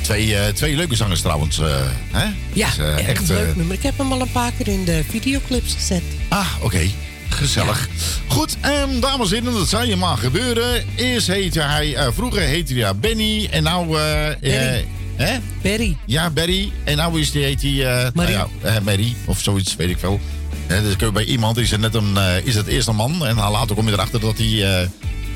twee, 0.00 0.36
eh, 0.36 0.52
twee 0.52 0.76
leuke 0.76 0.94
zangers 0.96 1.20
trouwens. 1.20 1.58
eh, 1.58 1.66
hè? 2.12 2.24
Ja, 2.52 2.68
Is, 2.68 2.78
erg 2.78 3.00
echt. 3.00 3.28
leuk 3.28 3.48
eh, 3.48 3.56
nummer. 3.56 3.74
Ik 3.76 3.82
heb 3.82 3.98
hem 3.98 4.12
al 4.12 4.20
een 4.20 4.32
paar 4.32 4.52
keer 4.58 4.68
in 4.68 4.84
de 4.84 5.04
videoclips 5.08 5.74
gezet. 5.74 6.02
ah, 6.28 6.48
oké. 6.62 6.90
Gezellig. 7.28 7.88
Goed, 8.26 8.56
en 8.60 9.00
dames 9.00 9.32
en 9.32 9.38
heren, 9.42 9.58
dat 9.58 9.68
zou 9.68 9.86
je 9.86 9.96
maar 9.96 10.16
gebeuren. 10.16 10.84
Eerst 10.96 11.26
heette 11.26 11.60
hij, 11.60 11.96
vroeger 12.12 12.40
heette 12.42 12.74
hij 12.74 12.96
Benny 12.96 13.48
en 13.50 13.62
nou... 13.62 13.86
Barry. 13.88 14.84
hè? 15.16 15.38
Barry. 15.62 15.96
Ja, 16.06 16.30
Barry. 16.30 16.72
En 16.84 16.96
nou 16.96 17.20
is 17.20 17.30
die, 17.30 17.42
heet 17.44 17.62
hij... 17.62 18.10
Marie. 18.14 18.34
Nou 18.36 18.48
ja, 18.64 18.80
Mary, 18.80 19.14
of 19.24 19.40
zoiets, 19.40 19.76
weet 19.76 19.90
ik 19.90 19.98
veel. 19.98 20.20
Hè, 20.66 20.82
dus 20.82 21.12
bij 21.12 21.24
iemand 21.24 21.56
is 21.56 21.70
het 21.70 21.80
net 21.80 21.94
een, 21.94 22.16
is 22.44 22.54
het 22.54 22.66
eerst 22.66 22.88
een 22.88 22.96
man. 22.96 23.26
En 23.26 23.36
dan 23.36 23.50
later 23.50 23.76
kom 23.76 23.86
je 23.86 23.92
erachter 23.92 24.20
dat 24.20 24.38
hij, 24.38 24.88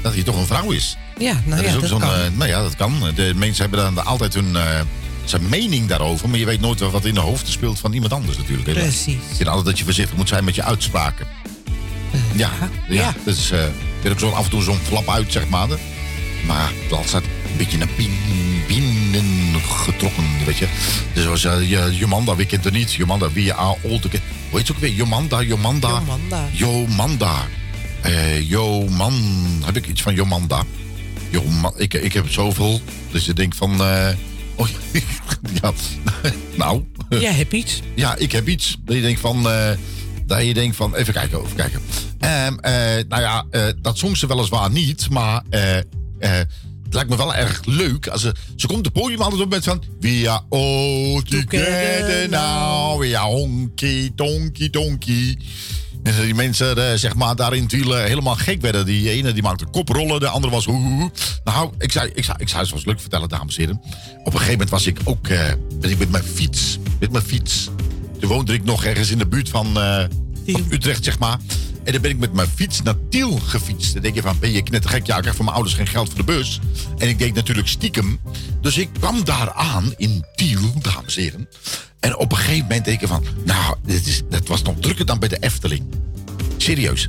dat 0.02 0.14
hij 0.14 0.22
toch 0.22 0.36
een 0.36 0.46
vrouw 0.46 0.70
is. 0.70 0.96
Ja, 1.18 1.32
nou 1.44 1.50
dat 1.50 1.60
ja, 1.60 1.66
is 1.68 1.74
ook 1.74 1.80
dat 1.80 1.90
zo'n, 1.90 2.00
kan. 2.00 2.10
eh, 2.10 2.20
nou 2.34 2.48
ja, 2.50 2.62
dat 2.62 2.76
kan. 2.76 2.92
De 3.14 3.32
mensen 3.36 3.62
hebben 3.70 3.94
dan 3.94 4.04
altijd 4.06 4.34
hun, 4.34 4.56
eh, 4.56 4.80
zijn 5.24 5.48
mening 5.48 5.88
daarover. 5.88 6.28
Maar 6.28 6.38
je 6.38 6.44
weet 6.44 6.60
nooit 6.60 6.80
wat 6.80 7.04
in 7.04 7.14
de 7.14 7.20
hoofden 7.20 7.52
speelt 7.52 7.78
van 7.78 7.92
iemand 7.92 8.12
anders 8.12 8.36
natuurlijk. 8.36 8.72
Precies. 8.72 9.14
Ik 9.14 9.36
vind 9.36 9.48
altijd 9.48 9.66
dat 9.66 9.78
je 9.78 9.84
voorzichtig 9.84 10.16
moet 10.16 10.28
zijn 10.28 10.44
met 10.44 10.54
je 10.54 10.62
uitspraken. 10.62 11.26
ja, 12.34 12.50
ja, 12.88 12.94
ja. 12.94 13.14
Dat 13.24 13.34
is 13.36 13.52
uh, 13.52 13.58
weer 14.02 14.12
ook 14.12 14.18
zo 14.18 14.30
af 14.30 14.44
en 14.44 14.50
toe 14.50 14.62
zo'n 14.62 14.78
flap 14.82 15.08
uit, 15.08 15.32
zeg 15.32 15.48
maar. 15.48 15.68
Maar 16.46 16.72
dat 16.88 17.02
staat 17.06 17.22
een 17.22 17.56
beetje 17.56 17.78
naar 17.78 17.88
bin, 17.96 18.10
binnen 18.66 19.60
getrokken, 19.60 20.24
weet 20.46 20.56
je. 20.56 20.66
Dus 21.12 21.44
uh, 21.44 21.70
je, 21.70 21.96
Jomanda, 21.96 22.36
wie 22.36 22.46
kent 22.46 22.64
er 22.64 22.72
niet? 22.72 22.92
Jomanda, 22.92 23.32
wie 23.32 23.54
a 23.54 23.74
olde... 23.82 24.08
Hoe 24.50 24.58
heet 24.58 24.66
ze 24.66 24.72
ook 24.72 24.78
weer? 24.78 24.92
Jomanda, 24.92 25.42
Jomanda. 25.42 25.88
Jomanda. 25.88 26.48
Jomanda. 26.52 27.46
Eh, 28.00 28.48
Joman, 28.50 29.14
heb 29.64 29.76
ik 29.76 29.86
iets 29.86 30.02
van 30.02 30.14
Jomanda? 30.14 30.62
Joma, 31.30 31.72
ik, 31.76 31.94
ik 31.94 32.12
heb 32.12 32.30
zoveel, 32.30 32.80
dus 33.10 33.24
je 33.24 33.32
denkt 33.32 33.56
van... 33.56 33.80
eh, 33.80 34.08
oh, 34.54 34.68
ja, 35.62 35.72
nou... 36.56 36.84
Jij 37.08 37.32
hebt 37.32 37.52
iets. 37.52 37.80
Ja, 37.94 38.16
ik 38.16 38.32
heb 38.32 38.48
iets. 38.48 38.76
Dat 38.84 38.96
je 38.96 39.02
denkt 39.02 39.20
van... 39.20 39.50
eh, 39.50 39.70
dat 40.26 40.44
je 40.44 40.54
denkt 40.54 40.76
van, 40.76 40.94
even 40.94 41.12
kijken, 41.12 41.40
even 41.40 41.56
kijken. 41.56 41.80
Eh, 42.18 42.46
nou 43.08 43.22
ja, 43.22 43.44
dat 43.80 43.98
zong 43.98 44.16
ze 44.16 44.26
weliswaar 44.26 44.70
niet, 44.70 45.10
maar 45.10 45.42
het 46.84 46.94
lijkt 46.94 47.10
me 47.10 47.16
wel 47.16 47.34
erg 47.34 47.60
leuk. 47.64 48.06
Als 48.06 48.20
ze, 48.20 48.34
ze 48.56 48.66
komt 48.66 48.84
de 48.84 48.90
podium 48.90 49.20
altijd 49.20 49.42
op 49.42 49.50
met 49.50 49.64
van... 49.64 49.82
We 50.00 50.24
are 50.28 50.42
all 50.48 51.22
together 51.22 52.28
now, 52.28 53.00
we 53.00 53.18
are 53.18 53.26
honky 53.30 54.12
tonky 54.14 54.70
tonky. 54.70 55.36
En 56.08 56.22
die 56.22 56.34
mensen 56.34 56.90
eh, 56.90 56.98
zeg 56.98 57.14
maar, 57.14 57.36
daar 57.36 57.54
in 57.54 57.66
Tielen 57.66 58.04
helemaal 58.04 58.34
gek 58.34 58.60
werden. 58.60 58.86
Die 58.86 59.10
ene 59.10 59.32
die 59.32 59.42
maakte 59.42 59.64
koprollen, 59.64 60.20
de 60.20 60.28
andere 60.28 60.52
was 60.52 60.64
hoe, 60.64 60.76
hoe, 60.76 60.92
hoe. 60.92 61.10
Nou, 61.44 61.72
ik 61.78 61.92
zou, 61.92 62.10
ik, 62.14 62.24
zou, 62.24 62.38
ik 62.40 62.48
zou 62.48 62.62
het 62.62 62.72
eens 62.72 62.84
leuk 62.84 63.00
vertellen, 63.00 63.28
dames 63.28 63.56
en 63.56 63.62
heren. 63.62 63.80
Op 64.18 64.26
een 64.26 64.32
gegeven 64.32 64.50
moment 64.50 64.70
was 64.70 64.86
ik 64.86 64.98
ook 65.04 65.28
eh, 65.28 65.52
ben 65.80 65.90
ik 65.90 65.98
met 65.98 66.10
mijn 66.10 66.24
fiets. 66.24 66.78
Met 67.00 67.12
mijn 67.12 67.24
fiets. 67.24 67.70
Toen 68.20 68.28
woonde 68.28 68.52
ik 68.52 68.64
nog 68.64 68.84
ergens 68.84 69.10
in 69.10 69.18
de 69.18 69.26
buurt 69.26 69.48
van, 69.48 69.80
eh, 69.80 70.04
Van 70.46 70.66
Utrecht, 70.70 71.04
zeg 71.04 71.18
maar. 71.18 71.38
En 71.88 71.94
dan 71.94 72.02
ben 72.02 72.10
ik 72.10 72.18
met 72.18 72.32
mijn 72.32 72.48
fiets 72.54 72.82
naar 72.82 72.94
Tiel 73.10 73.38
gefietst. 73.38 73.92
Dan 73.92 74.02
denk 74.02 74.14
je 74.14 74.22
van, 74.22 74.38
ben 74.38 74.52
je 74.52 74.62
knettergek? 74.62 75.06
Ja, 75.06 75.14
ik 75.14 75.20
krijg 75.20 75.36
van 75.36 75.44
mijn 75.44 75.56
ouders 75.56 75.76
geen 75.76 75.86
geld 75.86 76.08
voor 76.08 76.18
de 76.18 76.24
bus. 76.24 76.60
En 76.98 77.08
ik 77.08 77.18
deed 77.18 77.34
natuurlijk 77.34 77.68
stiekem. 77.68 78.20
Dus 78.60 78.78
ik 78.78 78.88
kwam 78.92 79.24
daar 79.24 79.52
aan 79.52 79.94
in 79.96 80.24
Tiel, 80.34 80.60
dames 80.82 81.16
en 81.16 81.22
heren. 81.22 81.48
En 82.00 82.16
op 82.16 82.32
een 82.32 82.38
gegeven 82.38 82.62
moment 82.62 82.84
denk 82.84 83.00
ik 83.00 83.08
van... 83.08 83.24
Nou, 83.44 83.76
dit 83.84 84.06
is, 84.06 84.22
dat 84.30 84.48
was 84.48 84.62
nog 84.62 84.74
drukker 84.80 85.06
dan 85.06 85.18
bij 85.18 85.28
de 85.28 85.38
Efteling. 85.38 85.82
Serieus. 86.56 87.08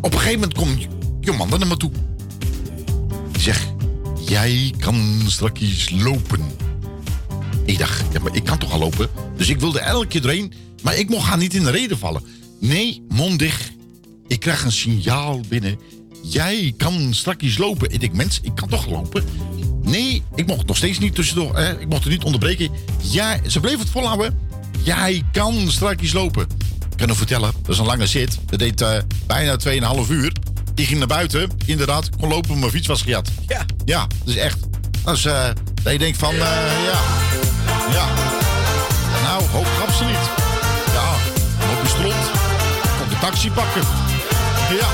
Op 0.00 0.12
een 0.12 0.18
gegeven 0.18 0.40
moment 0.40 0.58
komt 0.58 0.86
Jomanda 1.20 1.56
naar 1.56 1.68
me 1.68 1.76
toe. 1.76 1.90
Zegt... 3.38 3.66
Jij 4.26 4.74
kan 4.78 5.22
straks 5.26 5.90
lopen. 5.90 6.40
Ik 7.64 7.78
dacht, 7.78 8.04
ja, 8.12 8.20
maar 8.20 8.34
ik 8.34 8.44
kan 8.44 8.58
toch 8.58 8.72
al 8.72 8.78
lopen? 8.78 9.08
Dus 9.36 9.48
ik 9.48 9.60
wilde 9.60 9.80
elke 9.80 10.06
keer 10.06 10.20
doorheen, 10.20 10.52
maar 10.82 10.96
ik 10.96 11.08
mocht 11.08 11.26
haar 11.26 11.38
niet 11.38 11.54
in 11.54 11.62
de 11.62 11.70
reden 11.70 11.98
vallen. 11.98 12.22
Nee, 12.60 13.04
mond 13.08 13.38
dicht. 13.38 13.76
Ik 14.28 14.40
krijg 14.40 14.64
een 14.64 14.72
signaal 14.72 15.40
binnen. 15.48 15.78
Jij 16.22 16.74
kan 16.76 17.14
straks 17.14 17.58
lopen. 17.58 17.90
Ik 17.90 18.00
denk, 18.00 18.12
mens, 18.12 18.40
ik 18.42 18.54
kan 18.54 18.68
toch 18.68 18.86
lopen? 18.86 19.24
Nee, 19.82 20.22
ik 20.34 20.46
mocht 20.46 20.66
nog 20.66 20.76
steeds 20.76 20.98
niet 20.98 21.14
tussendoor. 21.14 21.56
Hè? 21.56 21.80
Ik 21.80 21.88
mocht 21.88 22.04
er 22.04 22.10
niet 22.10 22.24
onderbreken. 22.24 22.70
Ja, 23.02 23.38
ze 23.46 23.60
bleef 23.60 23.78
het 23.78 23.90
volhouden. 23.90 24.38
Jij 24.82 25.22
kan 25.32 25.70
straks 25.70 26.12
lopen. 26.12 26.42
Ik 26.90 26.96
kan 26.96 27.10
u 27.10 27.14
vertellen, 27.14 27.52
dat 27.62 27.72
is 27.72 27.78
een 27.78 27.86
lange 27.86 28.06
zit. 28.06 28.38
Dat 28.46 28.58
deed 28.58 28.80
eh, 28.80 28.98
bijna 29.26 29.56
2,5 30.04 30.10
uur. 30.10 30.32
Ik 30.74 30.86
ging 30.86 30.98
naar 30.98 31.08
buiten. 31.08 31.50
Inderdaad, 31.66 32.10
kon 32.16 32.28
lopen, 32.28 32.50
maar 32.50 32.58
mijn 32.58 32.70
fiets 32.70 32.86
was 32.86 33.02
gejat. 33.02 33.30
Ja. 33.46 33.64
Ja, 33.84 34.06
dus 34.24 34.36
echt. 34.36 34.58
Dat 35.04 35.16
is, 35.16 35.24
eh, 35.24 35.48
dat 35.82 35.92
je 35.92 35.98
denkt 35.98 36.18
van, 36.18 36.32
eh, 36.32 36.40
ja. 36.84 37.00
Ja. 37.92 38.08
Nou, 39.22 39.42
hoop 39.42 39.66
grap 39.66 39.90
ze 39.90 40.04
niet. 40.04 40.30
Ja, 40.92 41.12
op 41.72 41.82
je 41.82 41.88
stront. 41.88 42.30
Kom 42.98 43.08
de 43.08 43.18
taxi 43.20 43.50
pakken. 43.50 44.07
Ja. 44.70 44.88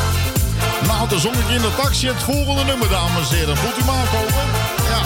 Nou, 0.86 1.08
dan 1.08 1.20
zong 1.20 1.34
ik 1.34 1.48
in 1.48 1.60
de 1.60 1.70
taxi 1.76 2.06
het 2.06 2.22
volgende 2.22 2.64
nummer, 2.64 2.88
dames 2.88 3.30
en 3.30 3.36
heren. 3.36 3.56
Voelt 3.56 3.78
u 3.78 3.84
maar 3.84 4.06
komen? 4.06 4.44
Ja. 4.88 5.00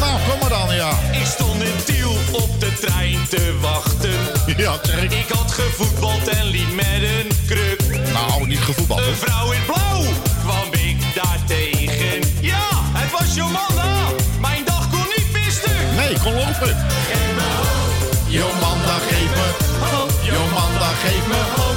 Nou, 0.00 0.20
kom 0.28 0.38
maar 0.40 0.48
dan, 0.48 0.74
ja. 0.74 0.90
Ik 1.12 1.26
stond 1.26 1.62
in 1.62 1.84
Tiel 1.84 2.16
op 2.32 2.60
de 2.60 2.72
trein 2.80 3.18
te 3.28 3.58
wachten. 3.60 4.18
Ja, 4.56 4.78
zeg 4.82 5.02
ik. 5.02 5.12
Ik 5.12 5.28
had 5.28 5.52
gevoetbald 5.52 6.28
en 6.28 6.44
liep 6.44 6.74
met 6.74 7.02
een 7.02 7.30
kruk. 7.46 7.82
Nou, 8.12 8.46
niet 8.46 8.58
gevoetbald, 8.58 9.00
hè? 9.00 9.06
Een 9.06 9.16
vrouw 9.16 9.52
in 9.52 9.64
blauw 9.66 10.02
kwam 10.42 10.72
ik 10.72 11.14
daar 11.14 11.38
tegen. 11.46 12.20
Ja, 12.40 12.68
het 12.92 13.10
was 13.10 13.34
Jomanda. 13.34 13.92
Mijn 14.40 14.64
dag 14.64 14.90
kon 14.90 15.06
niet 15.16 15.32
meer 15.32 15.50
stuk. 15.50 15.82
Nee, 15.96 16.18
kon 16.22 16.34
lopen. 16.34 16.76
Geef 17.08 17.34
me 17.34 17.46
hoop. 17.56 18.26
Jomanda, 18.28 18.96
geef 19.08 19.30
me 19.38 19.48
hoop. 19.90 20.10
Jomanda, 20.22 20.88
geef 21.02 21.26
me 21.26 21.42
hoop. 21.56 21.69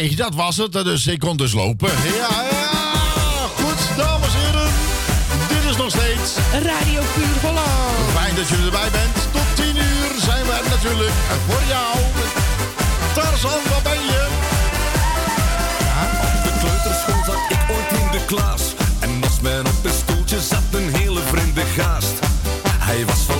Nee, 0.00 0.16
dat 0.16 0.34
was 0.34 0.56
het. 0.56 0.72
Dus 0.72 1.06
ik 1.06 1.18
kon 1.18 1.36
dus 1.36 1.52
lopen. 1.52 1.88
Ja, 1.88 2.44
ja. 2.50 2.70
Goed, 3.56 3.96
dames 3.96 4.34
en 4.34 4.40
heren. 4.40 4.70
Dit 5.48 5.70
is 5.70 5.76
nog 5.76 5.90
steeds... 5.90 6.34
Radio 6.52 7.00
Puur 7.14 7.40
Holland. 7.40 8.10
Fijn 8.14 8.34
dat 8.34 8.48
jullie 8.48 8.64
erbij 8.64 8.90
bent. 8.90 9.16
Tot 9.32 9.56
10 9.56 9.76
uur 9.76 10.20
zijn 10.20 10.44
we 10.46 10.52
er 10.52 10.70
natuurlijk 10.70 11.14
voor 11.48 11.62
jou. 11.68 11.96
Tarzan, 13.14 13.60
waar 13.70 13.82
ben 13.82 14.02
je? 14.12 14.26
Op 16.36 16.44
de 16.44 16.52
kleuterschool 16.60 17.24
zat 17.24 17.42
ik 17.48 17.62
ooit 17.70 18.00
in 18.00 18.10
de 18.18 18.24
klas. 18.24 18.62
En 19.00 19.22
als 19.22 19.40
men 19.40 19.60
op 19.66 19.84
een 19.84 19.98
stoeltje 20.02 20.40
zat, 20.40 20.68
een 20.70 20.94
hele 20.94 21.20
vreemde 21.20 21.64
gast. 21.76 22.18
Hij 22.78 23.04
was 23.06 23.26
wel 23.26 23.39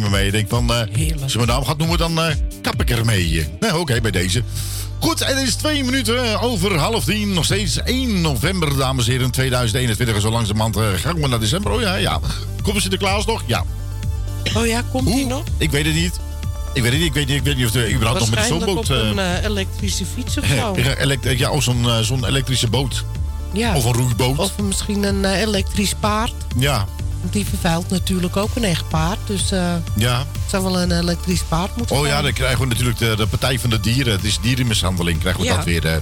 Meteen 0.00 0.10
mee. 0.10 0.26
Ik 0.26 0.32
denk 0.32 0.48
van, 0.48 0.72
eh 0.72 1.22
als 1.22 1.32
je 1.32 1.38
mijn 1.38 1.50
naam 1.50 1.64
gaat 1.64 1.78
noemen, 1.78 1.98
dan 1.98 2.20
eh, 2.20 2.34
kap 2.62 2.80
ik 2.80 2.90
ermee. 2.90 3.48
Nou, 3.60 3.80
Oké, 3.80 4.00
bij 4.00 4.10
deze. 4.10 4.42
Goed, 4.98 5.26
het 5.26 5.38
is 5.38 5.54
twee 5.54 5.84
minuten 5.84 6.40
over 6.40 6.76
half 6.76 7.04
tien. 7.04 7.32
Nog 7.32 7.44
steeds 7.44 7.76
1 7.82 8.20
november, 8.20 8.76
dames 8.76 9.06
en 9.06 9.12
heren, 9.12 9.30
2021. 9.30 10.14
En 10.16 10.20
zo 10.20 10.30
langzamerhand 10.30 10.76
uh, 10.76 10.82
gaan 10.96 11.20
we 11.20 11.28
naar 11.28 11.40
december. 11.40 11.72
Oh 11.72 11.80
ja, 11.80 11.94
ja. 11.94 12.20
Komt 12.62 12.80
Sinterklaas 12.80 13.26
nog? 13.26 13.42
Ja. 13.46 13.64
Oh 14.56 14.66
ja, 14.66 14.82
komt 14.92 15.08
hij 15.08 15.24
nog? 15.24 15.42
Ik 15.58 15.70
weet 15.70 15.84
het 15.84 15.94
niet. 15.94 16.20
Ik 16.74 16.82
weet 16.82 16.92
het 16.92 17.00
niet. 17.00 17.08
Ik 17.08 17.14
weet 17.14 17.26
niet, 17.26 17.36
ik 17.36 17.42
weet 17.42 17.56
niet 17.56 17.66
of 17.66 17.74
er 17.74 17.92
überhaupt 17.92 18.20
nog 18.20 18.30
met 18.30 18.44
zoonboot... 18.44 18.76
op 18.90 18.96
eh, 18.96 19.08
een 19.08 19.18
eh, 19.18 19.44
elektrische 19.44 20.04
fiets 20.14 20.38
of 20.38 20.46
zo. 20.58 20.76
ja, 21.36 21.50
of 21.50 21.62
zo'n 21.62 21.88
eh, 21.88 21.98
zo'n 21.98 22.26
elektrische 22.26 22.68
boot. 22.68 23.04
Ja. 23.52 23.76
Of 23.76 23.84
een 23.84 23.92
roeiboot. 23.92 24.38
Of 24.38 24.58
misschien 24.58 25.02
een 25.02 25.24
eh, 25.24 25.40
elektrisch 25.40 25.94
paard. 26.00 26.32
Ja, 26.56 26.86
Want 27.22 27.32
die 27.34 27.46
vervuilt 27.46 27.90
natuurlijk 27.90 28.36
ook 28.36 28.50
een 28.54 28.64
echt 28.64 28.88
paard. 28.88 29.18
Dus 29.26 29.50
eh, 29.50 29.74
ja. 29.94 30.18
het 30.18 30.50
zou 30.50 30.62
wel 30.64 30.80
een 30.82 30.90
elektrisch 30.98 31.42
paard 31.48 31.76
moeten 31.76 31.96
Oh 31.96 32.02
ja, 32.06 32.10
zijn. 32.10 32.22
dan 32.24 32.32
krijgen 32.32 32.58
we 32.60 32.66
natuurlijk 32.66 32.98
de, 32.98 33.14
de 33.16 33.26
Partij 33.26 33.58
van 33.58 33.70
de 33.70 33.80
Dieren. 33.80 34.12
Het 34.12 34.24
is 34.24 34.38
dierenmishandeling, 34.40 35.20
krijgen 35.20 35.40
we 35.40 35.46
Ja. 35.46 35.56
dat 35.56 35.64
weer. 35.64 35.86
eh. 35.86 35.96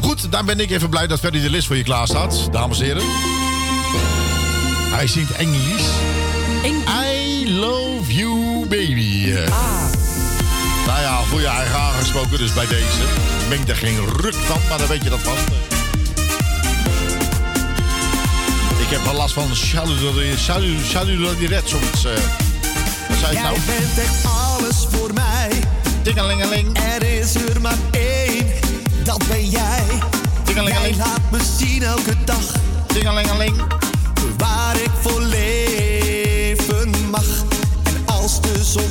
Goed, 0.00 0.32
dan 0.32 0.46
ben 0.46 0.60
ik 0.60 0.70
even 0.70 0.88
blij 0.88 1.06
dat 1.06 1.18
Ferry 1.18 1.40
de 1.40 1.50
Lis 1.50 1.66
voor 1.66 1.76
je 1.76 1.82
klaar 1.82 2.06
staat, 2.06 2.48
dames 2.52 2.78
en 2.78 2.84
heren. 2.84 3.02
Hij 4.90 5.06
zingt 5.06 5.32
Engels. 5.32 5.82
I 6.64 7.52
love 7.52 8.14
you, 8.14 8.66
baby. 8.68 9.34
Ah. 9.48 9.82
Nou 10.86 11.00
ja, 11.00 11.22
voor 11.22 11.40
je 11.40 11.46
eigen 11.46 11.78
aangesproken 11.78 12.38
dus 12.38 12.52
bij 12.52 12.66
deze. 12.66 13.02
Ik 13.42 13.48
meng 13.48 13.68
er 13.68 13.76
geen 13.76 13.98
ruk 14.20 14.34
van, 14.34 14.58
maar 14.68 14.78
dan 14.78 14.86
weet 14.88 15.02
je 15.02 15.10
dat 15.10 15.20
vast. 15.20 15.44
Heb 18.92 19.04
wel 19.04 19.14
last 19.14 19.34
van 19.34 19.56
cellulaire, 19.56 20.38
zoiets. 21.68 22.04
eh. 22.04 22.12
Wat 23.08 23.18
zei 23.18 23.34
het 23.36 23.42
nou? 23.42 23.54
Jij 23.54 23.62
bent 23.66 23.98
echt 23.98 24.24
alles 24.24 24.86
voor 24.90 25.12
mij. 25.12 25.50
Tingelingeling. 26.02 26.78
Er 26.78 27.02
is 27.02 27.34
er 27.34 27.60
maar 27.60 27.76
één, 27.90 28.46
dat 29.04 29.22
ben 29.28 29.48
jij. 29.48 29.82
Jij 30.54 30.94
laat 30.96 31.20
me 31.30 31.38
zien 31.58 31.82
elke 31.82 32.14
dag. 32.24 32.52
Tingelingeling. 32.86 33.56
Waar 34.36 34.76
ik 34.76 34.90
voor 35.00 35.20
leven 35.22 36.90
mag. 37.10 37.24
En 37.82 38.02
als 38.06 38.40
de 38.40 38.64
zon 38.64 38.90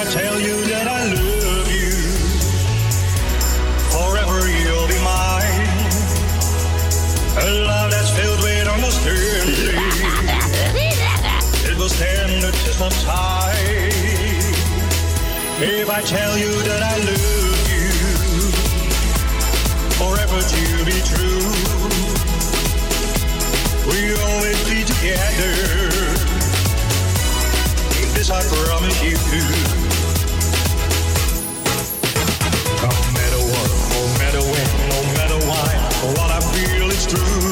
I 0.00 0.04
tell 0.04 0.40
you 0.40 0.56
that 0.64 0.88
I 0.88 1.12
love 1.12 1.68
you. 1.68 1.92
Forever 3.92 4.48
you'll 4.48 4.88
be 4.88 4.96
mine. 5.04 5.68
A 7.36 7.68
love 7.68 7.90
that's 7.90 8.08
filled 8.08 8.40
with 8.40 8.66
understanding. 8.66 9.76
it 11.68 11.76
will 11.76 11.90
stand 11.90 12.40
the 12.40 12.50
test 12.50 12.80
of 12.80 12.94
time. 13.04 13.92
If 15.60 15.90
I 15.90 16.00
tell 16.00 16.38
you 16.38 16.48
that 16.48 16.82
I 16.82 16.96
love 17.04 17.60
you, 17.68 17.92
forever 20.00 20.40
to 20.40 20.84
be 20.88 20.96
true. 21.12 21.44
We'll 23.84 24.20
always 24.32 24.64
be 24.64 24.82
together. 24.82 25.52
This 28.16 28.30
I 28.30 28.40
promise 28.48 29.02
you. 29.02 29.89
I 37.00 37.06
feel 37.06 37.16
is 37.16 37.40
true. 37.40 37.49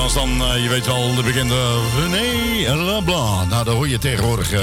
Anders 0.00 0.18
dan, 0.18 0.42
eh, 0.42 0.62
je 0.62 0.68
weet 0.68 0.86
wel, 0.86 1.14
de 1.14 1.22
bekende 1.22 1.78
René 1.96 2.74
Leblanc. 2.84 3.50
Nou, 3.50 3.64
daar 3.64 3.74
hoor 3.74 3.88
je 3.88 3.98
tegenwoordig 3.98 4.52
eh, 4.52 4.60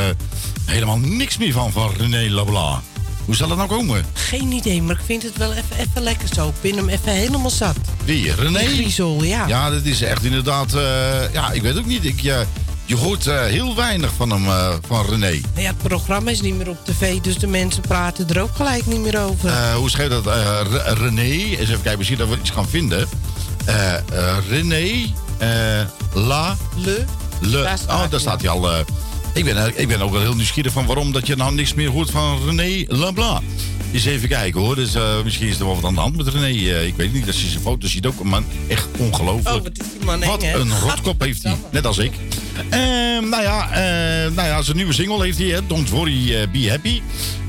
helemaal 0.65 0.97
niks 0.97 1.37
meer 1.37 1.51
van, 1.51 1.71
van 1.71 1.91
René 1.97 2.33
Leblanc. 2.33 2.81
Hoe 3.25 3.35
zal 3.35 3.47
dat 3.47 3.57
nou 3.57 3.69
komen? 3.69 4.05
Geen 4.13 4.51
idee, 4.51 4.81
maar 4.81 4.95
ik 4.95 5.05
vind 5.05 5.23
het 5.23 5.37
wel 5.37 5.51
even, 5.51 5.77
even 5.77 6.01
lekker 6.01 6.27
zo. 6.35 6.53
Ik 6.61 6.75
hem 6.75 6.89
even 6.89 7.11
helemaal 7.11 7.49
zat. 7.49 7.75
Wie, 8.05 8.33
René? 8.35 8.59
Die 8.59 8.89
ja. 9.27 9.47
Ja, 9.47 9.69
dat 9.69 9.83
is 9.83 10.01
echt 10.01 10.23
inderdaad, 10.23 10.73
eh, 10.73 11.33
ja, 11.33 11.51
ik 11.51 11.61
weet 11.61 11.77
ook 11.77 11.85
niet. 11.85 12.05
Ik, 12.05 12.23
eh, 12.23 12.39
je 12.85 12.95
hoort 12.95 13.25
heel 13.25 13.75
weinig 13.75 14.11
van 14.17 14.29
hem, 14.29 14.79
van 14.87 15.05
René. 15.05 15.19
Nou 15.19 15.61
ja, 15.61 15.67
het 15.67 15.77
programma 15.77 16.31
is 16.31 16.41
niet 16.41 16.57
meer 16.57 16.69
op 16.69 16.85
tv, 16.85 17.19
dus 17.19 17.37
de 17.37 17.47
mensen 17.47 17.81
praten 17.81 18.29
er 18.29 18.41
ook 18.41 18.55
gelijk 18.55 18.85
niet 18.85 18.99
meer 19.01 19.19
over. 19.21 19.73
Hoe 19.73 19.89
schrijft 19.89 20.11
dat? 20.11 20.25
Re- 20.25 20.93
René, 20.93 21.21
eens 21.21 21.59
even 21.59 21.81
kijken, 21.81 21.97
misschien 21.97 22.17
dat 22.17 22.29
we 22.29 22.37
iets 22.39 22.49
gaan 22.49 22.67
vinden. 22.69 23.07
Eh, 23.67 24.37
René, 24.49 25.13
La... 26.13 26.57
Le. 26.75 27.05
Le. 27.41 27.61
Daar 27.61 27.77
staat 27.77 28.05
oh, 28.05 28.11
daar 28.11 28.19
staat 28.19 28.41
hij 28.41 28.49
al. 28.49 28.71
eh. 28.71 28.79
ik, 29.33 29.43
ben, 29.45 29.65
eh, 29.65 29.79
ik 29.81 29.87
ben 29.87 30.01
ook 30.01 30.11
wel 30.11 30.21
heel 30.21 30.35
nieuwsgierig 30.35 30.71
van 30.71 30.85
waarom 30.85 31.11
dat 31.11 31.27
je 31.27 31.35
nou 31.35 31.53
niks 31.53 31.73
meer 31.73 31.89
hoort 31.89 32.11
van 32.11 32.39
René 32.45 32.85
Leblanc. 32.87 33.41
Eens 33.93 34.05
even 34.05 34.29
kijken 34.29 34.61
hoor. 34.61 34.75
Dus, 34.75 34.95
eh, 34.95 35.23
misschien 35.23 35.47
is 35.47 35.59
er 35.59 35.65
wel 35.65 35.75
wat 35.75 35.83
aan 35.83 35.93
de 35.93 35.99
hand 35.99 36.17
met 36.17 36.27
René. 36.27 36.45
Eh, 36.71 36.85
ik 36.87 36.95
weet 36.95 37.13
niet, 37.13 37.27
als 37.27 37.41
je 37.41 37.47
zijn 37.47 37.61
foto 37.61 37.87
ziet 37.87 38.05
ook. 38.05 38.23
Man, 38.23 38.45
echt 38.67 38.87
ongelooflijk. 38.97 39.55
Oh, 39.55 39.63
wat 39.63 39.71
is 39.79 39.85
die 39.97 40.05
man 40.05 40.21
eng, 40.21 40.29
Wat 40.29 40.41
hè? 40.41 40.53
een 40.59 40.79
rotkop 40.79 41.21
heeft 41.21 41.43
hij, 41.43 41.55
net 41.71 41.85
als 41.85 41.97
ik. 41.97 42.11
Ehm, 42.69 43.29
nou, 43.29 43.43
ja, 43.43 43.69
eh, 43.71 44.31
nou 44.31 44.47
ja, 44.47 44.61
zijn 44.61 44.77
nieuwe 44.77 44.93
single 44.93 45.23
heeft 45.23 45.37
hij, 45.37 45.61
Don't 45.67 45.89
Worry, 45.89 46.35
eh, 46.35 46.47
Be 46.51 46.69
Happy. 46.69 47.01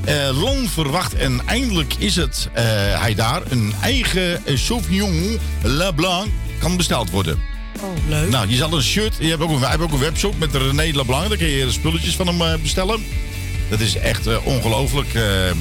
Eh, 0.03 0.15
lang 0.41 0.69
verwacht 0.69 1.15
en 1.15 1.41
eindelijk 1.45 1.93
is 1.97 2.15
het 2.15 2.49
eh, 2.53 2.63
hij 2.99 3.15
daar. 3.15 3.41
Een 3.49 3.73
eigen 3.81 4.45
eh, 4.45 4.57
Sauvignon 4.57 5.39
Leblanc 5.63 6.27
kan 6.59 6.77
besteld 6.77 7.09
worden. 7.09 7.39
Oh, 7.81 7.89
leuk. 8.07 8.29
Nou, 8.29 8.47
je 8.49 8.55
zal 8.55 8.73
een 8.73 8.83
shirt, 8.83 9.15
je 9.19 9.27
hebt 9.29 9.41
ook 9.41 9.49
een, 9.49 9.67
heeft 9.67 9.79
ook 9.81 9.91
een 9.91 9.99
webshop 9.99 10.39
met 10.39 10.55
René 10.55 10.91
Leblanc. 10.95 11.27
Daar 11.29 11.37
kun 11.37 11.47
je 11.47 11.71
spulletjes 11.71 12.15
van 12.15 12.27
hem 12.27 12.41
eh, 12.41 12.53
bestellen. 12.61 13.03
Dat 13.69 13.79
is 13.79 13.95
echt 13.95 14.27
eh, 14.27 14.45
ongelooflijk. 14.45 15.13
eh 15.13 15.51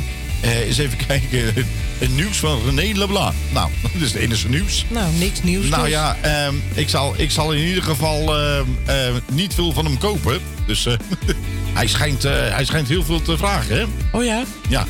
eens 0.43 0.79
even 0.79 0.99
kijken. 1.07 1.55
Het 1.99 2.15
nieuws 2.17 2.37
van 2.37 2.61
René 2.65 2.99
Leblanc. 2.99 3.35
Nou, 3.53 3.71
dat 3.93 4.03
is 4.03 4.13
het 4.13 4.23
enige 4.23 4.49
nieuws. 4.49 4.85
Nou, 4.89 5.13
niks 5.19 5.43
nieuws 5.43 5.69
Nou 5.69 5.83
dus. 5.83 5.93
ja, 5.93 6.17
ehm, 6.21 6.55
ik, 6.75 6.89
zal, 6.89 7.15
ik 7.17 7.31
zal 7.31 7.53
in 7.53 7.67
ieder 7.67 7.83
geval 7.83 8.37
ehm, 8.39 8.65
eh, 8.85 8.97
niet 9.33 9.55
veel 9.55 9.73
van 9.73 9.85
hem 9.85 9.99
kopen. 9.99 10.41
Dus 10.67 10.87
hij, 11.79 11.87
schijnt, 11.87 12.23
hij 12.23 12.65
schijnt 12.65 12.89
heel 12.89 13.05
veel 13.05 13.23
te 13.23 13.37
vragen, 13.37 13.77
hè? 13.79 13.85
Oh 14.13 14.25
ja? 14.25 14.45
Ja. 14.69 14.87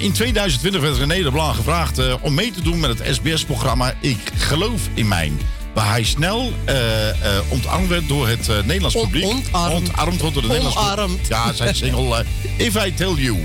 In 0.00 0.12
2020 0.12 0.80
werd 0.80 0.96
René 0.96 1.22
Leblanc 1.22 1.54
gevraagd 1.54 2.20
om 2.20 2.34
mee 2.34 2.50
te 2.50 2.62
doen 2.62 2.80
met 2.80 2.98
het 2.98 3.14
SBS-programma 3.14 3.94
Ik 4.00 4.30
Geloof 4.36 4.80
in 4.94 5.08
Mijn. 5.08 5.38
Waar 5.74 5.90
hij 5.90 6.02
snel 6.04 6.52
eh 6.64 7.08
eh 7.08 7.14
ontarmd 7.48 7.88
werd 7.88 8.08
door 8.08 8.28
het 8.28 8.48
eh, 8.48 8.56
Nederlands 8.64 8.94
publiek. 8.96 9.24
ontarmd. 9.24 9.74
Ontarmd 9.88 10.20
wordt 10.20 10.34
door 10.34 10.42
het 10.44 10.52
Nederlands 10.52 10.94
publiek. 10.94 11.28
Ja, 11.28 11.52
zijn 11.52 11.74
single 11.82 12.16
eh, 12.56 12.66
If 12.66 12.84
I 12.86 12.94
Tell 12.94 13.12
You. 13.16 13.38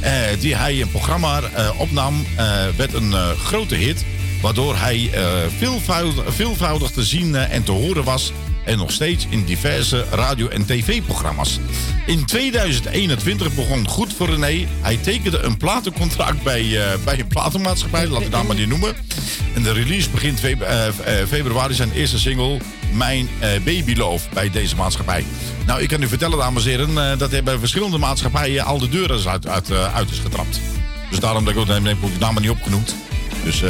eh, 0.00 0.12
die 0.40 0.54
hij 0.56 0.80
een 0.80 0.90
programma 0.90 1.40
eh, 1.42 1.70
opnam, 1.80 2.26
eh, 2.36 2.46
werd 2.76 2.92
een 2.94 3.12
eh, 3.12 3.30
grote 3.44 3.74
hit. 3.74 4.04
Waardoor 4.40 4.76
hij 4.76 5.10
eh, 5.12 5.22
veelvoudig, 5.58 6.34
veelvoudig 6.34 6.90
te 6.90 7.04
zien 7.04 7.34
eh, 7.36 7.52
en 7.54 7.64
te 7.64 7.72
horen 7.72 8.04
was. 8.04 8.32
En 8.64 8.78
nog 8.78 8.92
steeds 8.92 9.26
in 9.30 9.44
diverse 9.44 10.04
radio- 10.10 10.48
en 10.48 10.66
tv-programma's. 10.66 11.58
In 12.06 12.24
2021 12.24 13.54
begon 13.54 13.88
goed 13.88 14.14
voor 14.14 14.30
René. 14.30 14.66
Hij 14.80 14.96
tekende 14.96 15.38
een 15.38 15.56
platencontract 15.56 16.42
bij, 16.42 16.60
eh, 16.60 16.98
bij 17.04 17.18
een 17.18 17.26
platenmaatschappij. 17.26 18.08
Laat 18.08 18.22
ik 18.22 18.30
dat 18.30 18.46
maar 18.46 18.56
niet 18.56 18.68
noemen. 18.68 18.94
En 19.54 19.62
de 19.62 19.72
release 19.72 20.10
begint 20.10 20.44
eh, 20.44 20.86
eh, 20.86 20.92
februari 21.28 21.74
zijn 21.74 21.92
eerste 21.92 22.18
single. 22.18 22.58
Mijn 22.92 23.28
eh, 23.38 23.48
Baby 23.64 23.94
Love 23.94 24.28
bij 24.32 24.50
deze 24.50 24.76
maatschappij. 24.76 25.24
Nou, 25.66 25.82
ik 25.82 25.88
kan 25.88 26.02
u 26.02 26.08
vertellen, 26.08 26.38
dames 26.38 26.64
en 26.64 26.70
heren, 26.70 27.18
dat 27.18 27.44
bij 27.44 27.58
verschillende 27.58 27.98
maatschappijen 27.98 28.64
al 28.64 28.78
de 28.78 28.88
deuren 28.88 29.30
uit, 29.30 29.46
uit, 29.46 29.70
uit 29.70 30.10
is 30.10 30.18
getrapt. 30.18 30.60
Dus 31.10 31.18
daarom 31.18 31.44
dat 31.44 31.54
ik 31.54 31.60
ook 31.60 31.66
de 31.66 31.96
naam 32.18 32.40
niet 32.40 32.50
opgenoemd. 32.50 32.94
Dus, 33.44 33.60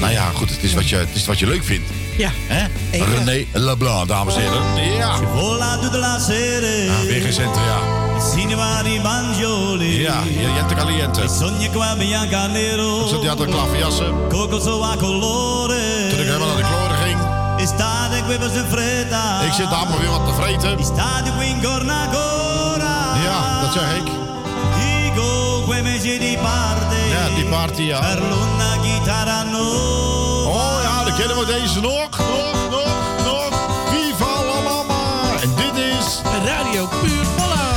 nou 0.00 0.12
ja, 0.12 0.30
goed, 0.30 0.50
het 0.50 0.62
is 0.62 0.74
wat 0.74 0.88
je, 0.88 0.96
het 0.96 1.14
is 1.14 1.26
wat 1.26 1.38
je 1.38 1.46
leuk 1.46 1.64
vindt. 1.64 2.01
Ja. 2.16 2.30
Hè? 2.34 2.66
René 2.90 3.46
Leblanc, 3.52 4.08
dames 4.08 4.34
en 4.34 4.40
heren. 4.40 4.96
Ja. 4.96 5.08
Ah, 5.08 7.00
weer 7.06 7.20
geen 7.20 7.32
centen, 7.32 7.62
ja. 7.62 7.78
Cinema 8.30 8.82
di 8.82 9.00
Banjoli. 9.00 10.00
Ja, 10.00 10.22
Jente 10.56 10.74
Caliente. 10.74 11.28
Sogni 11.28 11.68
qua 11.70 11.96
bianca 11.96 12.46
nero. 12.46 13.06
zat 13.06 13.20
die 13.20 13.28
had 13.28 13.40
een 13.40 13.50
klaverjassen. 13.50 14.28
Coco 14.28 14.60
so 14.60 14.82
a 14.82 14.96
colore. 14.96 16.08
Toen 16.10 16.18
ik 16.18 16.26
helemaal 16.26 16.46
naar 16.46 16.56
de 16.56 16.62
kloren 16.62 16.96
ging. 16.96 17.18
bevers 18.26 18.52
in 18.52 18.64
fretta. 18.70 19.40
Ik 19.40 19.52
zit 19.52 19.70
daar 19.70 19.88
maar 19.88 19.98
weer 19.98 20.10
wat 20.10 20.26
te 20.26 20.34
vreten. 20.34 20.84
Stadio 20.84 21.32
qui 21.32 21.46
intorno 21.48 21.92
ancora. 21.92 23.16
Ja, 23.24 23.60
dat 23.60 23.72
zeg 23.72 23.96
ik. 23.96 24.04
Dico 24.78 25.62
quei 25.66 25.82
mesi 25.82 26.18
di 26.18 26.38
parte. 26.42 26.96
Ja, 27.10 27.34
die 27.34 27.44
party, 27.44 27.82
ja. 27.82 28.00
Per 28.00 28.20
l'una 28.20 28.82
chitarra 28.82 29.42
no. 29.42 30.31
Oh 31.22 31.28
kennen 31.28 31.46
we 31.46 31.52
deze 31.52 31.80
nog. 31.80 32.08
Nog, 32.18 32.70
nog, 32.70 33.24
nog. 33.24 33.50
Viva 33.90 34.44
la 34.44 34.60
mama. 34.60 35.40
En 35.40 35.54
dit 35.54 35.76
is... 35.76 36.20
Radio 36.44 36.86
Puur 36.86 37.26
Holland. 37.36 37.76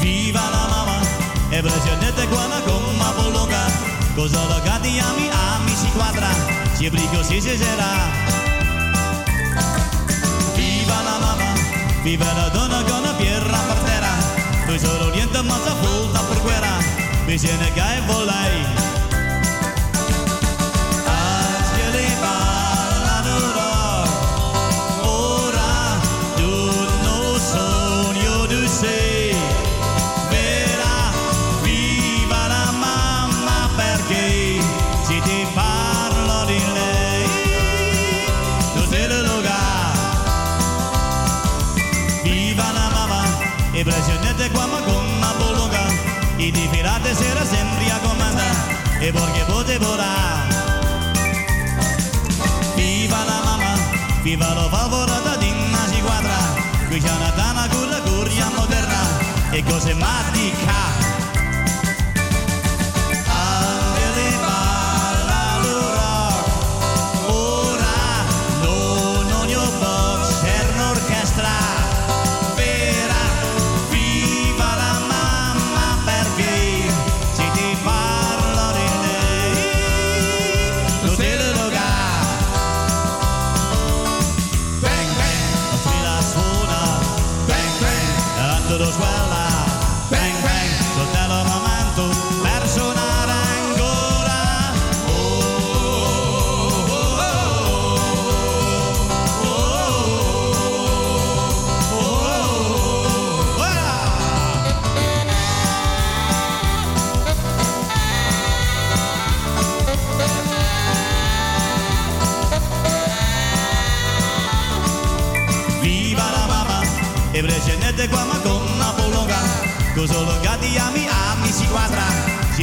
Viva 0.00 0.50
la 0.50 0.66
mamma, 0.68 0.98
e 1.50 1.60
precedente 1.60 2.26
quando 2.28 2.62
con 2.64 2.96
ma 2.96 3.12
bolonga, 3.12 3.66
cosa 4.14 4.38
lo 4.48 4.60
gatti 4.64 4.98
ami, 4.98 5.28
ami 5.28 5.74
si 5.76 5.90
quadra, 5.96 6.28
si 6.78 6.90
brigo 6.90 7.22
si 7.22 7.40
si. 7.40 8.25
Viva 12.06 12.32
la 12.34 12.48
donna 12.50 12.84
con 12.84 13.02
la 13.02 13.14
pierra 13.14 13.58
per 13.66 13.78
terra, 13.78 14.14
solo 14.78 15.10
niente 15.10 15.42
ma 15.42 15.58
sa 15.64 15.74
volta 15.74 16.20
per 16.20 16.40
guerra, 16.40 16.78
che 17.72 17.82
è 17.82 18.02
volai. 18.06 18.85
E 49.46 49.52
potevo 49.52 49.86
volare. 49.86 50.54
Viva 52.74 53.24
la 53.24 53.40
mamma, 53.44 53.74
viva 54.22 54.52
la 54.52 54.68
favorata 54.68 55.36
di 55.36 55.50
una 55.50 55.86
si 55.88 56.00
quadra, 56.00 56.36
qui 56.88 57.00
c'è 57.00 57.10
una 57.10 57.30
dana 57.30 57.68
con 57.68 57.88
la 57.88 58.00
curia 58.00 58.50
moderna, 58.54 59.50
e 59.50 59.62
cose 59.62 59.94
matica. 59.94 60.85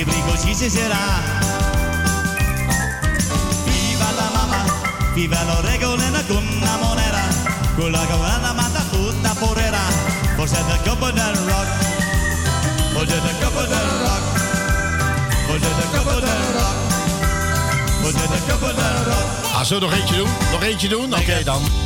Brigo 0.06 0.38
ci 0.38 0.70
sarà. 0.70 1.22
Viva 3.66 4.12
la 4.12 4.30
mamma, 4.34 4.64
viva 5.14 5.44
lo 5.44 5.62
regolena 5.62 6.24
con 6.28 6.46
una 6.46 6.78
monera, 6.78 7.24
con 7.76 7.92
la 7.92 8.06
cavalana 8.08 8.54
mata 8.54 8.84
tutta 8.92 9.34
porera, 9.40 9.84
forse 10.36 10.64
del 10.68 10.82
capo 10.84 11.12
del 11.12 11.36
rock, 11.36 11.68
forse 12.94 13.22
del 13.22 13.38
capo 13.40 13.62
del 13.62 13.90
rock, 14.04 14.26
forse 15.48 15.70
del 15.76 15.90
capo 15.92 16.20
del 16.20 16.44
rock, 16.58 16.78
forse 18.02 18.28
del 18.28 18.46
capo 18.46 18.68
del 18.68 19.04
rock. 19.06 19.56
Ah, 19.56 19.64
zullen 19.64 19.90
we 19.90 19.96
nog 19.96 20.00
eentje 20.00 20.18
doen? 20.18 20.30
Nog 20.52 20.64
eentje 20.64 20.88
doen? 20.88 21.14
Oké 21.14 21.44
dan. 21.44 21.83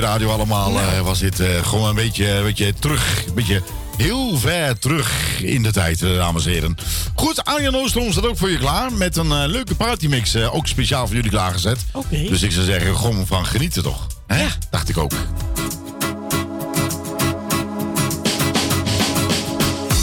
radio 0.00 0.30
allemaal. 0.30 0.80
Eh, 0.80 1.00
was 1.00 1.18
dit 1.18 1.40
eh, 1.40 1.66
gewoon 1.66 1.88
een 1.88 1.94
beetje, 1.94 2.40
beetje 2.42 2.74
terug. 2.78 3.24
Een 3.26 3.34
beetje 3.34 3.62
heel 3.96 4.38
ver 4.38 4.78
terug 4.78 5.40
in 5.42 5.62
de 5.62 5.72
tijd, 5.72 6.02
eh, 6.02 6.16
dames 6.16 6.46
en 6.46 6.52
heren. 6.52 6.76
Goed, 7.14 7.44
Arjan 7.44 7.76
Oostrom 7.76 8.12
staat 8.12 8.26
ook 8.26 8.38
voor 8.38 8.50
je 8.50 8.58
klaar. 8.58 8.92
Met 8.92 9.16
een 9.16 9.46
leuke 9.46 9.74
partymix, 9.74 10.34
uh, 10.34 10.54
ook 10.54 10.66
speciaal 10.66 11.06
voor 11.06 11.16
jullie 11.16 11.30
klaargezet. 11.30 11.78
Dus 12.10 12.42
ik 12.42 12.52
zou 12.52 12.64
zeggen, 12.64 12.96
gewoon 12.96 13.26
van 13.26 13.46
genieten 13.46 13.82
toch? 13.82 14.06
Hè? 14.26 14.46
Dacht 14.70 14.88
ik 14.88 14.98
ook. 14.98 15.12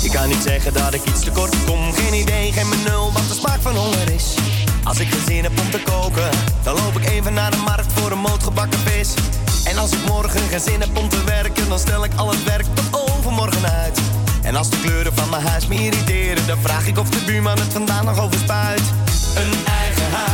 Ik 0.03 0.11
kan 0.11 0.27
niet 0.27 0.43
zeggen 0.45 0.73
dat 0.73 0.93
ik 0.93 1.01
iets 1.05 1.19
te 1.19 1.31
kort 1.31 1.63
kom. 1.65 1.93
Geen 1.93 2.13
idee, 2.13 2.51
geen 2.51 2.69
benul 2.69 3.11
wat 3.11 3.27
de 3.27 3.33
smaak 3.33 3.61
van 3.61 3.75
honger 3.75 4.11
is. 4.11 4.33
Als 4.83 4.99
ik 4.99 5.07
geen 5.07 5.25
zin 5.27 5.43
heb 5.43 5.59
om 5.59 5.71
te 5.71 5.81
koken, 5.83 6.29
dan 6.63 6.75
loop 6.75 6.97
ik 6.99 7.09
even 7.09 7.33
naar 7.33 7.51
de 7.51 7.57
markt 7.57 7.93
voor 7.93 8.11
een 8.11 8.19
moot 8.19 8.43
gebakken 8.43 8.79
vis. 8.79 9.13
En 9.73 9.79
als 9.79 9.91
ik 9.91 10.07
morgen 10.07 10.39
geen 10.39 10.59
zin 10.59 10.79
heb 10.79 10.97
om 10.97 11.09
te 11.09 11.23
werken, 11.23 11.69
dan 11.69 11.79
stel 11.79 12.03
ik 12.03 12.11
al 12.15 12.29
het 12.29 12.43
werk 12.43 12.65
tot 12.73 13.09
overmorgen 13.09 13.71
uit. 13.71 13.99
En 14.41 14.55
als 14.55 14.69
de 14.69 14.79
kleuren 14.79 15.13
van 15.13 15.29
mijn 15.29 15.43
huis 15.45 15.67
me 15.67 15.75
irriteren, 15.75 16.47
dan 16.47 16.57
vraag 16.61 16.87
ik 16.87 16.97
of 16.97 17.09
de 17.09 17.23
buurman 17.25 17.59
het 17.59 17.73
vandaag 17.73 18.03
nog 18.03 18.19
overspuit. 18.19 18.83
Een 19.35 19.65
eigen 19.65 20.11
huis 20.11 20.32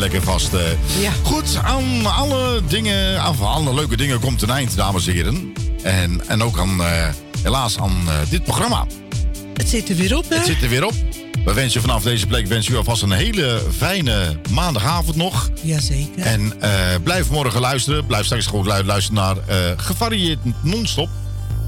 lekker 0.00 0.22
vast. 0.22 0.52
eh. 0.54 0.60
Ja. 1.00 1.10
Goed, 1.22 1.56
aan 1.62 2.06
alle 2.06 2.62
dingen, 2.68 3.20
aan 3.20 3.36
alle 3.40 3.74
leuke 3.74 3.96
dingen 3.96 4.20
komt 4.20 4.42
een 4.42 4.50
eind, 4.50 4.76
dames 4.76 5.06
en 5.06 5.12
heren. 5.12 5.52
En, 5.82 6.20
en 6.26 6.42
ook 6.42 6.58
aan, 6.58 6.82
eh, 6.84 7.08
helaas 7.42 7.78
aan 7.78 7.96
eh, 8.06 8.14
dit 8.30 8.44
programma. 8.44 8.86
Het 9.54 9.68
zit 9.68 9.88
er 9.88 9.96
weer 9.96 10.16
op, 10.16 10.28
hè? 10.28 10.36
Het 10.36 10.46
zit 10.46 10.62
er 10.62 10.68
weer 10.68 10.84
op. 10.86 10.92
We 11.44 11.52
wensen 11.52 11.80
je 11.80 11.86
vanaf 11.86 12.02
deze 12.02 12.26
plek 12.26 12.46
wensen 12.46 12.72
u 12.72 12.76
alvast 12.76 13.02
een 13.02 13.12
hele 13.12 13.62
fijne 13.76 14.40
maandagavond 14.50 15.16
nog. 15.16 15.50
Jazeker. 15.62 16.22
En 16.22 16.52
blijf 17.02 17.30
morgen 17.30 17.60
luisteren. 17.60 18.06
Blijf 18.06 18.24
straks 18.24 18.46
gewoon 18.46 18.66
lu- 18.76 18.84
luisteren 18.84 19.22
naar 19.22 19.36
gevarieerd 19.76 20.38
non-stop. 20.62 21.08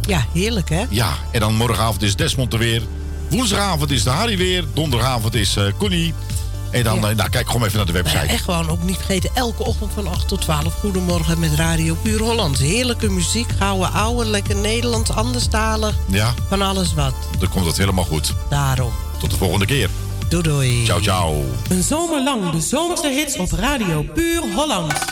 Ja, 0.08 0.26
heerlijk, 0.32 0.68
hè? 0.68 0.82
Ja, 0.88 1.12
en 1.32 1.40
dan 1.40 1.54
morgenavond 1.54 2.02
is 2.02 2.16
Desmond 2.16 2.52
er 2.52 2.58
weer. 2.58 2.82
Woensdagavond 3.30 3.90
is 3.90 4.02
de 4.02 4.10
Harry 4.10 4.36
weer. 4.36 4.64
Donderdagavond 4.74 5.34
is 5.34 5.56
eh 5.56 5.64
Connie. 5.78 6.14
En 6.72 6.84
dan, 6.84 7.08
eh, 7.08 7.16
nou, 7.16 7.28
kijk 7.30 7.46
gewoon 7.50 7.64
even 7.66 7.76
naar 7.76 7.86
de 7.86 7.92
website. 7.92 8.24
Ja, 8.26 8.32
en 8.32 8.38
gewoon 8.38 8.68
ook 8.70 8.82
niet 8.82 8.96
vergeten, 8.96 9.30
elke 9.34 9.64
ochtend 9.64 9.90
van 9.94 10.06
8 10.06 10.28
tot 10.28 10.40
12. 10.40 10.74
Goedemorgen 10.80 11.38
met 11.40 11.54
Radio 11.54 11.94
Puur 12.02 12.20
Holland. 12.20 12.58
Heerlijke 12.58 13.08
muziek, 13.10 13.48
gouden 13.58 13.92
ouwe, 13.92 14.24
lekker 14.24 14.56
Nederlands, 14.56 15.10
anderstalig. 15.10 15.94
Ja, 16.06 16.34
Van 16.48 16.62
alles 16.62 16.94
wat. 16.94 17.14
dan 17.38 17.48
komt 17.48 17.66
het 17.66 17.76
helemaal 17.76 18.04
goed. 18.04 18.34
Daarom. 18.48 18.92
Tot 19.18 19.30
de 19.30 19.36
volgende 19.36 19.66
keer. 19.66 19.88
Doei 20.28 20.42
doei. 20.42 20.84
Ciao, 20.84 21.00
ciao. 21.00 21.44
Een 21.68 21.82
zomer 21.82 22.22
lang 22.22 22.50
de 22.50 22.60
zomerse 22.60 23.08
hits 23.08 23.36
op 23.36 23.50
Radio 23.52 24.02
Puur 24.14 24.42
Holland. 24.54 25.11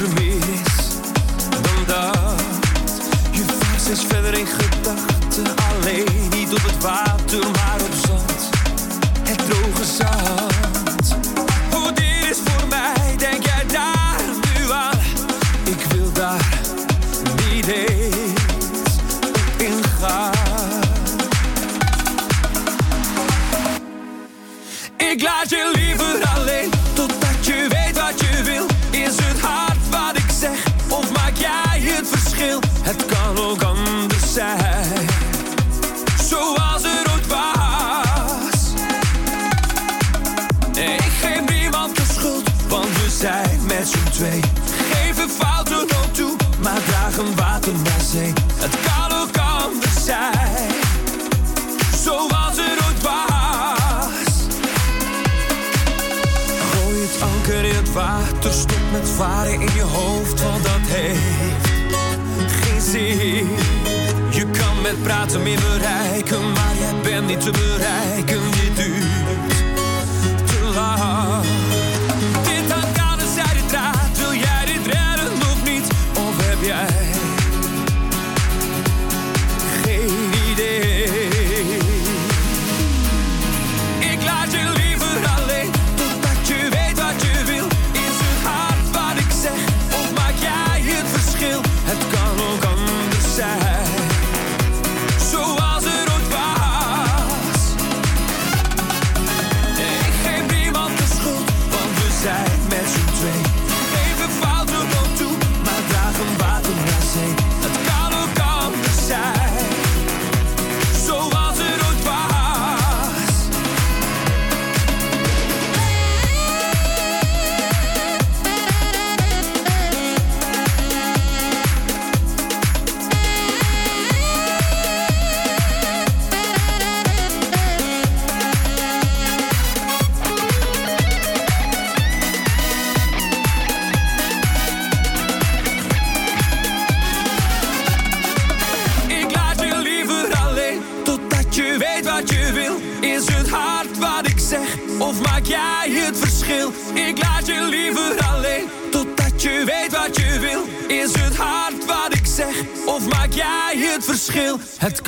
Er 0.00 0.12
meer 0.14 0.48
is 0.52 0.76
dan 1.50 1.84
dat. 1.86 2.40
Je 3.30 3.44
vaart 3.58 3.80
steeds 3.80 4.04
verder 4.08 4.34
in 4.34 4.46
gedachten, 4.46 5.46
alleen 5.68 6.28
niet 6.30 6.52
op 6.52 6.62
het 6.62 6.82
water, 6.82 7.50
maar 7.50 7.77
varen 59.18 59.60
in 59.60 59.74
je 59.74 59.82
hoofd, 59.82 60.42
want 60.42 60.62
dat 60.64 60.80
heeft 60.82 61.66
geen 62.62 62.80
zin. 62.80 63.48
Je 64.30 64.46
kan 64.58 64.82
met 64.82 65.02
praten 65.02 65.42
meer 65.42 65.60
bereiken, 65.60 66.52
maar 66.52 66.74
jij 66.78 66.94
bent 67.02 67.26
niet 67.26 67.40
te 67.40 67.50
bereiken. 67.50 68.40
Dit 68.50 68.76
duurt 68.76 68.97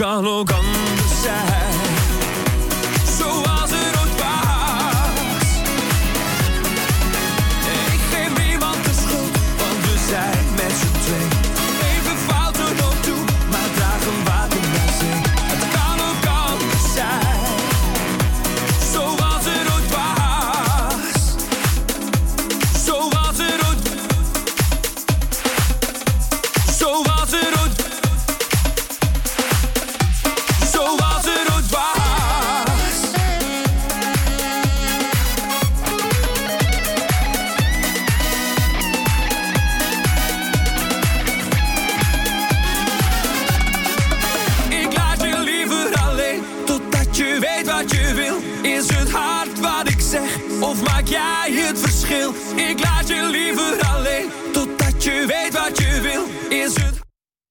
verschil? 0.00 0.38
Het 0.38 0.79